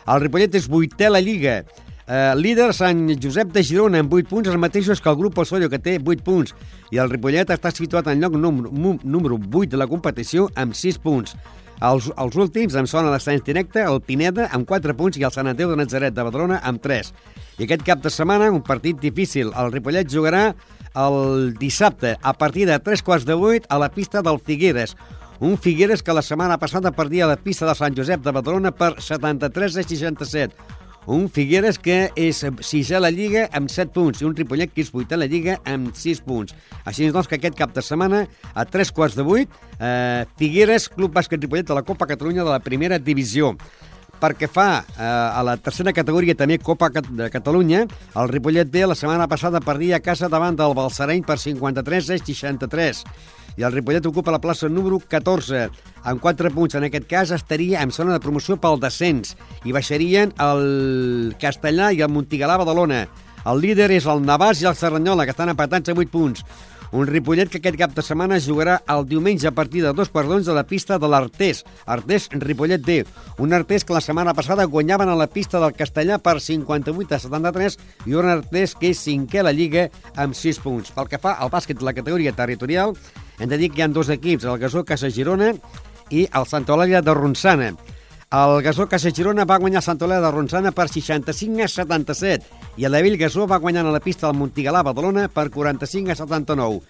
El 0.04 0.20
Ripollet 0.20 0.58
és 0.60 0.68
vuitè 0.68 1.08
a 1.08 1.14
la 1.14 1.22
Lliga. 1.24 1.62
Eh, 2.10 2.34
líder 2.36 2.74
Sant 2.76 3.06
Josep 3.22 3.54
de 3.54 3.64
Girona 3.64 4.04
amb 4.04 4.12
8 4.12 4.28
punts, 4.28 4.52
els 4.52 4.60
mateixos 4.60 5.00
que 5.00 5.08
el 5.08 5.16
grup 5.16 5.40
Osorio, 5.40 5.70
que 5.72 5.80
té 5.80 5.96
8 5.96 6.20
punts. 6.26 6.52
I 6.92 7.00
el 7.00 7.08
Ripollet 7.08 7.48
està 7.56 7.72
situat 7.72 8.12
en 8.12 8.20
lloc 8.20 8.36
número, 8.36 8.68
número 9.00 9.40
8 9.40 9.70
de 9.72 9.80
la 9.80 9.88
competició 9.88 10.50
amb 10.60 10.76
6 10.76 11.00
punts. 11.00 11.38
Els, 11.80 12.10
els 12.20 12.34
últims 12.36 12.74
en 12.76 12.84
zona 12.90 13.08
d'ascens 13.08 13.40
directe, 13.46 13.80
el 13.80 14.02
Pineda 14.04 14.50
amb 14.52 14.68
4 14.68 14.92
punts 14.98 15.16
i 15.16 15.24
el 15.24 15.32
Sant 15.32 15.48
Andreu 15.48 15.70
de 15.72 15.78
Nazaret 15.80 16.12
de 16.12 16.26
Badalona 16.26 16.58
amb 16.68 16.82
3. 16.84 17.08
I 17.56 17.64
aquest 17.64 17.86
cap 17.86 18.02
de 18.04 18.12
setmana, 18.12 18.50
un 18.52 18.60
partit 18.64 19.00
difícil. 19.00 19.54
El 19.56 19.72
Ripollet 19.72 20.10
jugarà 20.12 20.50
el 21.00 21.54
dissabte 21.56 22.18
a 22.20 22.34
partir 22.36 22.66
de 22.68 22.76
3 22.84 23.02
quarts 23.06 23.24
de 23.24 23.32
8 23.32 23.70
a 23.70 23.78
la 23.80 23.88
pista 23.94 24.20
del 24.20 24.40
Figueres. 24.44 24.92
Un 25.40 25.56
Figueres 25.56 26.02
que 26.02 26.12
la 26.12 26.20
setmana 26.20 26.58
passada 26.60 26.92
perdia 26.92 27.30
la 27.30 27.38
pista 27.40 27.64
de 27.64 27.74
Sant 27.74 27.96
Josep 27.96 28.20
de 28.20 28.36
Badalona 28.36 28.74
per 28.76 28.98
73 29.00 29.80
a 29.80 29.88
67. 29.88 30.79
Un 31.08 31.28
Figueres 31.32 31.78
que 31.80 32.10
és 32.18 32.42
sisè 32.66 32.98
a 32.98 33.00
la 33.00 33.10
Lliga 33.10 33.46
amb 33.56 33.70
7 33.72 33.92
punts 33.94 34.20
i 34.20 34.26
un 34.28 34.34
Ripollet 34.36 34.72
que 34.74 34.84
és 34.84 34.90
vuitè 34.92 35.16
a 35.16 35.20
la 35.22 35.28
Lliga 35.30 35.56
amb 35.64 35.94
6 35.96 36.20
punts. 36.26 36.54
Així 36.84 37.08
doncs 37.08 37.30
que 37.30 37.38
aquest 37.38 37.56
cap 37.56 37.72
de 37.74 37.84
setmana, 37.84 38.26
a 38.52 38.66
3 38.68 38.92
quarts 38.92 39.16
de 39.16 39.24
8, 39.24 39.62
eh, 39.80 40.26
Figueres, 40.36 40.90
Club 40.92 41.16
Bàsquet 41.16 41.40
Ripollet 41.40 41.66
de 41.66 41.78
la 41.78 41.86
Copa 41.88 42.06
Catalunya 42.06 42.44
de 42.44 42.52
la 42.52 42.60
primera 42.60 42.98
divisió. 42.98 43.56
Perquè 44.20 44.50
fa 44.52 44.84
eh, 44.84 45.00
a 45.00 45.40
la 45.42 45.56
tercera 45.56 45.94
categoria 45.96 46.36
també 46.36 46.60
Copa 46.60 46.90
de 46.92 47.30
Catalunya, 47.32 47.86
el 48.20 48.28
Ripollet 48.28 48.68
B 48.68 48.84
la 48.84 48.98
setmana 48.98 49.26
passada 49.26 49.64
perdia 49.64 49.96
a 49.96 50.04
casa 50.04 50.28
davant 50.28 50.58
del 50.58 50.76
Balsareny 50.76 51.24
per 51.24 51.38
53 51.40 52.10
a 52.12 52.20
63 52.20 53.04
i 53.56 53.64
el 53.66 53.72
Ripollet 53.72 54.06
ocupa 54.06 54.34
la 54.34 54.40
plaça 54.42 54.68
número 54.68 55.00
14. 55.00 55.68
Amb 56.04 56.22
4 56.22 56.52
punts, 56.54 56.76
en 56.78 56.86
aquest 56.88 57.06
cas, 57.10 57.32
estaria 57.34 57.82
en 57.82 57.92
zona 57.92 58.14
de 58.14 58.22
promoció 58.22 58.56
pel 58.60 58.80
descens 58.80 59.36
i 59.64 59.74
baixarien 59.76 60.34
el 60.40 61.34
Castellà 61.40 61.90
i 61.92 62.02
el 62.04 62.12
Montigalà 62.12 62.58
Badalona. 62.60 63.06
El 63.48 63.62
líder 63.62 63.90
és 63.96 64.06
el 64.10 64.20
Navàs 64.24 64.60
i 64.60 64.68
el 64.68 64.76
Serranyola, 64.76 65.24
que 65.24 65.34
estan 65.34 65.52
empatats 65.52 65.88
a 65.88 65.96
8 65.96 66.12
punts. 66.12 66.44
Un 66.92 67.06
Ripollet 67.06 67.46
que 67.46 67.60
aquest 67.60 67.76
cap 67.78 67.92
de 67.94 68.02
setmana 68.02 68.40
jugarà 68.42 68.80
el 68.90 69.04
diumenge 69.06 69.46
a 69.46 69.54
partir 69.54 69.84
de 69.84 69.92
dos 69.94 70.08
quarts 70.10 70.28
d'onze 70.28 70.50
a 70.50 70.56
la 70.56 70.66
pista 70.66 70.98
de 70.98 71.06
l'Artés. 71.06 71.62
Artés 71.86 72.26
Ripollet 72.32 72.82
D. 72.82 73.04
Un 73.38 73.54
Artés 73.54 73.84
que 73.86 73.94
la 73.94 74.02
setmana 74.02 74.34
passada 74.34 74.66
guanyaven 74.66 75.08
a 75.08 75.14
la 75.14 75.28
pista 75.30 75.60
del 75.62 75.76
Castellà 75.78 76.18
per 76.18 76.40
58 76.42 77.14
a 77.14 77.20
73 77.22 77.78
i 78.10 78.18
un 78.18 78.26
Artés 78.26 78.74
que 78.74 78.90
és 78.90 79.06
cinquè 79.06 79.38
a 79.38 79.46
la 79.46 79.54
Lliga 79.54 79.86
amb 80.16 80.34
6 80.34 80.58
punts. 80.66 80.90
Pel 80.90 81.06
que 81.06 81.22
fa 81.22 81.36
al 81.38 81.54
bàsquet 81.54 81.78
de 81.78 81.86
la 81.86 81.94
categoria 81.94 82.34
territorial, 82.34 82.96
hem 83.40 83.48
de 83.48 83.56
dir 83.56 83.70
que 83.72 83.80
hi 83.80 83.84
ha 83.86 83.88
dos 83.88 84.10
equips, 84.12 84.44
el 84.44 84.58
Gasó 84.60 84.84
Casa 84.84 85.08
Girona 85.10 85.54
i 86.12 86.26
el 86.28 86.46
Santa 86.46 86.74
Eulàlia 86.74 87.00
de 87.00 87.14
Ronçana. 87.16 87.72
El 88.30 88.60
Gasó 88.62 88.84
Casa 88.86 89.10
Girona 89.10 89.46
va 89.48 89.58
guanyar 89.58 89.80
Santa 89.82 90.04
Eulàlia 90.04 90.26
de 90.26 90.32
Ronçana 90.34 90.70
per 90.76 90.90
65 90.92 91.64
a 91.64 91.68
77 91.72 92.60
i 92.76 92.84
el 92.86 92.94
Vell 93.00 93.16
Gasó 93.18 93.48
va 93.48 93.58
guanyar 93.58 93.86
a 93.86 93.94
la 93.94 94.02
pista 94.04 94.28
del 94.28 94.36
Montigalà 94.38 94.84
Badalona 94.86 95.26
per 95.32 95.48
45 95.50 96.12
a 96.12 96.18
79. 96.20 96.82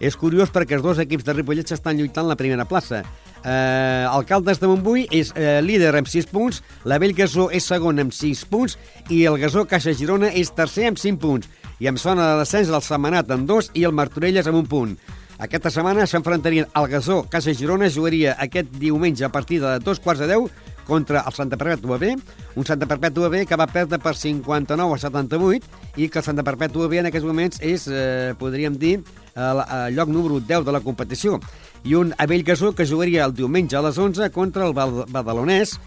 És 0.00 0.16
curiós 0.16 0.50
perquè 0.54 0.78
els 0.78 0.82
dos 0.82 0.98
equips 1.02 1.26
de 1.26 1.34
Ripollet 1.34 1.68
s'estan 1.68 1.98
lluitant 1.98 2.26
la 2.26 2.38
primera 2.38 2.64
plaça. 2.64 3.02
Eh, 3.44 4.06
Alcaldes 4.08 4.62
de 4.62 4.70
Montbui 4.70 5.06
és 5.14 5.30
eh, 5.36 5.60
líder 5.62 5.92
amb 5.98 6.08
6 6.08 6.30
punts, 6.32 6.62
la 6.88 6.98
Vell 7.02 7.14
Gasó 7.18 7.48
és 7.54 7.66
segon 7.66 8.00
amb 8.00 8.14
6 8.14 8.44
punts 8.50 8.78
i 9.10 9.24
el 9.28 9.38
Gasó 9.42 9.66
Caixa 9.68 9.94
Girona 9.94 10.32
és 10.32 10.54
tercer 10.54 10.88
amb 10.88 10.98
5 10.98 11.20
punts. 11.22 11.50
I 11.78 11.92
amb 11.92 12.00
zona 12.02 12.32
de 12.32 12.40
descens 12.40 12.72
el 12.72 12.82
Setmanat 12.82 13.30
amb 13.30 13.46
2 13.46 13.72
i 13.78 13.84
el 13.86 13.94
Martorelles 13.94 14.46
amb 14.50 14.64
un 14.64 14.70
punt. 14.70 14.96
Aquesta 15.38 15.70
setmana 15.70 16.02
s'enfrontarien 16.10 16.66
el 16.74 16.86
Gasó 16.90 17.20
Casa 17.30 17.52
Girona, 17.54 17.86
jugaria 17.94 18.32
aquest 18.42 18.72
diumenge 18.74 19.22
a 19.22 19.30
partir 19.30 19.60
de 19.62 19.76
dos 19.78 20.00
quarts 20.02 20.18
de 20.18 20.26
10 20.26 20.48
contra 20.88 21.22
el 21.22 21.34
Santa 21.36 21.54
Perpètua 21.60 21.98
B, 22.00 22.16
un 22.56 22.66
Santa 22.66 22.88
Perpètua 22.90 23.28
B 23.30 23.44
que 23.46 23.58
va 23.60 23.68
perdre 23.70 24.00
per 24.02 24.16
59 24.18 24.96
a 24.96 24.98
78 24.98 26.00
i 26.00 26.08
que 26.08 26.18
el 26.18 26.26
Santa 26.26 26.42
Perpètua 26.42 26.88
B 26.90 26.98
en 26.98 27.10
aquests 27.12 27.28
moments 27.28 27.62
és, 27.62 27.86
eh, 27.86 28.34
podríem 28.40 28.74
dir, 28.80 28.96
el, 29.36 29.62
el 29.62 29.94
lloc 29.94 30.10
número 30.10 30.40
10 30.40 30.66
de 30.66 30.74
la 30.74 30.82
competició. 30.82 31.38
I 31.86 31.94
un 31.94 32.10
Avell 32.18 32.42
Gasó 32.42 32.72
que 32.74 32.88
jugaria 32.88 33.24
el 33.24 33.36
diumenge 33.38 33.78
a 33.78 33.84
les 33.86 33.98
11 33.98 34.32
contra 34.34 34.66
el 34.66 34.74
Badalonès 34.74 35.78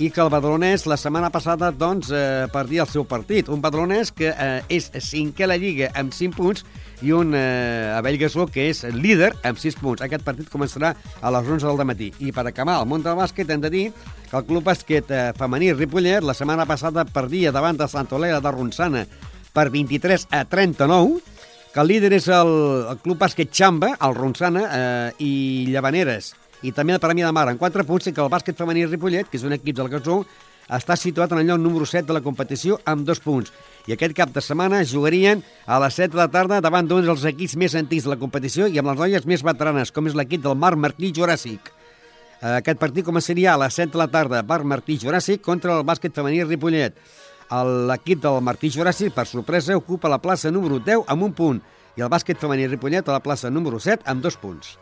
i 0.00 0.08
que 0.08 0.22
el 0.24 0.30
Badalonès 0.32 0.86
la 0.88 0.96
setmana 0.96 1.28
passada 1.28 1.68
doncs, 1.76 2.08
eh, 2.08 2.46
perdia 2.52 2.86
el 2.86 2.88
seu 2.88 3.04
partit. 3.04 3.50
Un 3.52 3.60
Badalonès 3.60 4.08
que 4.16 4.30
eh, 4.32 4.62
és 4.72 4.88
cinquè 5.04 5.44
a 5.44 5.50
la 5.50 5.58
Lliga 5.60 5.90
amb 6.00 6.14
5 6.16 6.38
punts 6.38 6.64
i 7.04 7.12
un 7.12 7.34
eh, 7.36 7.92
Abell 7.98 8.16
Gasó 8.22 8.46
que 8.48 8.70
és 8.70 8.80
líder 8.96 9.34
amb 9.44 9.60
6 9.60 9.76
punts. 9.76 10.00
Aquest 10.00 10.24
partit 10.24 10.48
començarà 10.48 10.94
a 10.96 11.34
les 11.36 11.52
11 11.52 11.68
del 11.68 11.84
matí. 11.84 12.08
I 12.24 12.32
per 12.32 12.46
acabar 12.48 12.78
el 12.80 12.88
món 12.88 13.04
del 13.04 13.20
bàsquet 13.20 13.52
hem 13.52 13.60
de 13.60 13.72
dir 13.72 13.84
que 14.30 14.40
el 14.40 14.48
club 14.48 14.64
bàsquet 14.64 15.12
eh, 15.12 15.22
femení 15.36 15.74
Ripollet 15.76 16.24
la 16.24 16.36
setmana 16.38 16.64
passada 16.64 17.04
perdia 17.04 17.52
davant 17.52 17.76
de 17.76 17.88
Sant 17.92 18.08
Olera 18.16 18.40
de 18.40 18.56
Ronçana 18.56 19.04
per 19.52 19.68
23 19.68 20.30
a 20.32 20.46
39, 20.48 21.20
que 21.74 21.80
el 21.84 21.92
líder 21.92 22.14
és 22.16 22.32
el, 22.32 22.56
el 22.88 23.04
club 23.04 23.20
bàsquet 23.20 23.52
Xamba, 23.52 23.98
el 24.00 24.16
Ronçana 24.16 24.64
eh, 24.64 25.10
i 25.20 25.32
Llavaneres, 25.68 26.32
i 26.62 26.72
també 26.76 26.94
el 26.94 27.00
Premi 27.00 27.24
de 27.24 27.32
Mar 27.32 27.48
en 27.48 27.58
4 27.58 27.84
punts, 27.88 28.06
i 28.06 28.12
que 28.12 28.22
el 28.22 28.30
bàsquet 28.32 28.58
femení 28.58 28.86
Ripollet, 28.86 29.28
que 29.28 29.38
és 29.40 29.44
un 29.46 29.56
equip 29.56 29.76
del 29.76 29.88
Gasó, 29.92 30.22
està 30.70 30.94
situat 30.94 31.32
en 31.32 31.40
el 31.42 31.48
lloc 31.48 31.58
número 31.58 31.86
7 31.86 32.06
de 32.06 32.14
la 32.14 32.22
competició 32.22 32.78
amb 32.86 33.06
dos 33.06 33.18
punts. 33.20 33.50
I 33.88 33.96
aquest 33.96 34.14
cap 34.14 34.30
de 34.30 34.42
setmana 34.44 34.84
jugarien 34.86 35.42
a 35.66 35.80
les 35.82 35.96
7 35.98 36.12
de 36.14 36.20
la 36.20 36.28
tarda 36.30 36.60
davant 36.62 36.86
d'un 36.86 37.02
dels 37.04 37.24
equips 37.26 37.56
més 37.58 37.74
antics 37.74 38.06
de 38.06 38.12
la 38.12 38.20
competició 38.20 38.68
i 38.68 38.78
amb 38.78 38.92
les 38.92 39.00
noies 39.00 39.26
més 39.26 39.42
veteranes, 39.42 39.90
com 39.90 40.06
és 40.06 40.14
l'equip 40.14 40.44
del 40.44 40.54
Mar 40.54 40.76
Martí 40.76 41.10
Juràssic. 41.16 41.72
Aquest 42.40 42.78
partit 42.80 43.04
començaria 43.04 43.52
a 43.52 43.58
les 43.60 43.74
7 43.74 43.92
de 43.92 44.00
la 44.00 44.08
tarda, 44.08 44.44
Bar 44.46 44.62
Martí 44.64 44.96
Juràssic 44.96 45.42
contra 45.44 45.74
el 45.76 45.84
bàsquet 45.84 46.14
femení 46.16 46.44
Ripollet. 46.46 46.94
L'equip 47.90 48.22
del 48.22 48.38
Martí 48.46 48.70
Juràssic, 48.70 49.12
per 49.12 49.26
sorpresa, 49.26 49.76
ocupa 49.76 50.08
la 50.08 50.22
plaça 50.22 50.52
número 50.54 50.78
10 50.78 51.04
amb 51.10 51.26
un 51.26 51.34
punt 51.34 51.60
i 51.98 52.06
el 52.06 52.08
bàsquet 52.08 52.38
femení 52.38 52.70
Ripollet 52.70 53.10
a 53.10 53.18
la 53.18 53.24
plaça 53.24 53.50
número 53.50 53.82
7 53.82 54.06
amb 54.06 54.22
dos 54.22 54.38
punts. 54.40 54.78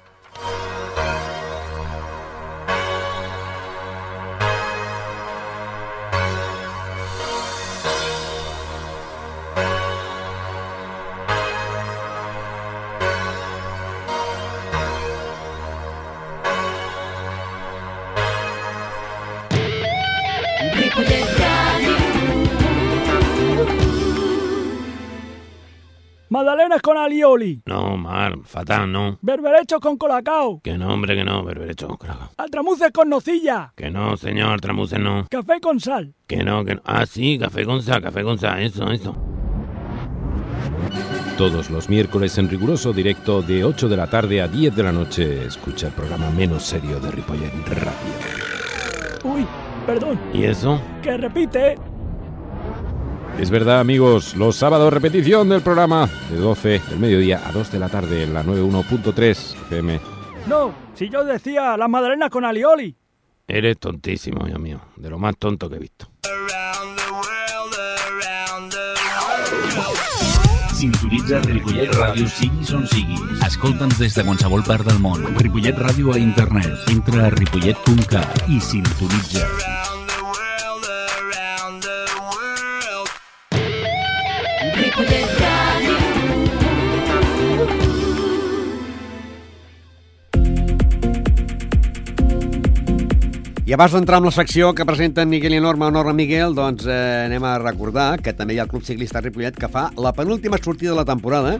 Magdalenas 26.49 26.81
con 26.81 26.97
alioli. 26.97 27.61
No, 27.67 27.99
Mar, 27.99 28.39
fatal, 28.43 28.91
no. 28.91 29.19
Berberechos 29.21 29.81
con 29.81 29.99
colacao. 29.99 30.63
Que 30.63 30.79
no, 30.79 30.95
hombre, 30.95 31.15
que 31.15 31.23
no, 31.23 31.45
berberecho 31.45 31.89
con 31.89 31.99
colacao. 31.99 32.31
Altramuces 32.39 32.91
con 32.91 33.11
nocilla. 33.11 33.75
Que 33.77 33.91
no, 33.91 34.17
señor, 34.17 34.59
tramuces 34.59 34.99
no. 34.99 35.27
Café 35.31 35.61
con 35.61 35.79
sal. 35.79 36.15
Que 36.27 36.39
no, 36.43 36.65
que 36.65 36.77
no. 36.77 36.81
Ah, 36.87 37.05
sí, 37.05 37.39
café 37.39 37.67
con 37.67 37.83
sal, 37.83 38.01
café 38.01 38.23
con 38.23 38.39
sal, 38.39 38.63
eso, 38.63 38.91
eso. 38.91 39.15
Todos 41.37 41.69
los 41.69 41.91
miércoles 41.91 42.39
en 42.39 42.49
riguroso 42.49 42.95
directo 42.95 43.43
de 43.43 43.63
8 43.63 43.87
de 43.87 43.97
la 43.99 44.07
tarde 44.07 44.41
a 44.41 44.49
10 44.49 44.75
de 44.75 44.83
la 44.83 44.93
noche. 44.93 45.45
Escucha 45.45 45.89
el 45.89 45.93
programa 45.93 46.31
menos 46.31 46.63
serio 46.63 46.99
de 46.99 47.11
Ripollet 47.11 47.53
Radio. 47.69 47.93
Uy, 49.23 49.47
perdón. 49.85 50.19
¿Y 50.33 50.45
eso? 50.45 50.81
Que 51.03 51.15
repite. 51.19 51.77
Es 53.39 53.51
verdad, 53.51 53.79
amigos, 53.79 54.35
los 54.35 54.57
sábados 54.57 54.93
repetición 54.93 55.49
del 55.49 55.63
programa 55.63 56.09
de 56.29 56.37
12 56.37 56.83
del 56.91 56.99
mediodía 56.99 57.41
a 57.47 57.53
2 57.53 57.71
de 57.71 57.79
la 57.79 57.89
tarde 57.89 58.25
en 58.25 58.35
la 58.35 58.43
91.3 58.43 59.55
FM. 59.69 60.01
No, 60.49 60.75
si 60.95 61.09
yo 61.09 61.25
decía 61.25 61.77
las 61.77 61.89
magdalenas 61.89 62.31
con 62.31 62.45
alioli. 62.45 62.97
Eres 63.47 63.79
tontísimo, 63.79 64.45
Dios 64.45 64.59
mío. 64.59 64.81
De 64.97 65.09
lo 65.09 65.19
más 65.19 65.37
tonto 65.37 65.71
que 65.71 65.77
he 65.77 65.79
visto. 65.79 66.11
Sintonitza 70.75 71.41
Ripollet 71.41 71.91
Ràdio 71.91 72.29
siguis 72.31 72.71
on 72.71 72.87
siguis. 72.87 73.43
Escolta'ns 73.43 73.99
des 73.99 74.15
de 74.15 74.23
qualsevol 74.23 74.63
part 74.63 74.87
del 74.87 75.01
món. 75.03 75.25
Ripollet 75.43 75.75
Ràdio 75.75 76.15
a 76.15 76.19
internet. 76.23 76.71
Entra 76.95 77.27
a 77.27 77.31
ripollet.cat 77.35 78.47
i 78.47 78.61
sintonitza. 78.63 79.98
I 93.69 93.75
abans 93.77 93.93
d'entrar 93.93 94.17
amb 94.19 94.27
la 94.27 94.33
secció 94.33 94.73
que 94.75 94.87
presenten 94.89 95.29
Miguel 95.31 95.55
i 95.55 95.61
Norma 95.63 95.91
Norma 95.93 96.15
Miguel, 96.17 96.55
doncs 96.57 96.87
eh, 96.89 97.27
anem 97.29 97.45
a 97.47 97.59
recordar 97.61 98.17
que 98.25 98.33
també 98.35 98.57
hi 98.57 98.59
ha 98.59 98.65
el 98.65 98.71
Club 98.73 98.83
Ciclista 98.89 99.21
Ripollet 99.23 99.55
que 99.61 99.69
fa 99.71 99.85
la 100.03 100.15
penúltima 100.17 100.59
sortida 100.59 100.97
de 100.97 100.99
la 100.99 101.07
temporada. 101.07 101.59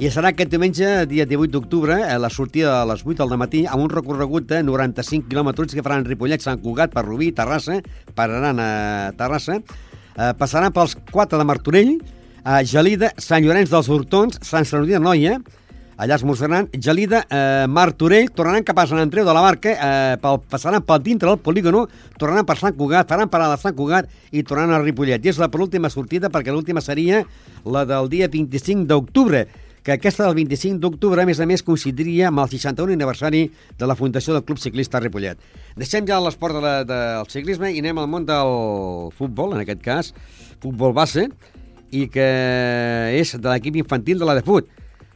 I 0.00 0.08
serà 0.14 0.30
aquest 0.32 0.54
diumenge, 0.54 0.88
dia 1.10 1.26
18 1.28 1.52
d'octubre, 1.52 1.98
eh, 2.00 2.16
la 2.22 2.32
sortida 2.32 2.78
a 2.78 2.88
les 2.88 3.04
8 3.04 3.26
del 3.26 3.36
matí 3.36 3.66
amb 3.66 3.84
un 3.84 3.92
recorregut 3.92 4.48
de 4.48 4.62
95 4.64 5.28
quilòmetres 5.28 5.76
que 5.76 5.84
faran 5.84 6.08
Ripollet, 6.08 6.40
Sant 6.40 6.64
Cugat, 6.64 6.96
per 6.96 7.04
Rubí, 7.04 7.34
Terrassa, 7.36 7.82
pararan 8.16 8.62
a 8.62 9.12
Terrassa, 9.18 9.58
eh, 9.58 10.32
passaran 10.38 10.72
pels 10.72 10.96
4 11.10 11.36
de 11.36 11.50
Martorell, 11.50 11.96
a 12.44 12.60
Gelida, 12.62 13.10
Sant 13.16 13.42
Llorenç 13.42 13.72
dels 13.72 13.88
Hortons, 13.88 14.36
Sant 14.44 14.66
Sadurní 14.68 14.92
de 14.92 15.00
Noia, 15.00 15.38
allà 15.96 16.18
esmorzaran 16.18 16.68
Gelida, 16.76 17.22
eh, 17.30 17.64
Martorell, 17.72 18.28
tornaran 18.36 18.66
cap 18.68 18.78
a 18.78 18.86
Sant 18.86 19.00
Andreu 19.00 19.24
de 19.24 19.32
la 19.32 19.40
Barca, 19.40 19.72
eh, 19.72 20.16
pel, 20.20 20.40
passaran 20.50 20.84
pel 20.84 21.02
dintre 21.02 21.28
del 21.28 21.38
polígono, 21.38 21.88
tornaran 22.18 22.44
per 22.44 22.58
Sant 22.58 22.76
Cugat, 22.76 23.08
faran 23.08 23.30
parada 23.30 23.54
a 23.54 23.56
Sant 23.56 23.74
Cugat 23.74 24.10
i 24.30 24.42
tornaran 24.42 24.74
a 24.74 24.82
Ripollet. 24.84 25.24
I 25.24 25.30
és 25.30 25.38
la 25.38 25.48
penúltima 25.48 25.88
sortida 25.88 26.28
perquè 26.28 26.52
l'última 26.52 26.82
seria 26.84 27.24
la 27.64 27.86
del 27.86 28.10
dia 28.10 28.28
25 28.28 28.84
d'octubre, 28.84 29.46
que 29.82 29.92
aquesta 29.92 30.24
del 30.24 30.34
25 30.34 30.80
d'octubre, 30.80 31.22
a 31.22 31.26
més 31.26 31.40
a 31.40 31.46
més, 31.46 31.62
coincidiria 31.62 32.28
amb 32.28 32.40
el 32.40 32.48
61 32.48 32.92
aniversari 32.92 33.50
de 33.78 33.86
la 33.86 33.96
Fundació 33.96 34.32
del 34.32 34.44
Club 34.44 34.58
Ciclista 34.58 35.00
Ripollet. 35.00 35.40
Deixem 35.76 36.06
ja 36.08 36.20
l'esport 36.20 36.56
de 36.56 36.60
la, 36.60 36.84
del 36.84 37.28
ciclisme 37.28 37.72
i 37.72 37.80
anem 37.80 37.98
al 37.98 38.08
món 38.08 38.24
del 38.24 39.10
futbol, 39.16 39.52
en 39.52 39.60
aquest 39.60 39.82
cas, 39.84 40.14
futbol 40.60 40.92
base, 40.96 41.28
i 41.90 42.08
que 42.08 42.28
és 43.18 43.34
de 43.36 43.48
l'equip 43.50 43.76
infantil 43.80 44.18
de 44.18 44.28
la 44.28 44.34
de 44.38 44.44
fut. 44.46 44.68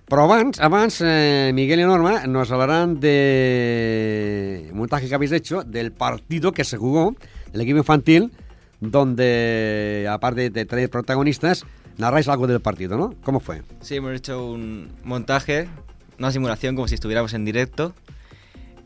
Però 0.09 0.24
abans, 0.24 0.57
abans 0.64 1.02
eh, 1.04 1.50
Miguel 1.52 1.81
y 1.81 1.85
Norma 1.85 2.26
nos 2.26 2.50
hablarán 2.50 2.98
de 2.98 4.70
montaje 4.72 5.07
que 5.07 5.14
habéis 5.14 5.33
hecho 5.33 5.64
del 5.64 5.92
partido 5.92 6.52
que 6.52 6.64
se 6.64 6.78
jugó 6.78 7.14
el 7.52 7.61
equipo 7.61 7.78
infantil, 7.78 8.33
donde, 8.81 10.09
aparte 10.11 10.48
de 10.48 10.64
tres 10.64 10.88
protagonistas, 10.88 11.66
narráis 11.98 12.28
algo 12.28 12.46
del 12.46 12.61
partido, 12.61 12.96
¿no? 12.96 13.14
¿Cómo 13.22 13.40
fue? 13.40 13.62
Sí, 13.81 13.96
hemos 13.96 14.14
hecho 14.14 14.46
un 14.46 14.92
montaje, 15.04 15.68
una 16.18 16.31
simulación 16.31 16.74
como 16.74 16.88
si 16.88 16.94
estuviéramos 16.94 17.35
en 17.35 17.44
directo. 17.44 17.92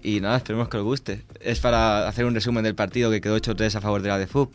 Y 0.03 0.21
nada, 0.21 0.39
esperemos 0.39 0.69
que 0.69 0.79
os 0.79 0.83
guste. 0.83 1.23
Es 1.41 1.61
para 1.61 2.09
hacer 2.09 2.25
un 2.25 2.35
resumen 2.35 2.65
del 2.65 2.75
partido 2.75 3.13
que 3.13 3.21
quedó 3.21 3.37
8-3 3.37 3.77
a 3.77 3.81
favor 3.81 4.03
de 4.03 4.09
la 4.09 4.19
de 4.19 4.27
FUB. 4.27 4.51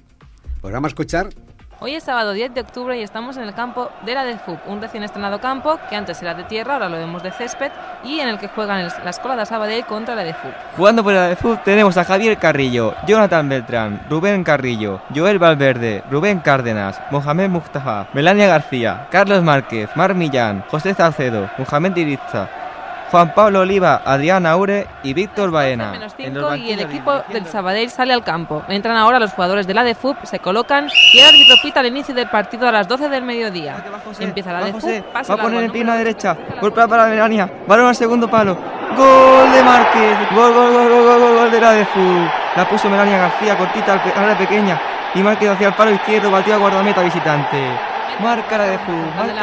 Pues 0.59 0.73
vamos 0.73 0.87
a 0.87 0.89
escuchar 0.89 1.29
Hoy 1.79 1.93
es 1.93 2.03
sábado 2.05 2.33
10 2.33 2.55
de 2.55 2.61
octubre 2.61 2.97
y 2.97 3.03
estamos 3.03 3.37
en 3.37 3.43
el 3.43 3.53
campo 3.53 3.91
de 4.03 4.15
la 4.15 4.25
DEFUB, 4.25 4.57
un 4.65 4.81
recién 4.81 5.03
estrenado 5.03 5.39
campo 5.39 5.77
que 5.91 5.95
antes 5.95 6.19
era 6.23 6.33
de 6.33 6.43
tierra, 6.45 6.73
ahora 6.73 6.89
lo 6.89 6.97
vemos 6.97 7.21
de 7.21 7.29
césped, 7.29 7.71
y 8.03 8.19
en 8.19 8.29
el 8.29 8.39
que 8.39 8.47
juegan 8.47 8.79
el- 8.79 8.91
la 9.03 9.11
escuela 9.11 9.35
de 9.35 9.45
Sabadell 9.45 9.85
contra 9.85 10.15
la 10.15 10.23
DEFUB. 10.23 10.51
Jugando 10.75 11.03
por 11.03 11.13
la 11.13 11.27
de 11.27 11.35
FUB 11.35 11.61
tenemos 11.63 11.95
a 11.95 12.03
Javier 12.03 12.37
Carrillo, 12.39 12.95
Jonathan 13.05 13.47
Beltrán, 13.47 14.01
Rubén 14.09 14.43
Carrillo, 14.43 15.01
Joel 15.15 15.37
Valverde, 15.37 16.03
Rubén 16.09 16.39
Cárdenas, 16.39 16.99
Mohamed 17.11 17.49
Mustafa, 17.49 18.07
Melania 18.11 18.47
García, 18.47 19.05
Carlos 19.11 19.43
Márquez, 19.43 19.87
Mar 19.95 20.15
Millán, 20.15 20.63
José 20.71 20.95
Salcedo, 20.95 21.47
Mohamed 21.59 21.95
Irizza, 21.95 22.49
Juan 23.11 23.33
Pablo 23.33 23.61
Oliva, 23.61 24.01
Adrián 24.03 24.45
Aure 24.45 24.85
y 25.03 25.13
Víctor 25.13 25.49
Baena. 25.49 25.91
Menos 25.91 26.13
En 26.17 26.33
los 26.33 26.53
5 26.53 26.65
y 26.65 26.71
el 26.71 26.79
equipo 26.81 27.13
del 27.29 27.45
Sabadell 27.45 27.89
sale 27.89 28.13
al 28.13 28.23
campo. 28.23 28.63
Entran 28.67 28.97
ahora 28.97 29.19
los 29.19 29.31
jugadores 29.31 29.65
de 29.65 29.73
la 29.73 29.83
DEFUB, 29.83 30.17
se 30.23 30.39
colocan 30.39 30.89
y 31.13 31.19
el 31.19 31.25
árbitro 31.25 31.55
pita 31.61 31.79
el 31.79 31.87
inicio 31.87 32.13
del 32.13 32.29
partido 32.29 32.67
a 32.67 32.71
las 32.71 32.87
12 32.87 33.07
del 33.07 33.23
mediodía. 33.23 33.83
Empieza 34.19 34.51
la 34.51 34.59
pase 34.71 35.03
va 35.13 35.21
a 35.21 35.37
poner 35.37 35.59
al 35.59 35.65
en 35.65 35.71
pierna 35.71 35.95
derecha, 35.95 36.35
golpea 36.59 36.87
para 36.87 37.07
Melania, 37.07 37.49
balón 37.65 37.87
al 37.87 37.95
segundo 37.95 38.29
palo, 38.29 38.57
gol 38.95 39.51
de 39.51 39.63
Márquez, 39.63 40.17
gol, 40.35 40.53
gol, 40.53 40.73
gol, 40.73 40.89
gol, 40.89 41.03
gol, 41.03 41.19
gol, 41.19 41.35
gol 41.35 41.51
de 41.51 41.61
la 41.61 41.71
de. 41.71 41.87
La 42.55 42.67
puso 42.67 42.89
Melania 42.89 43.17
García, 43.19 43.57
cortita 43.57 43.93
a 43.93 44.25
la 44.25 44.37
pequeña, 44.37 44.79
y 45.13 45.19
Márquez 45.21 45.49
hacia 45.51 45.67
el 45.69 45.73
palo 45.75 45.91
izquierdo, 45.91 46.31
batió 46.31 46.55
a 46.55 46.57
guardameta 46.57 47.01
visitante. 47.01 47.86
Marca 48.21 48.57
la 48.57 48.63
de. 48.65 48.79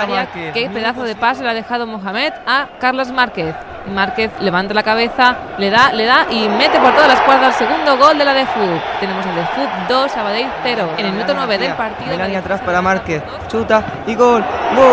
Márquez. 0.09 0.53
Qué 0.53 0.71
pedazo 0.71 1.03
de 1.03 1.15
pase 1.15 1.43
le 1.43 1.51
ha 1.51 1.55
dejado 1.55 1.87
Mohamed 1.87 2.33
a 2.47 2.67
Carlos 2.79 3.11
Márquez. 3.13 3.55
Márquez 3.87 4.31
levanta 4.41 4.73
la 4.73 4.83
cabeza, 4.83 5.37
le 5.59 5.71
da, 5.71 5.93
le 5.93 6.07
da 6.07 6.27
y 6.31 6.49
mete 6.49 6.81
por 6.81 6.95
todas 6.95 7.09
las 7.09 7.21
cuerdas 7.21 7.61
el 7.61 7.67
segundo 7.67 7.99
gol 7.99 8.17
de 8.17 8.25
la 8.25 8.33
DEFUB. 8.33 8.81
Tenemos 8.99 9.27
el 9.27 9.35
DEFUB 9.35 9.69
2, 9.89 10.11
Sabadell 10.11 10.51
0. 10.63 10.89
En 10.97 11.07
el 11.07 11.13
minuto 11.13 11.35
9 11.35 11.59
del 11.59 11.75
partido. 11.75 12.11
Melania 12.11 12.39
atrás 12.39 12.63
para 12.63 12.81
Márquez, 12.81 13.23
chuta 13.49 13.85
y 14.07 14.15
gol, 14.15 14.43
gol 14.75 14.85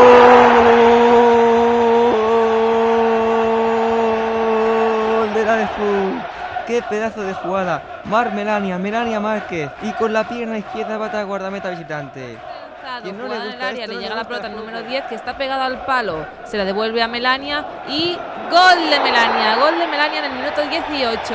de 5.34 5.46
la 5.46 5.56
de 5.56 5.68
FUB. 5.68 6.22
¡Qué 6.68 6.82
pedazo 6.84 7.24
de 7.24 7.34
jugada! 7.34 7.82
Mar 8.06 8.34
Melania, 8.34 8.78
Melania 8.78 9.20
Márquez. 9.20 9.70
Y 9.82 9.92
con 9.94 10.14
la 10.14 10.24
pierna 10.26 10.58
izquierda 10.58 10.98
bata 10.98 11.20
a 11.20 11.24
guardameta 11.24 11.70
visitante. 11.70 12.38
No 13.14 13.28
le 13.28 13.36
en 13.36 13.42
el 13.42 13.62
área, 13.62 13.84
esto, 13.84 13.88
le 13.88 13.96
no 13.96 14.02
llega 14.02 14.16
le 14.16 14.22
la 14.22 14.28
pelota 14.28 14.48
al 14.48 14.54
el 14.54 14.58
número 14.60 14.82
10 14.84 15.06
que 15.06 15.16
está 15.16 15.38
pegada 15.38 15.66
al 15.66 15.86
palo. 15.86 16.26
Se 16.46 16.58
la 16.58 16.66
devuelve 16.66 17.02
a 17.02 17.08
Melania 17.08 17.66
y 17.88 18.18
gol 18.50 18.90
de 18.90 19.00
Melania. 19.00 19.56
Gol 19.58 19.80
de 19.80 19.88
Melania 19.88 20.20
en 20.20 20.26
el 20.26 20.32
minuto 20.32 20.62
18. 20.62 21.34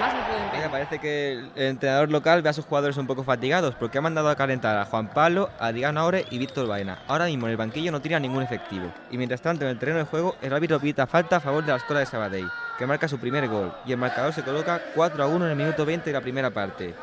Más. 0.00 0.14
Mira, 0.54 0.70
parece 0.70 0.98
que 1.00 1.32
el 1.32 1.50
entrenador 1.56 2.10
local 2.10 2.42
ve 2.42 2.48
a 2.48 2.52
sus 2.52 2.64
jugadores 2.64 2.96
un 2.96 3.06
poco 3.06 3.24
fatigados 3.24 3.74
porque 3.74 3.98
ha 3.98 4.00
mandado 4.00 4.28
a 4.28 4.36
calentar 4.36 4.76
a 4.76 4.84
Juan 4.84 5.08
Pablo, 5.08 5.50
a 5.58 5.66
Adrián 5.66 5.98
Aure 5.98 6.26
y 6.30 6.38
Víctor 6.38 6.68
Baena. 6.68 6.98
Ahora 7.08 7.26
mismo 7.26 7.46
en 7.46 7.52
el 7.52 7.56
banquillo 7.56 7.90
no 7.90 8.00
tiene 8.00 8.20
ningún 8.20 8.42
efectivo. 8.42 8.92
Y 9.10 9.18
mientras 9.18 9.40
tanto 9.40 9.64
en 9.64 9.70
el 9.70 9.78
terreno 9.78 9.98
de 9.98 10.04
juego 10.04 10.36
el 10.42 10.52
árbitro 10.52 10.78
pita 10.78 11.06
falta 11.06 11.36
a 11.36 11.40
favor 11.40 11.64
de 11.64 11.72
la 11.72 11.78
escuela 11.78 12.00
de 12.00 12.06
Sabadell, 12.06 12.50
que 12.78 12.86
marca 12.86 13.08
su 13.08 13.18
primer 13.18 13.48
gol. 13.48 13.74
Y 13.84 13.92
el 13.92 13.98
marcador 13.98 14.32
se 14.32 14.42
coloca 14.42 14.80
4 14.94 15.24
a 15.24 15.26
1 15.26 15.44
en 15.44 15.50
el 15.50 15.56
minuto 15.56 15.84
20 15.84 16.10
de 16.10 16.14
la 16.14 16.20
primera 16.20 16.50
parte. 16.50 16.94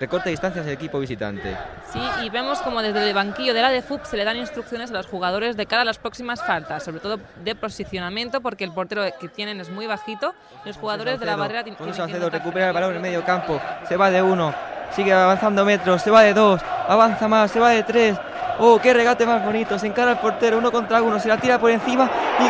Recorta 0.00 0.30
distancias 0.30 0.66
el 0.66 0.72
equipo 0.72 0.98
visitante. 0.98 1.54
Sí, 1.92 2.00
y 2.22 2.30
vemos 2.30 2.60
como 2.62 2.80
desde 2.80 3.06
el 3.06 3.14
banquillo 3.14 3.52
de 3.52 3.60
la 3.60 3.68
de 3.68 3.82
FUP 3.82 4.02
se 4.04 4.16
le 4.16 4.24
dan 4.24 4.38
instrucciones 4.38 4.90
a 4.90 4.94
los 4.94 5.06
jugadores 5.06 5.58
de 5.58 5.66
cara 5.66 5.82
a 5.82 5.84
las 5.84 5.98
próximas 5.98 6.42
faltas, 6.42 6.82
sobre 6.82 7.00
todo 7.00 7.20
de 7.44 7.54
posicionamiento, 7.54 8.40
porque 8.40 8.64
el 8.64 8.72
portero 8.72 9.02
que 9.20 9.28
tienen 9.28 9.60
es 9.60 9.68
muy 9.68 9.86
bajito. 9.86 10.34
y 10.64 10.68
Los 10.68 10.78
jugadores 10.78 11.20
de 11.20 11.26
la 11.26 11.36
barrera 11.36 11.64
tienen 11.64 11.84
que 11.84 11.92
Salcedo 11.92 12.30
recupera 12.30 12.68
el 12.68 12.72
balón 12.72 12.90
en 12.92 12.96
el 12.96 13.02
medio 13.02 13.22
campo. 13.24 13.60
Se 13.86 13.98
va 13.98 14.10
de 14.10 14.22
uno. 14.22 14.54
Sigue 14.96 15.12
avanzando 15.12 15.66
metros. 15.66 16.00
Se 16.00 16.10
va 16.10 16.22
de 16.22 16.32
dos. 16.32 16.62
Avanza 16.88 17.28
más. 17.28 17.50
Se 17.50 17.60
va 17.60 17.68
de 17.68 17.82
tres. 17.82 18.16
Oh, 18.58 18.78
qué 18.80 18.94
regate 18.94 19.26
más 19.26 19.44
bonito. 19.44 19.78
Se 19.78 19.86
encara 19.86 20.12
al 20.12 20.18
portero. 20.18 20.56
Uno 20.56 20.72
contra 20.72 21.02
uno. 21.02 21.20
Se 21.20 21.28
la 21.28 21.36
tira 21.36 21.58
por 21.58 21.70
encima. 21.70 22.10
Y 22.38 22.48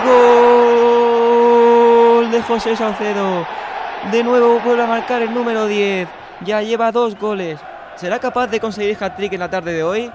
gol 2.19 2.31
de 2.31 2.41
José 2.43 2.77
Salcedo. 2.77 3.45
De 4.13 4.23
nuevo 4.23 4.61
vuelve 4.61 4.85
a 4.85 4.87
marcar 4.87 5.21
el 5.23 5.35
número 5.35 5.67
10. 5.67 6.20
Ya 6.45 6.63
lleva 6.63 6.93
dos 6.93 7.19
goles. 7.19 7.61
¿Será 7.97 8.19
capaz 8.19 8.47
de 8.47 8.61
conseguir 8.61 8.97
hat-trick 8.99 9.33
en 9.35 9.41
la 9.41 9.51
tarde 9.51 9.73
de 9.73 9.83
hoy? 9.83 10.11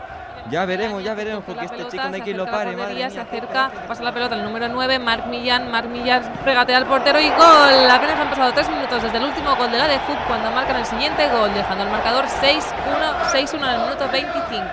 Ya 0.50 0.64
veremos, 0.66 1.04
ya 1.04 1.16
veremos, 1.16 1.44
porque 1.44 1.66
este 1.66 1.88
chico 1.88 2.04
no 2.08 2.16
hay 2.16 2.22
quien 2.22 2.38
lo 2.38 2.46
pare. 2.46 2.76
madre 2.76 2.94
mía. 2.94 3.10
se 3.10 3.20
acerca, 3.20 3.72
pasa 3.88 4.04
la 4.04 4.14
pelota 4.14 4.36
al 4.36 4.44
número 4.44 4.68
9, 4.68 5.00
Marc 5.00 5.26
Millán, 5.26 5.72
Marc 5.72 5.88
Millán 5.88 6.24
regatea 6.46 6.78
al 6.78 6.86
portero 6.86 7.20
y 7.20 7.30
gol. 7.30 7.90
Apenas 7.90 8.20
han 8.20 8.30
pasado 8.30 8.54
3 8.54 8.70
minutos 8.70 9.02
desde 9.02 9.18
el 9.18 9.24
último 9.24 9.56
gol 9.56 9.72
de 9.72 9.78
la 9.78 9.88
de 9.88 10.00
FUP 10.00 10.18
cuando 10.28 10.52
marcan 10.52 10.78
el 10.78 10.86
siguiente 10.86 11.28
gol, 11.30 11.52
dejando 11.54 11.84
el 11.84 11.90
marcador 11.90 12.26
6-1 12.26 12.62
6-1 13.32 13.56
en 13.56 13.64
el 13.64 13.82
minuto 13.82 14.08
25. 14.12 14.66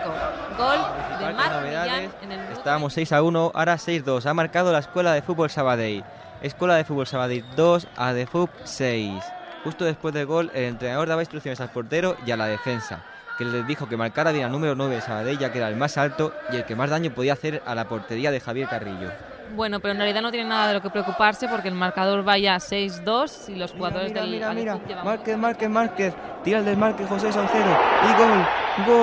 Gol 0.59 0.79
de 1.19 1.33
Marc. 1.33 1.63
Millán 1.63 1.89
en 2.23 2.33
el 2.33 2.39
minuto 2.39 2.59
Estábamos 2.59 2.93
6 2.93 3.13
a 3.13 3.23
1, 3.23 3.53
ahora 3.55 3.79
6 3.79 4.05
2. 4.05 4.27
Ha 4.27 4.35
marcado 4.35 4.73
la 4.73 4.79
Escuela 4.79 5.15
de 5.15 5.23
Fútbol 5.23 5.49
Sabadell. 5.49 6.05
Escuela 6.43 6.75
de 6.75 6.85
Fútbol 6.85 7.07
Sabadell 7.07 7.45
2, 7.57 7.89
a 7.97 8.13
de 8.13 8.27
FUP 8.27 8.51
6. 8.65 9.23
Justo 9.65 9.85
después 9.85 10.13
del 10.13 10.27
gol, 10.27 10.51
el 10.55 10.65
entrenador 10.65 11.07
daba 11.09 11.23
instrucciones 11.23 11.61
al 11.61 11.71
portero 11.71 12.17
y 12.27 12.33
a 12.33 12.37
la 12.37 12.47
defensa, 12.47 13.05
que 13.39 13.45
les 13.45 13.65
dijo 13.67 13.89
que 13.89 13.97
marcara 13.97 14.33
bien 14.33 14.47
al 14.47 14.53
número 14.53 14.75
9 14.75 14.97
de 14.97 15.01
Sabadell, 15.01 15.39
ya 15.39 15.53
que 15.53 15.59
era 15.59 15.69
el 15.69 15.77
más 15.77 15.97
alto 15.97 16.35
y 16.51 16.57
el 16.57 16.65
que 16.65 16.75
más 16.75 16.91
daño 16.91 17.13
podía 17.13 17.35
hacer 17.35 17.63
a 17.65 17.77
la 17.77 17.87
portería 17.87 18.33
de 18.33 18.41
Javier 18.41 18.69
Carrillo. 18.69 19.11
Bueno, 19.55 19.79
pero 19.79 19.93
en 19.93 19.99
realidad 19.99 20.21
no 20.23 20.33
tiene 20.33 20.49
nada 20.49 20.67
de 20.69 20.75
lo 20.75 20.83
que 20.83 20.91
preocuparse 20.91 21.47
porque 21.47 21.69
el 21.69 21.75
marcador 21.75 22.25
vaya 22.25 22.57
6-2 22.57 23.51
y 23.51 23.55
los 23.55 23.71
jugadores 23.73 24.11
mira, 24.11 24.23
del 24.23 24.31
mira, 24.31 24.53
mira. 24.53 25.05
Márquez, 25.05 25.39
Márquez, 25.39 25.71
Márquez. 25.71 26.15
Tira 26.43 26.59
el 26.59 26.65
del 26.65 26.77
Márquez, 26.77 27.07
José 27.09 27.31
Salcedo. 27.33 27.79
Y 28.03 28.13
gol. 28.19 28.47
Gol 28.87 28.97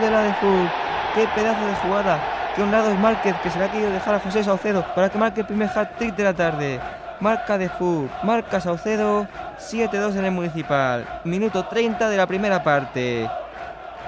de 0.00 0.10
la 0.10 0.22
de 0.22 0.32
Fútbol. 0.34 0.70
Qué 1.14 1.26
pedazo 1.34 1.66
de 1.66 1.74
jugada. 1.74 2.18
Qué 2.54 2.62
honrado 2.62 2.90
es 2.90 2.98
Márquez, 2.98 3.34
que 3.42 3.50
se 3.50 3.58
le 3.58 3.64
ha 3.66 3.70
querido 3.70 3.90
dejar 3.90 4.14
a 4.14 4.20
José 4.20 4.42
Saucedo 4.42 4.86
para 4.94 5.10
que 5.10 5.18
marque 5.18 5.40
el 5.40 5.46
primer 5.46 5.68
hat-trick 5.68 6.14
de 6.16 6.24
la 6.24 6.32
tarde. 6.32 6.80
Marca 7.20 7.58
de 7.58 7.68
Fútbol. 7.68 8.10
Marca 8.22 8.60
Saucedo. 8.60 9.26
7-2 9.58 10.16
en 10.16 10.24
el 10.26 10.32
municipal. 10.32 11.20
Minuto 11.24 11.66
30 11.66 12.08
de 12.08 12.16
la 12.16 12.26
primera 12.26 12.62
parte. 12.62 13.28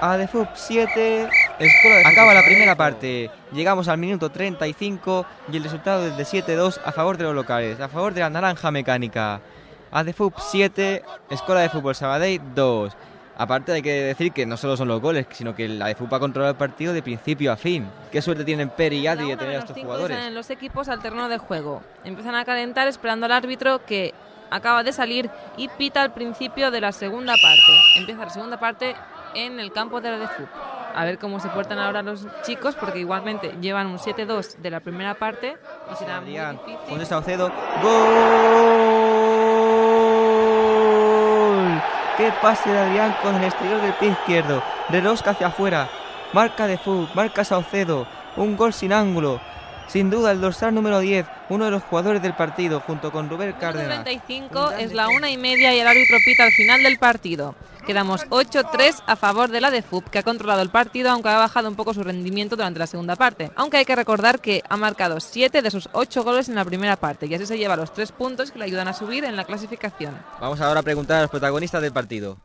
A 0.01 0.15
de 0.15 0.27
FUP 0.27 0.47
7. 0.53 1.29
Acaba 2.05 2.33
la 2.33 2.43
primera 2.43 2.75
parte. 2.75 3.29
Llegamos 3.51 3.87
al 3.87 3.97
minuto 3.97 4.29
35 4.29 5.25
y 5.51 5.57
el 5.57 5.63
resultado 5.63 6.05
es 6.07 6.15
de 6.15 6.23
7-2 6.23 6.79
a 6.85 6.91
favor 6.91 7.17
de 7.17 7.25
los 7.25 7.35
locales, 7.35 7.79
a 7.81 7.89
favor 7.89 8.13
de 8.13 8.21
la 8.21 8.29
naranja 8.29 8.71
mecánica. 8.71 9.41
A 9.91 10.03
de 10.03 10.13
FUP 10.13 10.35
7, 10.37 11.03
Escuela 11.31 11.61
de 11.61 11.69
Fútbol 11.69 11.95
Sabadell 11.95 12.39
2. 12.53 12.95
Aparte 13.39 13.71
hay 13.71 13.81
que 13.81 14.03
decir 14.03 14.33
que 14.33 14.45
no 14.45 14.57
solo 14.57 14.75
son 14.75 14.89
los 14.89 14.99
goles, 14.99 15.25
sino 15.31 15.55
que 15.55 15.69
la 15.69 15.85
de 15.85 15.91
ha 15.93 16.19
controlado 16.19 16.51
el 16.51 16.57
partido 16.57 16.91
de 16.91 17.01
principio 17.01 17.53
a 17.53 17.55
fin. 17.55 17.89
Qué 18.11 18.21
suerte 18.21 18.43
tienen 18.43 18.69
Peri 18.69 18.97
y 18.97 19.07
Adri 19.07 19.29
de 19.29 19.37
tener 19.37 19.55
a 19.55 19.59
estos 19.59 19.77
jugadores. 19.77 20.17
salen 20.17 20.35
los 20.35 20.49
equipos 20.49 20.89
al 20.89 21.01
terreno 21.01 21.29
de 21.29 21.37
juego. 21.37 21.81
Empiezan 22.03 22.35
a 22.35 22.43
calentar 22.43 22.89
esperando 22.89 23.27
al 23.27 23.31
árbitro 23.31 23.85
que 23.85 24.13
acaba 24.51 24.83
de 24.83 24.91
salir 24.91 25.29
y 25.55 25.69
pita 25.69 26.01
al 26.01 26.11
principio 26.11 26.69
de 26.69 26.81
la 26.81 26.91
segunda 26.91 27.31
parte. 27.41 27.71
Empieza 27.95 28.25
la 28.25 28.29
segunda 28.29 28.59
parte 28.59 28.93
en 29.33 29.61
el 29.61 29.71
campo 29.71 30.01
de 30.01 30.11
la 30.11 30.17
de 30.17 30.27
fútbol. 30.27 30.49
A 30.93 31.05
ver 31.05 31.17
cómo 31.17 31.39
se 31.39 31.47
portan 31.47 31.79
ahora 31.79 32.01
los 32.01 32.27
chicos, 32.43 32.75
porque 32.75 32.99
igualmente 32.99 33.55
llevan 33.61 33.87
un 33.87 33.99
7-2 33.99 34.57
de 34.57 34.69
la 34.69 34.81
primera 34.81 35.13
parte 35.13 35.55
y 35.89 35.95
será 35.95 36.19
muy 36.19 36.35
Adrián, 36.37 36.59
difícil. 36.67 36.89
José 36.89 37.05
Saucedo. 37.05 37.49
¡Gol! 37.81 39.29
¡Qué 42.19 42.33
pase 42.41 42.69
de 42.69 42.77
Adrián 42.77 43.15
con 43.23 43.33
el 43.33 43.45
exterior 43.45 43.81
del 43.81 43.93
pie 43.93 44.09
izquierdo! 44.09 44.61
De 44.89 44.99
rosca 44.99 45.31
hacia 45.31 45.47
afuera. 45.47 45.87
Marca 46.33 46.67
de 46.67 46.77
Fug, 46.77 47.07
marca 47.13 47.45
Saucedo. 47.45 48.07
Un 48.35 48.57
gol 48.57 48.73
sin 48.73 48.91
ángulo. 48.91 49.39
Sin 49.89 50.11
duda 50.11 50.31
el 50.31 50.39
dorsal 50.39 50.75
número 50.75 50.99
10, 50.99 51.25
uno 51.49 51.65
de 51.65 51.71
los 51.71 51.81
jugadores 51.81 52.21
del 52.21 52.35
partido, 52.35 52.79
junto 52.79 53.11
con 53.11 53.27
Rubén 53.27 53.53
Cárdenas. 53.59 54.03
35 54.03 54.71
es 54.73 54.93
la 54.93 55.09
una 55.09 55.31
y 55.31 55.37
media 55.37 55.73
y 55.73 55.79
el 55.79 55.87
árbitro 55.87 56.17
pita 56.23 56.43
al 56.43 56.51
final 56.51 56.83
del 56.83 56.99
partido. 56.99 57.55
Quedamos 57.87 58.27
8-3 58.29 59.01
a 59.07 59.15
favor 59.15 59.49
de 59.49 59.61
la 59.61 59.71
de 59.71 59.81
FUP, 59.81 60.07
que 60.09 60.19
ha 60.19 60.23
controlado 60.23 60.61
el 60.61 60.69
partido, 60.69 61.09
aunque 61.09 61.29
ha 61.29 61.39
bajado 61.39 61.67
un 61.67 61.75
poco 61.75 61.95
su 61.95 62.03
rendimiento 62.03 62.55
durante 62.55 62.77
la 62.77 62.85
segunda 62.85 63.15
parte. 63.15 63.49
Aunque 63.55 63.77
hay 63.77 63.85
que 63.85 63.95
recordar 63.95 64.39
que 64.39 64.61
ha 64.69 64.77
marcado 64.77 65.19
7 65.19 65.63
de 65.63 65.71
sus 65.71 65.89
8 65.91 66.23
goles 66.23 66.49
en 66.49 66.55
la 66.55 66.65
primera 66.65 66.95
parte, 66.95 67.25
y 67.25 67.33
así 67.33 67.47
se 67.47 67.57
lleva 67.57 67.75
los 67.75 67.91
3 67.91 68.11
puntos 68.11 68.51
que 68.51 68.59
le 68.59 68.65
ayudan 68.65 68.87
a 68.89 68.93
subir 68.93 69.25
en 69.25 69.35
la 69.35 69.43
clasificación. 69.43 70.15
Vamos 70.39 70.61
ahora 70.61 70.81
a 70.81 70.83
preguntar 70.83 71.17
a 71.17 71.21
los 71.21 71.31
protagonistas 71.31 71.81
del 71.81 71.93
partido. 71.93 72.37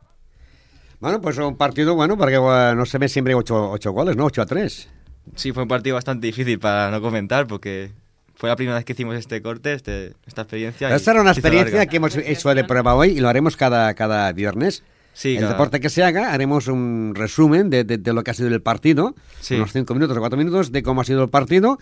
Bueno, 0.99 1.21
pues 1.21 1.37
un 1.37 1.55
partido 1.57 1.93
bueno, 1.93 2.17
porque 2.17 2.37
no 2.37 2.85
se 2.87 2.97
ve 2.97 3.07
siempre 3.07 3.35
8, 3.35 3.69
ocho 3.69 3.91
goles, 3.91 4.15
¿no? 4.15 4.25
8 4.25 4.41
a 4.41 4.45
3. 4.47 4.89
Sí, 5.35 5.51
fue 5.51 5.63
un 5.63 5.69
partido 5.69 5.95
bastante 5.95 6.27
difícil 6.27 6.59
para 6.59 6.91
no 6.91 7.01
comentar, 7.01 7.47
porque 7.47 7.91
fue 8.35 8.49
la 8.49 8.55
primera 8.55 8.75
vez 8.75 8.85
que 8.85 8.93
hicimos 8.93 9.15
este 9.15 9.41
corte, 9.41 9.73
este, 9.73 10.13
esta 10.27 10.41
experiencia. 10.43 10.93
Esta 10.95 11.11
era 11.11 11.21
una 11.21 11.31
experiencia 11.31 11.77
larga. 11.77 11.89
que 11.89 11.97
hemos 11.97 12.15
hecho 12.15 12.53
de 12.53 12.63
prueba 12.63 12.93
hoy 12.95 13.09
y 13.11 13.19
lo 13.19 13.29
haremos 13.29 13.57
cada, 13.57 13.93
cada 13.93 14.31
viernes. 14.33 14.83
Sí, 15.13 15.35
el 15.35 15.41
cada- 15.41 15.51
deporte 15.53 15.79
que 15.79 15.89
se 15.89 16.03
haga, 16.03 16.33
haremos 16.33 16.67
un 16.67 17.13
resumen 17.15 17.69
de, 17.69 17.83
de- 17.85 17.97
de 17.97 18.13
lo 18.13 18.23
que 18.23 18.31
ha 18.31 18.33
sido 18.33 18.49
el 18.49 18.61
partido, 18.61 19.15
Sí. 19.39 19.55
unos 19.55 19.71
5 19.71 19.93
minutos 19.93 20.15
o 20.17 20.19
4 20.19 20.37
minutos 20.37 20.71
de 20.73 20.83
cómo 20.83 21.01
ha 21.01 21.05
sido 21.05 21.23
el 21.23 21.29
partido 21.29 21.79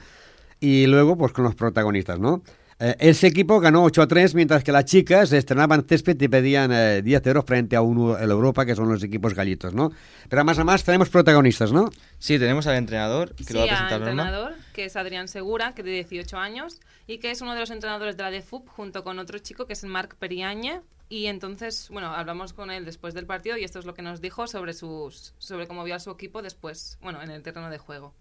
y 0.60 0.86
luego 0.86 1.18
pues 1.18 1.32
con 1.34 1.44
los 1.44 1.56
protagonistas, 1.56 2.20
¿no? 2.20 2.44
Eh, 2.86 2.98
ese 3.00 3.28
equipo 3.28 3.62
ganó 3.62 3.82
8 3.86 4.02
a 4.02 4.08
3, 4.10 4.36
mientras 4.36 4.62
que 4.62 4.74
las 4.74 4.84
chicas 4.84 5.32
estrenaban 5.32 5.86
césped 5.88 6.20
y 6.22 6.28
pedían 6.28 6.70
eh, 6.74 7.02
10 7.02 7.28
euros 7.28 7.46
frente 7.46 7.78
a 7.78 7.82
uno, 7.82 8.18
el 8.18 8.30
Europa, 8.30 8.66
que 8.66 8.76
son 8.76 8.90
los 8.90 9.02
equipos 9.02 9.34
gallitos, 9.34 9.74
¿no? 9.74 9.94
Pero 10.28 10.44
más 10.44 10.60
a 10.60 10.66
más 10.66 10.84
tenemos 10.84 11.10
protagonistas, 11.10 11.72
¿no? 11.72 11.90
Sí, 12.20 12.38
tenemos 12.38 12.68
al 12.68 12.76
entrenador, 12.76 13.34
que 13.36 13.46
Sí, 13.46 13.54
lo 13.54 13.60
va 13.60 13.68
a 13.68 13.70
al 13.70 13.70
presentar 13.70 14.00
Norma. 14.02 14.24
entrenador, 14.24 14.54
que 14.74 14.84
es 14.84 14.98
Adrián 14.98 15.30
Segura, 15.30 15.74
que 15.74 15.82
de 15.82 15.92
18 15.92 16.38
años, 16.38 16.82
y 17.08 17.20
que 17.20 17.32
es 17.32 17.40
uno 17.40 17.54
de 17.54 17.62
los 17.62 17.72
entrenadores 17.72 18.18
de 18.18 18.24
la 18.24 18.32
DFUP, 18.32 18.68
junto 18.68 19.06
con 19.06 19.18
otro 19.18 19.40
chico 19.40 19.66
que 19.66 19.72
es 19.72 19.86
Marc 19.86 20.16
Periañe. 20.16 20.82
Y 21.08 21.28
entonces, 21.28 21.88
bueno, 21.90 22.08
hablamos 22.08 22.52
con 22.52 22.70
él 22.70 22.84
después 22.84 23.14
del 23.14 23.26
partido 23.26 23.56
y 23.56 23.64
esto 23.64 23.80
es 23.80 23.86
lo 23.86 23.94
que 23.94 24.02
nos 24.02 24.20
dijo 24.20 24.46
sobre, 24.48 24.74
sus, 24.74 25.34
sobre 25.38 25.68
cómo 25.68 25.86
vio 25.86 25.96
a 25.96 26.00
su 26.00 26.12
equipo 26.12 26.42
después, 26.42 26.98
bueno, 27.02 27.22
en 27.22 27.30
el 27.30 27.44
terreno 27.44 27.70
de 27.70 27.78
juego. 27.78 28.14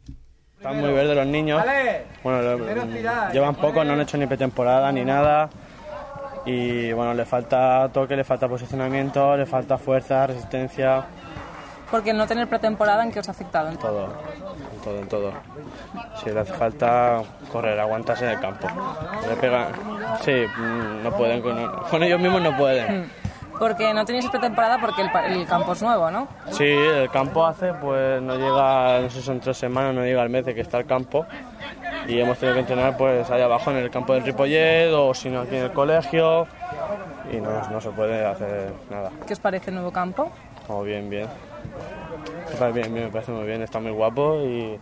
Están 0.62 0.80
muy 0.80 0.92
verdes 0.92 1.16
los 1.16 1.26
niños. 1.26 1.60
Bueno, 2.22 2.40
lo- 2.40 3.32
llevan 3.32 3.56
poco, 3.56 3.82
no 3.82 3.94
han 3.94 4.00
hecho 4.00 4.16
ni 4.16 4.26
pretemporada 4.28 4.92
ni 4.92 5.04
nada. 5.04 5.48
Y 6.46 6.92
bueno, 6.92 7.14
le 7.14 7.24
falta 7.24 7.88
toque, 7.92 8.14
le 8.14 8.22
falta 8.22 8.46
posicionamiento, 8.48 9.36
le 9.36 9.44
falta 9.44 9.76
fuerza, 9.76 10.24
resistencia, 10.28 11.02
Porque 11.90 12.12
no 12.12 12.26
tener 12.28 12.48
pretemporada, 12.48 13.02
¿en 13.02 13.10
qué 13.10 13.18
os 13.20 13.28
ha 13.28 13.32
afectado? 13.32 13.68
en 13.70 13.76
todo, 13.76 14.06
en 14.72 14.80
todo, 14.82 14.98
en 15.00 15.08
todo. 15.08 15.32
Si 16.22 16.30
le 16.30 16.40
hace 16.40 16.52
falta 16.52 17.22
correr, 17.50 17.78
aguantarse 17.78 18.24
en 18.24 18.30
el 18.30 18.40
campo. 18.40 18.68
Le 19.28 19.34
pegan, 19.36 19.66
sí, 20.22 20.32
mm, 20.56 21.02
no 21.02 21.10
pueden, 21.16 21.42
con, 21.42 21.70
con 21.90 22.02
ellos 22.04 22.20
mismos 22.20 22.40
no 22.40 22.56
pueden. 22.56 23.10
Porque 23.58 23.92
no 23.94 24.04
tenéis 24.04 24.28
pretemporada 24.28 24.78
porque 24.78 25.02
el, 25.02 25.10
el 25.32 25.46
campo 25.46 25.72
es 25.72 25.82
nuevo, 25.82 26.10
¿no? 26.10 26.26
Sí, 26.50 26.64
el 26.64 27.10
campo 27.10 27.46
hace, 27.46 27.72
pues 27.74 28.20
no 28.22 28.34
llega, 28.36 29.00
no 29.00 29.10
sé 29.10 29.20
si 29.20 29.22
son 29.22 29.40
tres 29.40 29.56
semanas, 29.56 29.94
no 29.94 30.02
llega 30.02 30.22
el 30.22 30.30
mes 30.30 30.44
de 30.44 30.54
que 30.54 30.62
está 30.62 30.78
el 30.78 30.86
campo. 30.86 31.26
Y 32.08 32.18
hemos 32.18 32.38
tenido 32.38 32.54
que 32.54 32.60
entrenar 32.60 32.96
pues 32.96 33.30
allá 33.30 33.44
abajo 33.44 33.70
en 33.70 33.76
el 33.76 33.90
campo 33.90 34.14
del 34.14 34.24
Ripollet 34.24 34.92
o 34.92 35.14
si 35.14 35.30
no 35.30 35.42
aquí 35.42 35.56
en 35.56 35.64
el 35.64 35.72
colegio. 35.72 36.46
Y 37.32 37.36
no, 37.36 37.50
no 37.70 37.80
se 37.80 37.90
puede 37.90 38.24
hacer 38.24 38.72
nada. 38.90 39.10
¿Qué 39.26 39.32
os 39.34 39.38
parece 39.40 39.70
el 39.70 39.76
nuevo 39.76 39.92
campo? 39.92 40.30
Como 40.66 40.82
bien, 40.82 41.08
bien. 41.08 41.28
Bien, 42.72 42.92
bien, 42.92 43.04
me 43.06 43.10
parece 43.10 43.32
muy 43.32 43.46
bien, 43.46 43.62
está 43.62 43.80
muy 43.80 43.92
guapo 43.92 44.36
y 44.42 44.78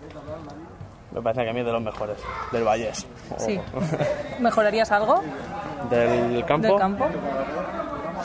me 1.13 1.23
parece 1.23 1.45
que 1.45 1.51
a 1.51 1.53
mí 1.53 1.61
es 1.61 1.67
de 1.67 1.73
los 1.73 1.83
mejores, 1.83 2.17
del 2.53 2.65
Vallés. 2.65 3.07
Sí. 3.37 3.61
¿Mejorarías 4.39 4.91
algo? 4.93 5.23
del 5.89 6.45
campo. 6.45 6.69
¿Del 6.69 6.77
campo? 6.77 7.07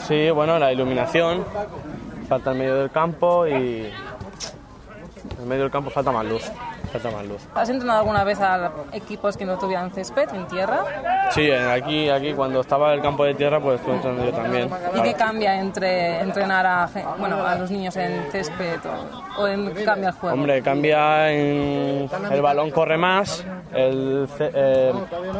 Sí, 0.00 0.30
bueno, 0.30 0.58
la 0.58 0.72
iluminación, 0.72 1.44
falta 2.28 2.52
el 2.52 2.58
medio 2.58 2.76
del 2.76 2.90
campo 2.90 3.46
y 3.46 3.52
en 3.52 5.40
el 5.40 5.46
medio 5.46 5.62
del 5.62 5.72
campo 5.72 5.90
falta 5.90 6.12
más 6.12 6.24
luz, 6.24 6.50
falta 6.92 7.10
más 7.10 7.26
luz. 7.26 7.42
¿Has 7.54 7.68
entrenado 7.68 8.00
alguna 8.00 8.22
vez 8.24 8.40
a 8.40 8.70
equipos 8.92 9.36
que 9.36 9.44
no 9.44 9.58
tuvieran 9.58 9.90
césped 9.90 10.28
en 10.34 10.46
tierra? 10.46 10.84
Sí, 11.32 11.50
aquí, 11.50 12.08
aquí 12.08 12.32
cuando 12.34 12.60
estaba 12.60 12.94
el 12.94 13.02
campo 13.02 13.24
de 13.24 13.34
tierra 13.34 13.60
pues 13.60 13.80
estuve 13.80 13.96
entrenando 13.96 14.24
yo 14.24 14.32
también. 14.32 14.70
¿Y 14.94 15.02
qué 15.02 15.14
cambia 15.14 15.58
entre 15.58 16.20
entrenar 16.20 16.64
a, 16.66 16.88
bueno, 17.18 17.44
a 17.44 17.56
los 17.56 17.70
niños 17.70 17.96
en 17.96 18.30
césped 18.30 18.78
o, 18.86 19.42
o 19.42 19.48
en 19.48 19.74
qué 19.74 19.84
cambia 19.84 20.10
el 20.10 20.14
juego? 20.14 20.34
Hombre, 20.34 20.62
cambia 20.62 21.32
en... 21.32 22.08
El 22.30 22.42
balón 22.42 22.70
corre 22.70 22.96
más, 22.96 23.44
el 23.74 24.28
eh, 24.38 24.92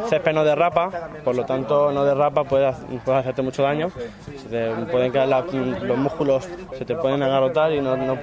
césped 0.09 0.33
no 0.33 0.43
derrapa, 0.43 0.89
por 1.23 1.35
lo 1.35 1.45
tanto 1.45 1.91
no 1.91 2.03
derrapa, 2.03 2.43
puede, 2.43 2.71
puede 3.05 3.17
hacerte 3.19 3.41
mucho 3.41 3.63
daño. 3.63 3.89
Se 4.25 4.47
te 4.49 4.71
pueden 4.91 5.11
quedar 5.11 5.27
la- 5.27 5.41
los 5.41 5.97
músculos, 5.97 6.47
se 6.77 6.85
te 6.85 6.95
pueden 6.95 7.23
agarrotar 7.23 7.71
y 7.71 7.81
no, 7.81 7.95
no 7.97 8.15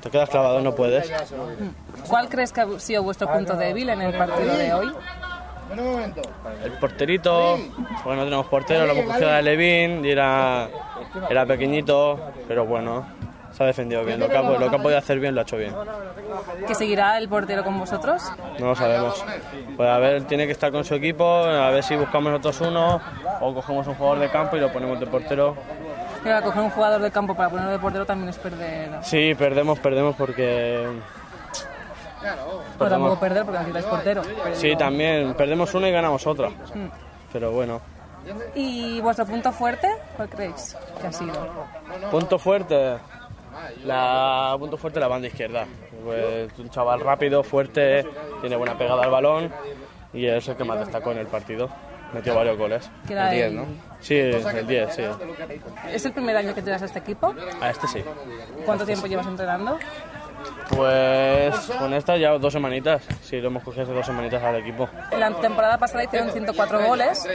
te 0.00 0.10
quedas 0.10 0.28
clavado, 0.30 0.60
no 0.60 0.74
puedes. 0.74 1.10
¿Cuál 2.08 2.28
crees 2.28 2.52
que 2.52 2.60
ha 2.60 2.78
sido 2.78 3.02
vuestro 3.02 3.28
punto 3.32 3.56
débil 3.56 3.88
en 3.88 4.02
el 4.02 4.16
partido 4.16 4.54
de 4.56 4.72
hoy? 4.74 4.92
El 6.64 6.72
porterito, 6.78 7.58
porque 8.04 8.16
no 8.16 8.24
tenemos 8.24 8.46
portero, 8.46 8.86
lo 8.86 8.92
hemos 8.92 9.06
cogido 9.06 9.30
a 9.30 9.42
Levin 9.42 10.04
y 10.04 10.10
era, 10.10 10.68
era 11.28 11.44
pequeñito, 11.44 12.20
pero 12.46 12.64
bueno, 12.66 13.04
se 13.56 13.62
ha 13.62 13.66
defendido 13.66 14.04
bien. 14.04 14.20
Lo 14.20 14.28
que, 14.28 14.36
ha, 14.36 14.42
lo 14.42 14.70
que 14.70 14.76
ha 14.76 14.78
podido 14.78 14.98
hacer 14.98 15.18
bien 15.18 15.34
lo 15.34 15.40
ha 15.40 15.44
hecho 15.44 15.56
bien. 15.56 15.74
¿Que 16.66 16.74
seguirá 16.74 17.16
el 17.16 17.28
portero 17.28 17.64
con 17.64 17.78
vosotros? 17.78 18.22
No 18.58 18.66
lo 18.66 18.76
sabemos. 18.76 19.24
Pues 19.76 19.88
a 19.88 19.98
ver, 19.98 20.24
tiene 20.24 20.44
que 20.46 20.52
estar 20.52 20.70
con 20.70 20.84
su 20.84 20.94
equipo, 20.94 21.24
a 21.24 21.70
ver 21.70 21.82
si 21.82 21.96
buscamos 21.96 22.32
nosotros 22.32 22.60
uno 22.68 23.00
o 23.40 23.54
cogemos 23.54 23.86
un 23.86 23.94
jugador 23.94 24.18
de 24.18 24.28
campo 24.28 24.56
y 24.56 24.60
lo 24.60 24.70
ponemos 24.70 25.00
de 25.00 25.06
portero. 25.06 25.56
Pero 26.22 26.42
coger 26.42 26.62
un 26.62 26.70
jugador 26.70 27.00
de 27.00 27.10
campo 27.10 27.34
para 27.34 27.48
ponerlo 27.48 27.70
de 27.70 27.78
portero 27.78 28.04
también 28.04 28.28
es 28.28 28.38
perder. 28.38 28.90
Sí, 29.02 29.34
perdemos, 29.34 29.78
perdemos 29.78 30.16
porque... 30.16 30.86
Pero 32.78 32.90
tampoco 32.90 33.20
perder 33.20 33.44
porque 33.44 33.58
necesitáis 33.60 33.86
portero. 33.86 34.22
Sí, 34.52 34.76
también, 34.76 35.34
perdemos 35.34 35.72
uno 35.72 35.86
y 35.86 35.92
ganamos 35.92 36.26
otra. 36.26 36.50
Mm. 36.50 36.90
Pero 37.32 37.52
bueno. 37.52 37.80
¿Y 38.54 39.00
vuestro 39.00 39.24
punto 39.24 39.52
fuerte? 39.52 39.88
¿Cuál 40.16 40.28
creéis 40.28 40.76
que 41.00 41.06
ha 41.06 41.12
sido? 41.12 41.32
Punto 42.10 42.38
fuerte. 42.38 42.98
La 43.84 44.56
punto 44.58 44.76
fuerte 44.76 45.00
la 45.00 45.08
banda 45.08 45.28
izquierda. 45.28 45.66
Pues 46.04 46.50
un 46.58 46.70
chaval 46.70 47.00
rápido, 47.00 47.42
fuerte, 47.42 48.06
tiene 48.40 48.56
buena 48.56 48.76
pegada 48.78 49.02
al 49.04 49.10
balón 49.10 49.52
y 50.12 50.26
es 50.26 50.46
el 50.48 50.56
que 50.56 50.64
más 50.64 50.78
destacó 50.80 51.12
en 51.12 51.18
el 51.18 51.26
partido. 51.26 51.68
Metió 52.14 52.34
varios 52.36 52.56
goles. 52.56 52.88
El 53.08 53.30
10, 53.30 53.46
el- 53.48 53.56
¿no? 53.56 53.66
Sí, 54.00 54.16
el 54.16 54.66
10, 54.66 54.94
sí. 54.94 55.02
¿Es 55.90 56.04
el 56.06 56.12
primer 56.12 56.36
año 56.36 56.54
que 56.54 56.62
te 56.62 56.70
das 56.70 56.82
a 56.82 56.84
este 56.84 57.00
equipo? 57.00 57.34
A 57.60 57.70
este 57.70 57.88
sí. 57.88 58.04
¿Cuánto 58.64 58.86
tiempo 58.86 59.06
llevas 59.08 59.26
entrenando? 59.26 59.76
Pues 60.70 61.54
con 61.78 61.92
esta 61.94 62.16
ya 62.16 62.36
dos 62.38 62.52
semanitas. 62.52 63.02
Sí, 63.22 63.40
lo 63.40 63.48
hemos 63.48 63.62
cogido 63.62 63.84
hace 63.84 63.92
dos 63.92 64.06
semanitas 64.06 64.42
al 64.42 64.56
equipo. 64.56 64.88
La 65.16 65.30
temporada 65.32 65.78
pasada 65.78 66.04
hicieron 66.04 66.30
104 66.30 66.86
goles. 66.86 67.26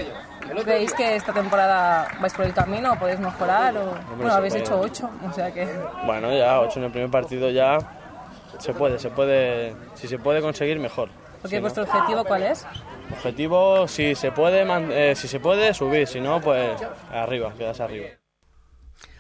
¿Creéis 0.64 0.93
que 0.93 1.16
esta 1.16 1.32
temporada 1.34 2.08
vais 2.20 2.34
por 2.34 2.45
el 2.45 2.54
camino 2.54 2.93
o 2.93 2.95
podéis 2.99 3.20
mejorar? 3.20 3.76
O... 3.78 3.93
Bueno, 4.18 4.34
habéis 4.34 4.56
hecho 4.56 4.80
8, 4.80 5.10
o 5.30 5.34
sea 5.34 5.52
que... 5.54 5.68
Bueno, 6.06 6.32
ya 6.36 6.60
ocho 6.60 6.80
en 6.80 6.86
el 6.86 6.91
primer 6.91 7.10
partido 7.10 7.49
ya 7.49 7.78
se 8.60 8.74
puede, 8.74 8.99
se 8.99 9.10
puede. 9.10 9.76
Si 9.95 10.08
se 10.08 10.20
puede 10.20 10.41
conseguir, 10.41 10.80
mejor. 10.80 11.10
Porque 11.41 11.49
Si 11.49 11.56
no- 11.56 11.62
vuestro 11.62 11.84
objetivo 11.84 12.26
cuál 12.26 12.43
es? 12.43 12.68
Objetivo, 13.12 13.88
si 13.88 14.14
se 14.16 14.32
puede, 14.32 14.66
man- 14.66 14.89
eh, 14.91 15.16
si 15.16 15.28
se 15.28 15.39
puede 15.39 15.74
subir, 15.74 16.06
si 16.08 16.20
no, 16.20 16.41
pues 16.41 16.80
arriba, 17.14 17.54
quedas 17.58 17.80
arriba. 17.80 18.08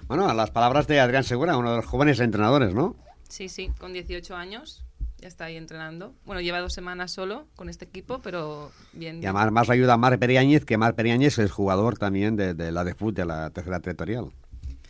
Bueno, 0.07 0.31
las 0.33 0.51
palabras 0.51 0.87
de 0.87 0.99
Adrián 0.99 1.23
Segura, 1.23 1.55
uno 1.57 1.71
de 1.71 1.77
los 1.77 1.85
jóvenes 1.85 2.19
entrenadores, 2.19 2.73
¿no? 2.75 2.95
Sí, 3.31 3.49
sí, 3.49 3.71
con 3.79 3.93
18 3.93 4.35
años 4.35 4.83
ya 5.17 5.27
está 5.27 5.45
ahí 5.45 5.55
entrenando. 5.55 6.13
Bueno, 6.25 6.41
lleva 6.41 6.59
dos 6.59 6.73
semanas 6.73 7.11
solo 7.11 7.47
con 7.55 7.69
este 7.69 7.85
equipo, 7.85 8.19
pero 8.23 8.71
bien. 8.93 9.21
Y 9.21 9.25
además 9.25 9.51
más 9.51 9.69
ayuda 9.69 9.93
a 9.93 9.97
Mar 9.97 10.17
Periáñez, 10.19 10.65
que 10.65 10.77
Mar 10.77 10.95
Periáñez 10.95 11.37
es 11.39 11.51
jugador 11.51 11.97
también 11.97 12.35
de, 12.35 12.53
de 12.55 12.71
la 12.71 12.83
de 12.83 12.93
fútbol, 12.95 13.13
de 13.13 13.25
la 13.25 13.49
tercera 13.51 13.79
territorial. 13.79 14.31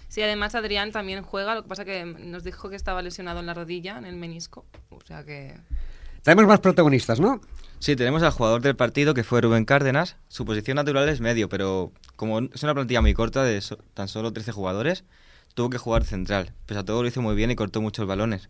Sí, 0.08 0.22
además 0.22 0.56
Adrián 0.56 0.92
también 0.92 1.22
juega, 1.24 1.54
lo 1.56 1.64
que 1.64 1.70
pasa 1.70 1.86
que 1.86 2.04
nos 2.06 2.44
dijo 2.44 2.70
que 2.70 2.76
estaba 2.76 3.02
lesionado 3.02 3.40
en 3.42 3.46
la 3.46 3.54
rodilla, 3.54 3.98
en 3.98 4.06
el 4.06 4.16
menisco. 4.16 4.66
O 4.90 5.00
sea 5.06 5.24
que... 5.24 5.56
Tenemos 6.24 6.46
más 6.48 6.60
protagonistas, 6.60 7.20
¿no? 7.20 7.42
Sí, 7.80 7.96
tenemos 7.96 8.22
al 8.22 8.32
jugador 8.32 8.62
del 8.62 8.76
partido 8.76 9.14
que 9.14 9.24
fue 9.24 9.42
Rubén 9.42 9.66
Cárdenas. 9.66 10.18
Su 10.28 10.46
posición 10.46 10.76
natural 10.76 11.10
es 11.10 11.20
medio, 11.20 11.50
pero 11.50 11.92
como 12.16 12.40
es 12.40 12.62
una 12.64 12.74
plantilla 12.74 13.02
muy 13.02 13.14
corta 13.14 13.44
de 13.44 13.60
so- 13.62 13.78
tan 13.94 14.08
solo 14.08 14.32
13 14.32 14.52
jugadores, 14.52 15.04
tuvo 15.54 15.70
que 15.70 15.78
jugar 15.78 16.04
central. 16.04 16.54
Pese 16.66 16.80
a 16.80 16.86
todo 16.86 17.02
lo 17.02 17.08
hizo 17.08 17.22
muy 17.22 17.36
bien 17.36 17.52
y 17.52 17.56
cortó 17.56 17.82
muchos 17.82 18.08
balones. 18.08 18.50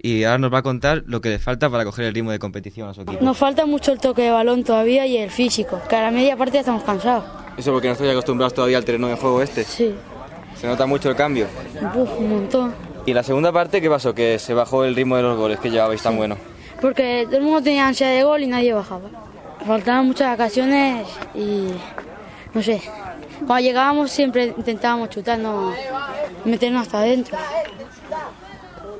Y 0.00 0.24
ahora 0.24 0.38
nos 0.38 0.52
va 0.52 0.58
a 0.58 0.62
contar 0.62 1.02
lo 1.06 1.20
que 1.20 1.28
le 1.28 1.38
falta 1.38 1.68
para 1.68 1.84
coger 1.84 2.04
el 2.04 2.14
ritmo 2.14 2.30
de 2.30 2.38
competición 2.38 2.88
a 2.88 2.94
su 2.94 3.02
equipo. 3.02 3.24
Nos 3.24 3.36
falta 3.36 3.66
mucho 3.66 3.92
el 3.92 3.98
toque 3.98 4.22
de 4.22 4.30
balón 4.30 4.62
todavía 4.62 5.06
y 5.06 5.16
el 5.16 5.30
físico, 5.30 5.80
que 5.88 5.96
a 5.96 6.02
la 6.02 6.10
media 6.10 6.36
parte 6.36 6.54
ya 6.54 6.60
estamos 6.60 6.84
cansados. 6.84 7.24
Eso 7.56 7.72
porque 7.72 7.88
no 7.88 7.94
estoy 7.94 8.08
acostumbrados 8.08 8.54
todavía 8.54 8.78
al 8.78 8.84
terreno 8.84 9.08
de 9.08 9.16
juego 9.16 9.42
este. 9.42 9.64
Sí. 9.64 9.92
Se 10.54 10.66
nota 10.68 10.86
mucho 10.86 11.10
el 11.10 11.16
cambio. 11.16 11.46
Uf, 11.94 12.10
un 12.18 12.30
montón. 12.30 12.74
¿Y 13.06 13.12
la 13.12 13.22
segunda 13.22 13.52
parte 13.52 13.80
qué 13.80 13.88
pasó? 13.88 14.14
Que 14.14 14.38
se 14.38 14.54
bajó 14.54 14.84
el 14.84 14.94
ritmo 14.94 15.16
de 15.16 15.22
los 15.22 15.36
goles 15.36 15.58
que 15.58 15.70
llevabais 15.70 16.02
tan 16.02 16.16
bueno. 16.16 16.36
Porque 16.80 17.24
todo 17.26 17.38
el 17.38 17.42
mundo 17.42 17.62
tenía 17.62 17.88
ansia 17.88 18.08
de 18.08 18.22
gol 18.22 18.42
y 18.42 18.46
nadie 18.46 18.72
bajaba. 18.72 19.08
Faltaban 19.66 20.06
muchas 20.06 20.34
ocasiones 20.34 21.08
y 21.34 21.68
no 22.54 22.62
sé. 22.62 22.80
Cuando 23.46 23.60
llegábamos 23.60 24.10
siempre 24.10 24.54
intentábamos 24.56 25.10
chutar, 25.10 25.38
no 25.38 25.72
meternos 26.44 26.82
hasta 26.82 26.98
adentro. 26.98 27.36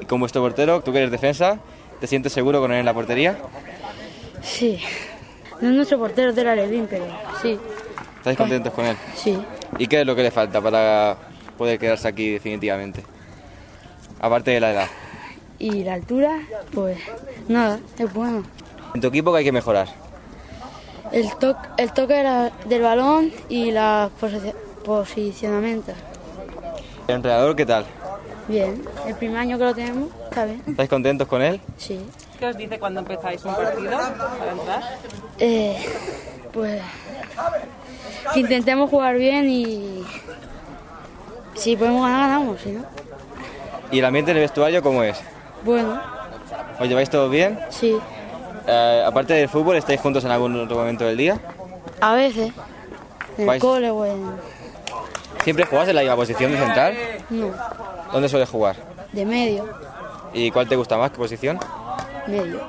Y 0.00 0.04
con 0.04 0.20
vuestro 0.20 0.40
portero, 0.42 0.80
tú 0.80 0.92
que 0.92 0.98
eres 0.98 1.10
defensa, 1.10 1.58
¿te 2.00 2.06
sientes 2.06 2.32
seguro 2.32 2.60
con 2.60 2.72
él 2.72 2.78
en 2.78 2.86
la 2.86 2.94
portería? 2.94 3.36
Sí. 4.42 4.80
No 5.60 5.70
es 5.70 5.74
nuestro 5.74 5.98
portero 5.98 6.32
de 6.32 6.44
la 6.44 6.54
Levin, 6.54 6.86
pero 6.88 7.04
sí, 7.42 7.58
¿Estáis 8.16 8.36
contentos 8.36 8.72
con 8.72 8.84
él? 8.86 8.96
sí. 9.16 9.38
¿Y 9.78 9.86
qué 9.86 10.00
es 10.00 10.06
lo 10.06 10.16
que 10.16 10.22
le 10.22 10.30
falta 10.30 10.60
para 10.62 11.16
poder 11.58 11.78
quedarse 11.78 12.08
aquí 12.08 12.30
definitivamente? 12.30 13.02
Aparte 14.20 14.52
de 14.52 14.60
la 14.60 14.70
edad. 14.72 14.88
Y 15.58 15.84
la 15.84 15.94
altura, 15.94 16.38
pues 16.72 16.96
nada, 17.48 17.80
es 17.98 18.12
bueno. 18.12 18.44
En 18.94 19.00
tu 19.00 19.08
equipo 19.08 19.30
que 19.32 19.38
hay 19.38 19.44
que 19.44 19.52
mejorar. 19.52 19.88
El, 21.12 21.30
to- 21.36 21.56
el 21.76 21.92
toque 21.92 22.14
de 22.14 22.22
la- 22.24 22.50
del 22.66 22.82
balón 22.82 23.32
y 23.48 23.70
la 23.70 24.10
posi- 24.20 24.54
posicionamiento. 24.84 25.92
¿El 27.06 27.16
entrenador 27.16 27.56
qué 27.56 27.64
tal? 27.66 27.84
Bien, 28.48 28.82
el 29.06 29.14
primer 29.14 29.38
año 29.38 29.58
que 29.58 29.64
lo 29.64 29.74
tenemos, 29.74 30.08
está 30.24 30.44
bien. 30.44 30.62
¿Estáis 30.66 30.88
contentos 30.88 31.28
con 31.28 31.42
él? 31.42 31.60
Sí. 31.76 32.00
¿Qué 32.38 32.46
os 32.46 32.56
dice 32.56 32.78
cuando 32.78 33.00
empezáis 33.00 33.44
un 33.44 33.54
partido 33.54 33.90
para 34.38 34.52
entrar? 34.52 34.82
Eh, 35.38 35.76
pues 36.52 36.80
que 38.34 38.40
intentemos 38.40 38.88
jugar 38.90 39.16
bien 39.16 39.48
y 39.48 40.04
si 41.54 41.76
podemos 41.76 42.02
ganar, 42.02 42.28
ganamos, 42.28 42.60
si 42.60 42.70
no. 42.72 42.84
¿Y 43.90 43.98
el 43.98 44.04
ambiente 44.04 44.30
en 44.30 44.36
el 44.38 44.42
vestuario 44.44 44.82
cómo 44.82 45.02
es? 45.02 45.18
Bueno, 45.64 46.00
¿Os 46.78 46.88
lleváis 46.88 47.10
todos 47.10 47.30
bien? 47.30 47.58
sí, 47.70 47.96
Eh, 48.70 49.02
aparte 49.06 49.32
del 49.34 49.48
fútbol, 49.48 49.76
¿estáis 49.76 50.00
juntos 50.00 50.24
en 50.24 50.30
algún 50.30 50.54
otro 50.60 50.76
momento 50.76 51.04
del 51.06 51.16
día? 51.16 51.40
a 52.00 52.14
veces. 52.14 52.52
En 53.36 53.42
el 53.42 53.48
Vais- 53.48 53.60
cole 53.60 53.90
o 53.90 54.04
en... 54.04 54.24
¿Siempre 55.42 55.64
jugás 55.64 55.88
en 55.88 55.94
la 55.94 56.02
misma 56.02 56.16
posición 56.16 56.52
de 56.52 56.58
central? 56.58 56.94
No, 57.30 57.50
¿Dónde 58.12 58.28
sueles 58.28 58.48
jugar? 58.48 58.76
de 59.12 59.24
medio, 59.24 59.66
¿Y 60.34 60.50
cuál 60.50 60.68
te 60.68 60.76
gusta 60.76 60.98
más? 60.98 61.10
¿Qué 61.10 61.16
posición? 61.16 61.58
medio. 62.26 62.60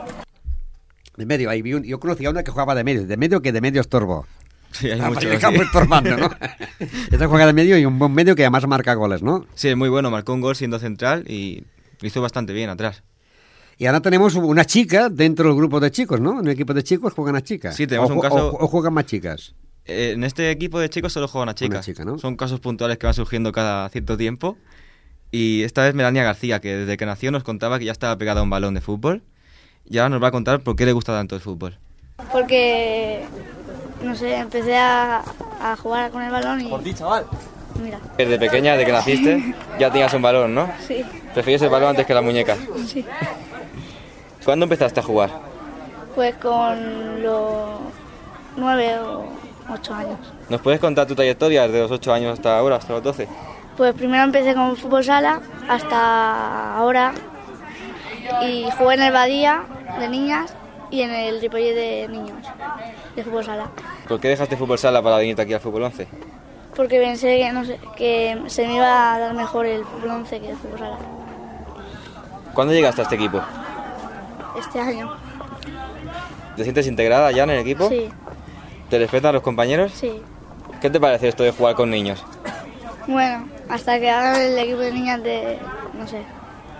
De 1.18 1.26
medio, 1.26 1.50
ahí 1.50 1.62
vi 1.62 1.74
un- 1.74 1.84
yo 1.84 2.00
conocía 2.00 2.30
a 2.30 2.32
una 2.32 2.44
que 2.44 2.52
jugaba 2.52 2.74
de 2.76 2.84
medio. 2.86 3.06
¿De 3.06 3.18
medio 3.18 3.42
que 3.42 3.52
de 3.52 3.60
medio 3.60 3.82
estorbo? 3.82 4.26
Sí, 4.72 4.90
hay 4.90 5.02
Ah, 5.02 5.08
muchos, 5.10 5.24
para 5.26 5.34
el 5.34 5.40
sí. 5.40 5.42
campo 5.46 5.62
estorbando, 5.64 6.16
¿no? 6.16 6.30
Esta 7.12 7.28
juega 7.28 7.46
de 7.48 7.54
medio 7.54 7.78
y 7.78 7.84
un 7.86 8.00
buen 8.00 8.14
medio 8.14 8.36
que 8.36 8.44
además 8.44 8.66
marca 8.68 8.94
goles, 8.94 9.22
¿no? 9.22 9.46
Sí, 9.56 9.68
es 9.68 9.76
muy 9.76 9.90
bueno, 9.90 10.10
marcó 10.12 10.32
un 10.34 10.40
gol 10.42 10.56
siendo 10.56 10.80
central 10.80 11.26
y 11.30 11.66
lo 12.00 12.08
hizo 12.08 12.22
bastante 12.22 12.54
bien 12.54 12.70
atrás. 12.70 13.04
Y 13.80 13.86
ahora 13.86 14.02
tenemos 14.02 14.36
una 14.36 14.66
chica 14.66 15.08
dentro 15.10 15.48
del 15.48 15.56
grupo 15.58 15.80
de 15.80 15.90
chicos, 15.90 16.20
¿no? 16.20 16.42
En 16.42 16.46
el 16.48 16.52
equipo 16.54 16.74
de 16.74 16.84
chicos 16.84 17.14
juegan 17.14 17.36
a 17.38 17.42
chicas. 17.42 17.76
Sí, 17.76 17.88
tenemos 17.88 18.12
O 18.12 18.14
un 18.14 18.20
caso- 18.20 18.50
O, 18.52 18.66
o 18.66 18.68
juegan 18.68 18.94
más 18.94 19.06
chicas. 19.06 19.56
Eh, 19.86 20.12
en 20.14 20.24
este 20.26 20.52
equipo 20.52 20.80
de 20.80 20.90
chicos 20.90 21.14
solo 21.14 21.28
juega 21.30 21.44
una 21.44 21.56
chica. 21.56 21.76
Una 21.78 21.82
chica, 21.82 22.04
¿no? 22.04 22.20
Son 22.20 22.36
casos 22.36 22.60
puntuales 22.60 22.98
que 22.98 23.08
van 23.08 23.14
surgiendo 23.14 23.52
cada 23.54 23.88
cierto 23.90 24.18
tiempo. 24.18 24.58
Y 25.32 25.64
esta 25.64 25.84
vez 25.84 25.96
Melania 25.96 26.24
García, 26.24 26.60
que 26.60 26.76
desde 26.76 26.98
que 26.98 27.06
nació 27.06 27.32
nos 27.32 27.44
contaba 27.44 27.80
que 27.80 27.86
ya 27.86 27.92
estaba 27.94 28.18
pegada 28.18 28.42
a 28.42 28.44
un 28.44 28.50
balón 28.50 28.74
de 28.74 28.82
fútbol. 28.82 29.24
Y 29.90 29.98
ahora 29.98 30.10
nos 30.10 30.22
va 30.22 30.28
a 30.28 30.32
contar 30.32 30.60
por 30.60 30.76
qué 30.76 30.86
le 30.86 30.92
gusta 30.92 31.14
tanto 31.14 31.36
el 31.36 31.42
fútbol. 31.42 31.80
Porque, 32.34 33.24
no 34.04 34.14
sé, 34.14 34.36
empecé 34.36 34.76
a, 34.76 35.24
a 35.62 35.76
jugar 35.78 36.12
con 36.12 36.22
el 36.22 36.32
balón 36.32 36.60
y... 36.62 36.68
Por 36.70 36.84
ti, 36.84 36.94
chaval. 36.94 37.26
Mira, 37.82 37.98
Desde 38.18 38.38
pequeña, 38.38 38.74
desde 38.74 38.86
que 38.86 38.92
naciste, 38.92 39.56
ya 39.80 39.90
tenías 39.90 40.14
un 40.14 40.22
balón, 40.22 40.54
¿no? 40.54 40.70
sí, 40.86 41.02
Preferías 41.34 41.62
el 41.62 41.70
balón 41.70 41.92
antes 41.92 42.06
que 42.06 42.14
la 42.14 42.22
muñeca. 42.22 42.58
sí. 42.86 43.06
¿Cuándo 44.44 44.66
empezaste 44.66 45.00
a 45.00 45.04
jugar? 45.04 45.30
Pues 46.16 46.36
con 46.36 47.24
los 47.24 47.80
nueve 48.56 49.00
o 49.00 49.26
ocho 49.72 49.94
años. 49.94 50.18
¿Nos 50.50 50.62
puedes 50.62 50.80
contar 50.80 51.08
tu 51.08 51.16
trayectoria 51.16 51.64
desde 51.68 51.80
los 51.80 51.92
8 51.92 52.14
años 52.14 52.34
hasta 52.34 52.58
ahora, 52.58 52.78
hasta 52.78 52.94
los 52.94 53.04
12? 53.04 53.28
Pues 53.78 53.94
primero 53.94 54.24
empecé 54.24 54.54
con 54.54 54.76
fútbol 54.76 55.04
sala 55.04 55.42
hasta 55.70 56.76
ahora 56.76 57.14
y 58.44 58.68
jugué 58.78 58.96
en 58.96 59.02
el 59.04 59.14
Badía 59.14 59.64
de 60.00 60.10
niñas 60.10 60.54
y 60.92 61.02
en 61.02 61.12
el 61.12 61.40
Ripollet 61.40 61.76
de 61.76 62.08
niños 62.10 62.46
de 63.16 63.24
fútbol 63.24 63.46
sala. 63.46 63.70
¿Por 64.08 64.20
qué 64.20 64.30
dejaste 64.30 64.58
fútbol 64.58 64.80
sala 64.80 65.02
para 65.02 65.18
venirte 65.18 65.44
aquí 65.44 65.54
al 65.54 65.60
fútbol 65.60 65.84
11? 65.84 66.08
Porque 66.76 67.00
pensé 67.00 67.38
que, 67.38 67.52
no 67.52 67.64
sé, 67.66 67.80
que 67.96 68.42
se 68.48 68.66
me 68.66 68.76
iba 68.76 69.14
a 69.14 69.20
dar 69.20 69.34
mejor 69.34 69.66
el 69.66 69.86
fútbol 69.86 70.10
11 70.10 70.40
que 70.40 70.50
el 70.50 70.58
fútbol 70.58 70.80
sala 70.80 70.98
¿Cuándo 72.54 72.74
llegaste 72.74 73.02
a 73.02 73.04
este 73.04 73.16
equipo? 73.16 73.42
Este 74.58 74.80
año. 74.80 75.12
¿Te 76.56 76.64
sientes 76.64 76.88
integrada 76.88 77.32
ya 77.32 77.44
en 77.44 77.50
el 77.52 77.60
equipo? 77.60 77.90
Sí, 77.90 78.10
¿Te 78.90 78.98
respetan 78.98 79.34
los 79.34 79.44
compañeros? 79.44 79.92
sí. 79.94 80.22
¿Qué 80.82 80.90
te 80.90 81.00
parece 81.00 81.28
esto 81.28 81.44
de 81.44 81.52
jugar 81.52 81.76
con 81.76 81.90
niños? 81.90 82.24
Bueno, 83.06 83.46
hasta 83.70 84.00
que 84.00 84.10
hagan 84.10 84.40
el 84.40 84.58
equipo 84.58 84.78
de 84.80 84.92
niñas 84.94 85.22
de... 85.24 85.60
no 85.94 86.08
sé, 86.08 86.22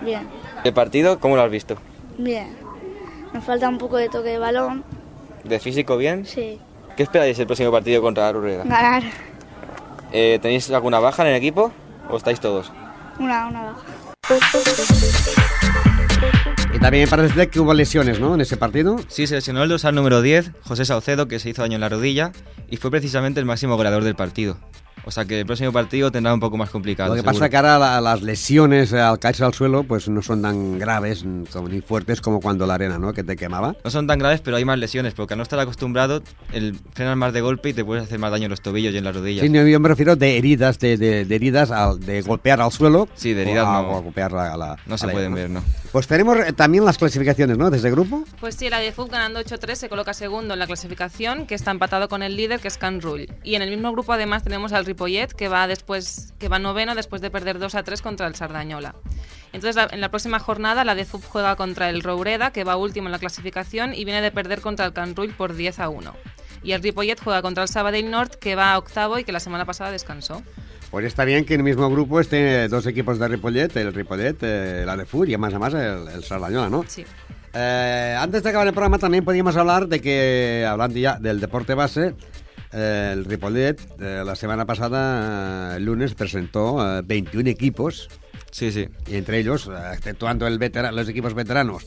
bien, 0.00 0.26
¿El 0.64 0.72
partido 0.72 1.18
cómo 1.20 1.36
lo 1.36 1.42
has 1.42 1.50
visto? 1.50 1.76
bien. 2.16 2.56
Nos 3.34 3.44
falta 3.44 3.68
un 3.68 3.76
poco 3.78 3.96
de 3.98 4.08
toque 4.08 4.30
de 4.30 4.38
balón, 4.38 4.84
¿De 5.44 5.58
físico 5.60 5.96
bien? 5.98 6.24
sí, 6.26 6.58
¿Qué 6.96 7.02
esperáis 7.02 7.38
el 7.38 7.46
próximo 7.46 7.70
partido 7.70 8.00
contra 8.02 8.24
la 8.24 8.32
Rureda? 8.32 8.64
ganar 8.64 9.02
Eh, 10.12 10.38
¿Tenéis 10.40 10.70
alguna 10.70 10.98
baja 10.98 11.22
en 11.22 11.28
el 11.28 11.34
equipo 11.36 11.70
o 12.08 12.16
estáis 12.16 12.40
todos? 12.40 12.72
una, 13.18 13.46
una 13.48 13.62
baja. 13.62 13.82
También 16.80 17.08
parece 17.08 17.48
que 17.48 17.60
hubo 17.60 17.74
lesiones, 17.74 18.20
¿no? 18.20 18.34
En 18.34 18.40
ese 18.40 18.56
partido. 18.56 18.96
Sí, 19.08 19.26
se 19.26 19.34
lesionó 19.34 19.62
el 19.62 19.68
dorsal 19.68 19.94
número 19.94 20.22
10, 20.22 20.52
José 20.64 20.84
Saucedo, 20.86 21.28
que 21.28 21.38
se 21.38 21.50
hizo 21.50 21.60
daño 21.62 21.74
en 21.74 21.82
la 21.82 21.88
rodilla 21.90 22.32
y 22.70 22.78
fue 22.78 22.90
precisamente 22.90 23.38
el 23.38 23.46
máximo 23.46 23.76
goleador 23.76 24.02
del 24.02 24.14
partido. 24.16 24.56
O 25.04 25.10
sea 25.10 25.24
que 25.24 25.40
el 25.40 25.46
próximo 25.46 25.72
partido 25.72 26.10
tendrá 26.12 26.32
un 26.34 26.40
poco 26.40 26.58
más 26.58 26.68
complicado. 26.68 27.10
Lo 27.10 27.14
que 27.14 27.20
seguro. 27.20 27.38
pasa 27.38 27.48
que 27.48 27.56
ahora 27.56 27.78
la- 27.78 28.00
las 28.02 28.20
lesiones 28.22 28.92
eh, 28.92 29.00
al 29.00 29.18
caerse 29.18 29.44
al 29.44 29.54
suelo 29.54 29.82
pues 29.84 30.08
no 30.10 30.20
son 30.20 30.42
tan 30.42 30.78
graves 30.78 31.24
ni 31.24 31.80
fuertes 31.80 32.20
como 32.20 32.40
cuando 32.40 32.66
la 32.66 32.74
arena, 32.74 32.98
¿no? 32.98 33.14
Que 33.14 33.24
te 33.24 33.34
quemaba. 33.36 33.76
No 33.82 33.90
son 33.90 34.06
tan 34.06 34.18
graves, 34.18 34.40
pero 34.42 34.58
hay 34.58 34.64
más 34.66 34.78
lesiones, 34.78 35.14
porque 35.14 35.32
al 35.34 35.38
no 35.38 35.42
estar 35.42 35.58
acostumbrado, 35.58 36.22
el 36.52 36.78
frenas 36.92 37.16
más 37.16 37.32
de 37.32 37.40
golpe 37.40 37.70
y 37.70 37.72
te 37.72 37.82
puedes 37.84 38.04
hacer 38.04 38.18
más 38.18 38.30
daño 38.30 38.44
en 38.44 38.50
los 38.50 38.60
tobillos 38.60 38.92
y 38.92 38.98
en 38.98 39.04
las 39.04 39.14
rodillas. 39.14 39.46
Sí, 39.46 39.50
yo 39.70 39.80
me 39.80 39.88
refiero 39.88 40.16
de 40.16 40.36
heridas, 40.36 40.78
de, 40.78 40.96
de- 40.98 41.24
de 41.24 41.34
heridas, 41.34 41.70
al- 41.70 41.98
de 42.00 42.20
golpear 42.22 42.60
al 42.60 42.70
suelo. 42.72 43.08
Sí, 43.14 43.32
de 43.32 43.42
heridas 43.42 43.64
o 43.64 43.68
a- 43.70 43.82
no. 43.82 43.88
o 43.88 43.96
a 43.96 44.00
golpear 44.02 44.34
a 44.34 44.56
la, 44.56 44.76
No 44.86 44.94
a 44.96 44.98
se 44.98 45.08
pueden 45.08 45.34
ver, 45.34 45.48
¿no? 45.48 45.62
Pues 45.92 46.06
tenemos 46.06 46.36
también 46.54 46.84
las 46.84 46.98
clasificaciones, 46.98 47.58
¿no? 47.58 47.68
Desde 47.68 47.90
grupo. 47.90 48.22
Pues 48.38 48.54
sí, 48.54 48.70
la 48.70 48.78
de 48.78 48.92
FUB 48.92 49.10
ganando 49.10 49.40
8-3 49.40 49.74
se 49.74 49.88
coloca 49.88 50.14
segundo 50.14 50.54
en 50.54 50.60
la 50.60 50.68
clasificación, 50.68 51.46
que 51.48 51.56
está 51.56 51.72
empatado 51.72 52.08
con 52.08 52.22
el 52.22 52.36
líder, 52.36 52.60
que 52.60 52.68
es 52.68 52.78
Can 52.78 53.00
Rull. 53.00 53.26
Y 53.42 53.56
en 53.56 53.62
el 53.62 53.70
mismo 53.70 53.90
grupo 53.90 54.12
además 54.12 54.44
tenemos 54.44 54.72
al 54.72 54.84
Ripollet, 54.86 55.32
que 55.32 55.48
va 55.48 55.66
después, 55.66 56.32
que 56.38 56.48
va 56.48 56.60
noveno 56.60 56.94
después 56.94 57.20
de 57.22 57.30
perder 57.30 57.58
2-3 57.58 58.02
contra 58.02 58.28
el 58.28 58.36
Sardañola. 58.36 58.94
Entonces, 59.52 59.74
la- 59.74 59.88
en 59.90 60.00
la 60.00 60.10
próxima 60.10 60.38
jornada, 60.38 60.84
la 60.84 60.94
de 60.94 61.04
FUB 61.04 61.24
juega 61.24 61.56
contra 61.56 61.90
el 61.90 62.04
Roureda, 62.04 62.52
que 62.52 62.62
va 62.62 62.76
último 62.76 63.08
en 63.08 63.12
la 63.12 63.18
clasificación 63.18 63.92
y 63.92 64.04
viene 64.04 64.22
de 64.22 64.30
perder 64.30 64.60
contra 64.60 64.86
el 64.86 64.92
Can 64.92 65.16
Rull 65.16 65.34
por 65.34 65.56
10-1. 65.56 66.14
Y 66.62 66.72
el 66.72 66.82
Ripollet 66.82 67.16
juega 67.22 67.42
contra 67.42 67.62
el 67.62 67.68
Sabadell 67.68 68.10
North, 68.10 68.34
que 68.34 68.54
va 68.54 68.76
octavo 68.78 69.18
y 69.18 69.24
que 69.24 69.32
la 69.32 69.40
semana 69.40 69.64
pasada 69.64 69.90
descansó. 69.90 70.42
Pues 70.90 71.04
está 71.06 71.24
bien 71.24 71.44
que 71.44 71.54
en 71.54 71.60
el 71.60 71.64
mismo 71.64 71.88
grupo 71.88 72.20
estén 72.20 72.68
dos 72.68 72.84
equipos 72.86 73.18
de 73.18 73.28
Ripollet, 73.28 73.74
el 73.76 73.94
Ripollet, 73.94 74.36
eh, 74.42 74.82
la 74.84 74.96
de 74.96 75.06
Fur 75.06 75.28
y 75.28 75.36
más 75.36 75.54
a 75.54 75.58
más 75.58 75.72
el, 75.72 76.08
el 76.08 76.24
Sardañola, 76.24 76.68
¿no? 76.68 76.84
Sí. 76.88 77.04
Eh, 77.54 78.16
antes 78.18 78.42
de 78.42 78.48
acabar 78.50 78.66
el 78.66 78.72
programa 78.72 78.98
también 78.98 79.24
podríamos 79.24 79.56
hablar 79.56 79.88
de 79.88 80.00
que, 80.00 80.66
hablando 80.68 80.98
ya 80.98 81.18
del 81.18 81.40
deporte 81.40 81.74
base, 81.74 82.14
eh, 82.72 83.10
el 83.12 83.24
Ripollet 83.24 83.80
eh, 84.00 84.22
la 84.24 84.34
semana 84.36 84.66
pasada, 84.66 85.74
eh, 85.74 85.76
el 85.78 85.84
lunes, 85.84 86.14
presentó 86.14 86.98
eh, 86.98 87.02
21 87.04 87.48
equipos. 87.50 88.08
Sí, 88.50 88.72
sí. 88.72 88.88
Y 89.06 89.14
entre 89.16 89.38
ellos, 89.38 89.68
eh, 89.68 89.92
exceptuando 89.94 90.46
el 90.48 90.58
vetera- 90.58 90.90
los 90.92 91.08
equipos 91.08 91.34
veteranos 91.34 91.86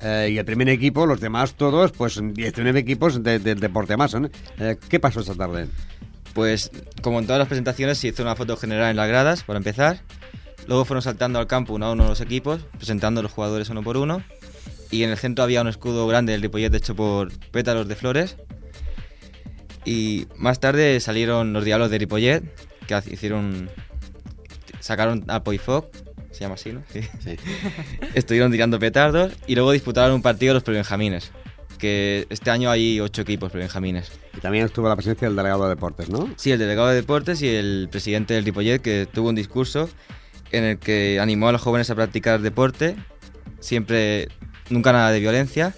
eh, 0.00 0.30
y 0.32 0.38
el 0.38 0.44
primer 0.44 0.68
equipo, 0.68 1.06
los 1.06 1.20
demás 1.20 1.54
todos, 1.54 1.92
pues 1.92 2.20
19 2.22 2.78
equipos 2.80 3.22
de- 3.22 3.38
del 3.38 3.60
deporte 3.60 3.96
más. 3.96 4.14
Eh, 4.58 4.76
¿Qué 4.88 4.98
pasó 5.00 5.20
esta 5.20 5.34
tarde? 5.34 5.68
Pues 6.34 6.70
como 7.02 7.18
en 7.18 7.26
todas 7.26 7.38
las 7.38 7.48
presentaciones 7.48 7.98
se 7.98 8.08
hizo 8.08 8.22
una 8.22 8.36
foto 8.36 8.56
general 8.56 8.90
en 8.90 8.96
las 8.96 9.08
gradas, 9.08 9.42
para 9.44 9.58
empezar. 9.58 10.00
Luego 10.66 10.84
fueron 10.84 11.02
saltando 11.02 11.38
al 11.38 11.46
campo 11.46 11.74
uno 11.74 11.86
a 11.86 11.92
uno 11.92 12.06
los 12.06 12.20
equipos, 12.20 12.60
presentando 12.76 13.20
a 13.20 13.22
los 13.22 13.32
jugadores 13.32 13.68
uno 13.70 13.82
por 13.82 13.96
uno. 13.96 14.22
Y 14.92 15.02
en 15.04 15.10
el 15.10 15.16
centro 15.16 15.42
había 15.44 15.60
un 15.62 15.68
escudo 15.68 16.06
grande 16.06 16.32
del 16.32 16.42
Ripollet 16.42 16.74
hecho 16.74 16.94
por 16.94 17.32
pétalos 17.50 17.88
de 17.88 17.96
flores. 17.96 18.36
Y 19.84 20.26
más 20.36 20.60
tarde 20.60 21.00
salieron 21.00 21.52
los 21.52 21.64
diablos 21.64 21.90
de 21.90 21.98
Ripollet, 21.98 22.42
que 22.86 23.00
hicieron... 23.10 23.70
Sacaron 24.80 25.24
a 25.28 25.42
Poifoc, 25.44 25.94
se 26.30 26.40
llama 26.40 26.54
así, 26.54 26.72
¿no? 26.72 26.82
Sí. 26.92 27.36
Estuvieron 28.14 28.52
tirando 28.52 28.78
petardos 28.78 29.32
y 29.46 29.54
luego 29.54 29.72
disputaron 29.72 30.14
un 30.14 30.22
partido 30.22 30.54
los 30.54 30.62
prebenjamines. 30.62 31.32
Que 31.78 32.26
este 32.28 32.50
año 32.50 32.70
hay 32.70 33.00
ocho 33.00 33.22
equipos 33.22 33.50
prebenjamines. 33.50 34.12
Y 34.36 34.40
también 34.40 34.66
estuvo 34.66 34.88
la 34.88 34.96
presencia 34.96 35.26
del 35.28 35.36
delegado 35.36 35.64
de 35.64 35.70
deportes, 35.70 36.10
¿no? 36.10 36.28
Sí, 36.36 36.52
el 36.52 36.58
delegado 36.58 36.88
de 36.88 36.94
deportes 36.94 37.40
y 37.42 37.48
el 37.48 37.88
presidente 37.90 38.34
del 38.34 38.44
Ripollet 38.44 38.80
que 38.80 39.08
tuvo 39.10 39.30
un 39.30 39.34
discurso 39.34 39.88
en 40.52 40.64
el 40.64 40.78
que 40.78 41.18
animó 41.20 41.48
a 41.48 41.52
los 41.52 41.62
jóvenes 41.62 41.88
a 41.90 41.94
practicar 41.94 42.40
deporte, 42.40 42.96
siempre, 43.60 44.28
nunca 44.68 44.92
nada 44.92 45.10
de 45.10 45.20
violencia, 45.20 45.74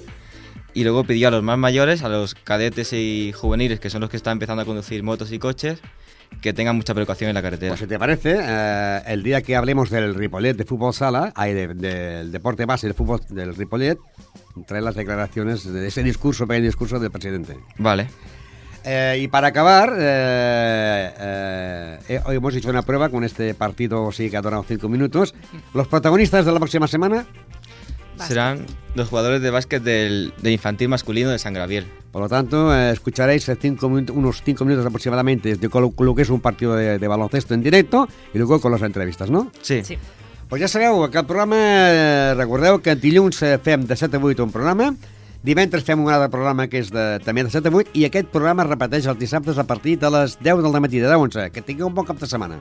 y 0.75 0.85
luego 0.85 1.05
pidió 1.05 1.29
a 1.29 1.31
los 1.31 1.43
más 1.43 1.59
mayores, 1.59 2.03
a 2.03 2.09
los 2.09 2.35
cadetes 2.35 2.93
y 2.93 3.33
juveniles, 3.35 3.81
que 3.81 3.91
son 3.91 4.01
los 4.01 4.11
que 4.11 4.17
están 4.17 4.33
empezando 4.33 4.63
a 4.63 4.65
conducir 4.65 5.03
motos 5.03 5.31
y 5.33 5.39
coches, 5.39 5.81
que 6.41 6.53
tengan 6.53 6.77
mucha 6.77 6.95
precaución 6.95 7.29
en 7.31 7.35
la 7.35 7.43
carretera. 7.43 7.71
Pues 7.73 7.81
si 7.81 7.87
te 7.87 7.99
parece, 7.99 8.37
eh, 8.41 9.01
el 9.07 9.23
día 9.23 9.43
que 9.43 9.55
hablemos 9.57 9.91
del 9.91 10.15
Ripollet 10.15 10.55
de 10.57 10.65
fútbol 10.65 10.93
sala, 10.95 11.33
hay 11.37 11.55
de- 11.55 11.75
del 11.75 12.33
deporte 12.33 12.65
base 12.65 12.87
del 12.87 12.95
fútbol 12.95 13.21
del 13.29 13.55
Ripollet, 13.55 13.99
trae 14.67 14.81
las 14.81 14.95
declaraciones 14.95 15.65
de 15.71 15.87
ese 15.87 16.03
discurso, 16.03 16.47
pequeño 16.47 16.67
discurso 16.67 16.99
del 16.99 17.11
presidente. 17.11 17.57
Vale. 17.79 18.09
Eh, 18.85 19.21
y 19.23 19.29
para 19.29 19.49
acabar, 19.49 19.91
eh, 19.97 21.13
eh, 21.19 21.99
eh, 22.09 22.21
hoy 22.25 22.37
hemos 22.37 22.55
hecho 22.57 22.69
una 22.71 22.83
prueba 22.83 23.09
con 23.11 23.23
este 23.23 23.55
partido, 23.55 24.11
sí 24.11 24.29
que 24.29 24.37
ha 24.37 24.43
durado 24.43 24.65
cinco 24.67 24.89
minutos. 24.89 25.35
Los 25.73 25.87
protagonistas 25.87 26.45
de 26.45 26.53
la 26.53 26.59
próxima 26.59 26.89
semana, 26.89 27.25
Serán 28.19 28.67
los 28.95 29.09
jugadores 29.09 29.41
de 29.43 29.51
básquet 29.51 29.83
del, 29.83 30.33
de 30.43 30.53
infantil 30.53 30.89
masculino 30.89 31.31
de 31.31 31.39
San 31.41 31.55
Gabriel. 31.55 31.87
Por 32.13 32.23
lo 32.23 32.29
tanto, 32.29 32.73
eh, 32.77 32.93
escucharéis 32.93 33.51
cinco 33.61 33.89
minutos- 33.89 34.15
unos 34.15 34.43
cinco 34.45 34.65
minutos 34.65 34.87
aproximadamente 34.87 35.57
de 35.57 35.69
lo, 35.73 35.93
lo 35.99 36.15
que 36.15 36.23
es 36.23 36.31
un 36.31 36.41
partido 36.41 36.77
de, 36.77 36.99
de 36.99 37.09
baloncesto 37.09 37.55
en 37.55 37.63
directo 37.63 38.07
y 38.33 38.39
luego 38.39 38.61
con 38.61 38.71
las 38.71 38.83
entrevistas, 38.83 39.31
no? 39.31 39.51
Sí. 39.63 39.83
Sí. 39.83 39.99
Pues 40.49 40.61
ja 40.61 40.69
sabeu 40.69 41.09
que 41.11 41.17
el 41.17 41.25
programa, 41.25 41.57
eh, 41.57 42.35
recordeu 42.37 42.77
que 42.85 42.93
dilluns 42.95 43.41
eh, 43.41 43.57
fem 43.57 43.87
de 43.89 43.97
7 43.97 44.19
a 44.19 44.21
8 44.21 44.45
un 44.45 44.53
programa, 44.53 44.93
divendres 45.43 45.83
fem 45.83 45.97
un 46.05 46.13
altre 46.13 46.29
programa 46.29 46.69
que 46.69 46.85
és 46.85 46.93
de, 46.93 47.17
també 47.25 47.41
de 47.43 47.49
7 47.51 47.73
a 47.73 47.73
8 47.73 47.97
i 47.97 48.05
aquest 48.05 48.29
programa 48.29 48.63
es 48.63 48.69
repeteix 48.69 49.09
els 49.09 49.17
dissabtes 49.19 49.57
a 49.57 49.65
partir 49.65 49.97
de 49.99 50.13
les 50.13 50.37
10 50.45 50.61
del 50.61 50.77
matí, 50.85 51.01
de 51.01 51.09
10 51.09 51.17
a 51.17 51.19
11. 51.25 51.49
Que 51.57 51.65
tingueu 51.65 51.89
un 51.89 51.95
bon 51.97 52.05
cap 52.05 52.21
de 52.21 52.29
setmana. 52.29 52.61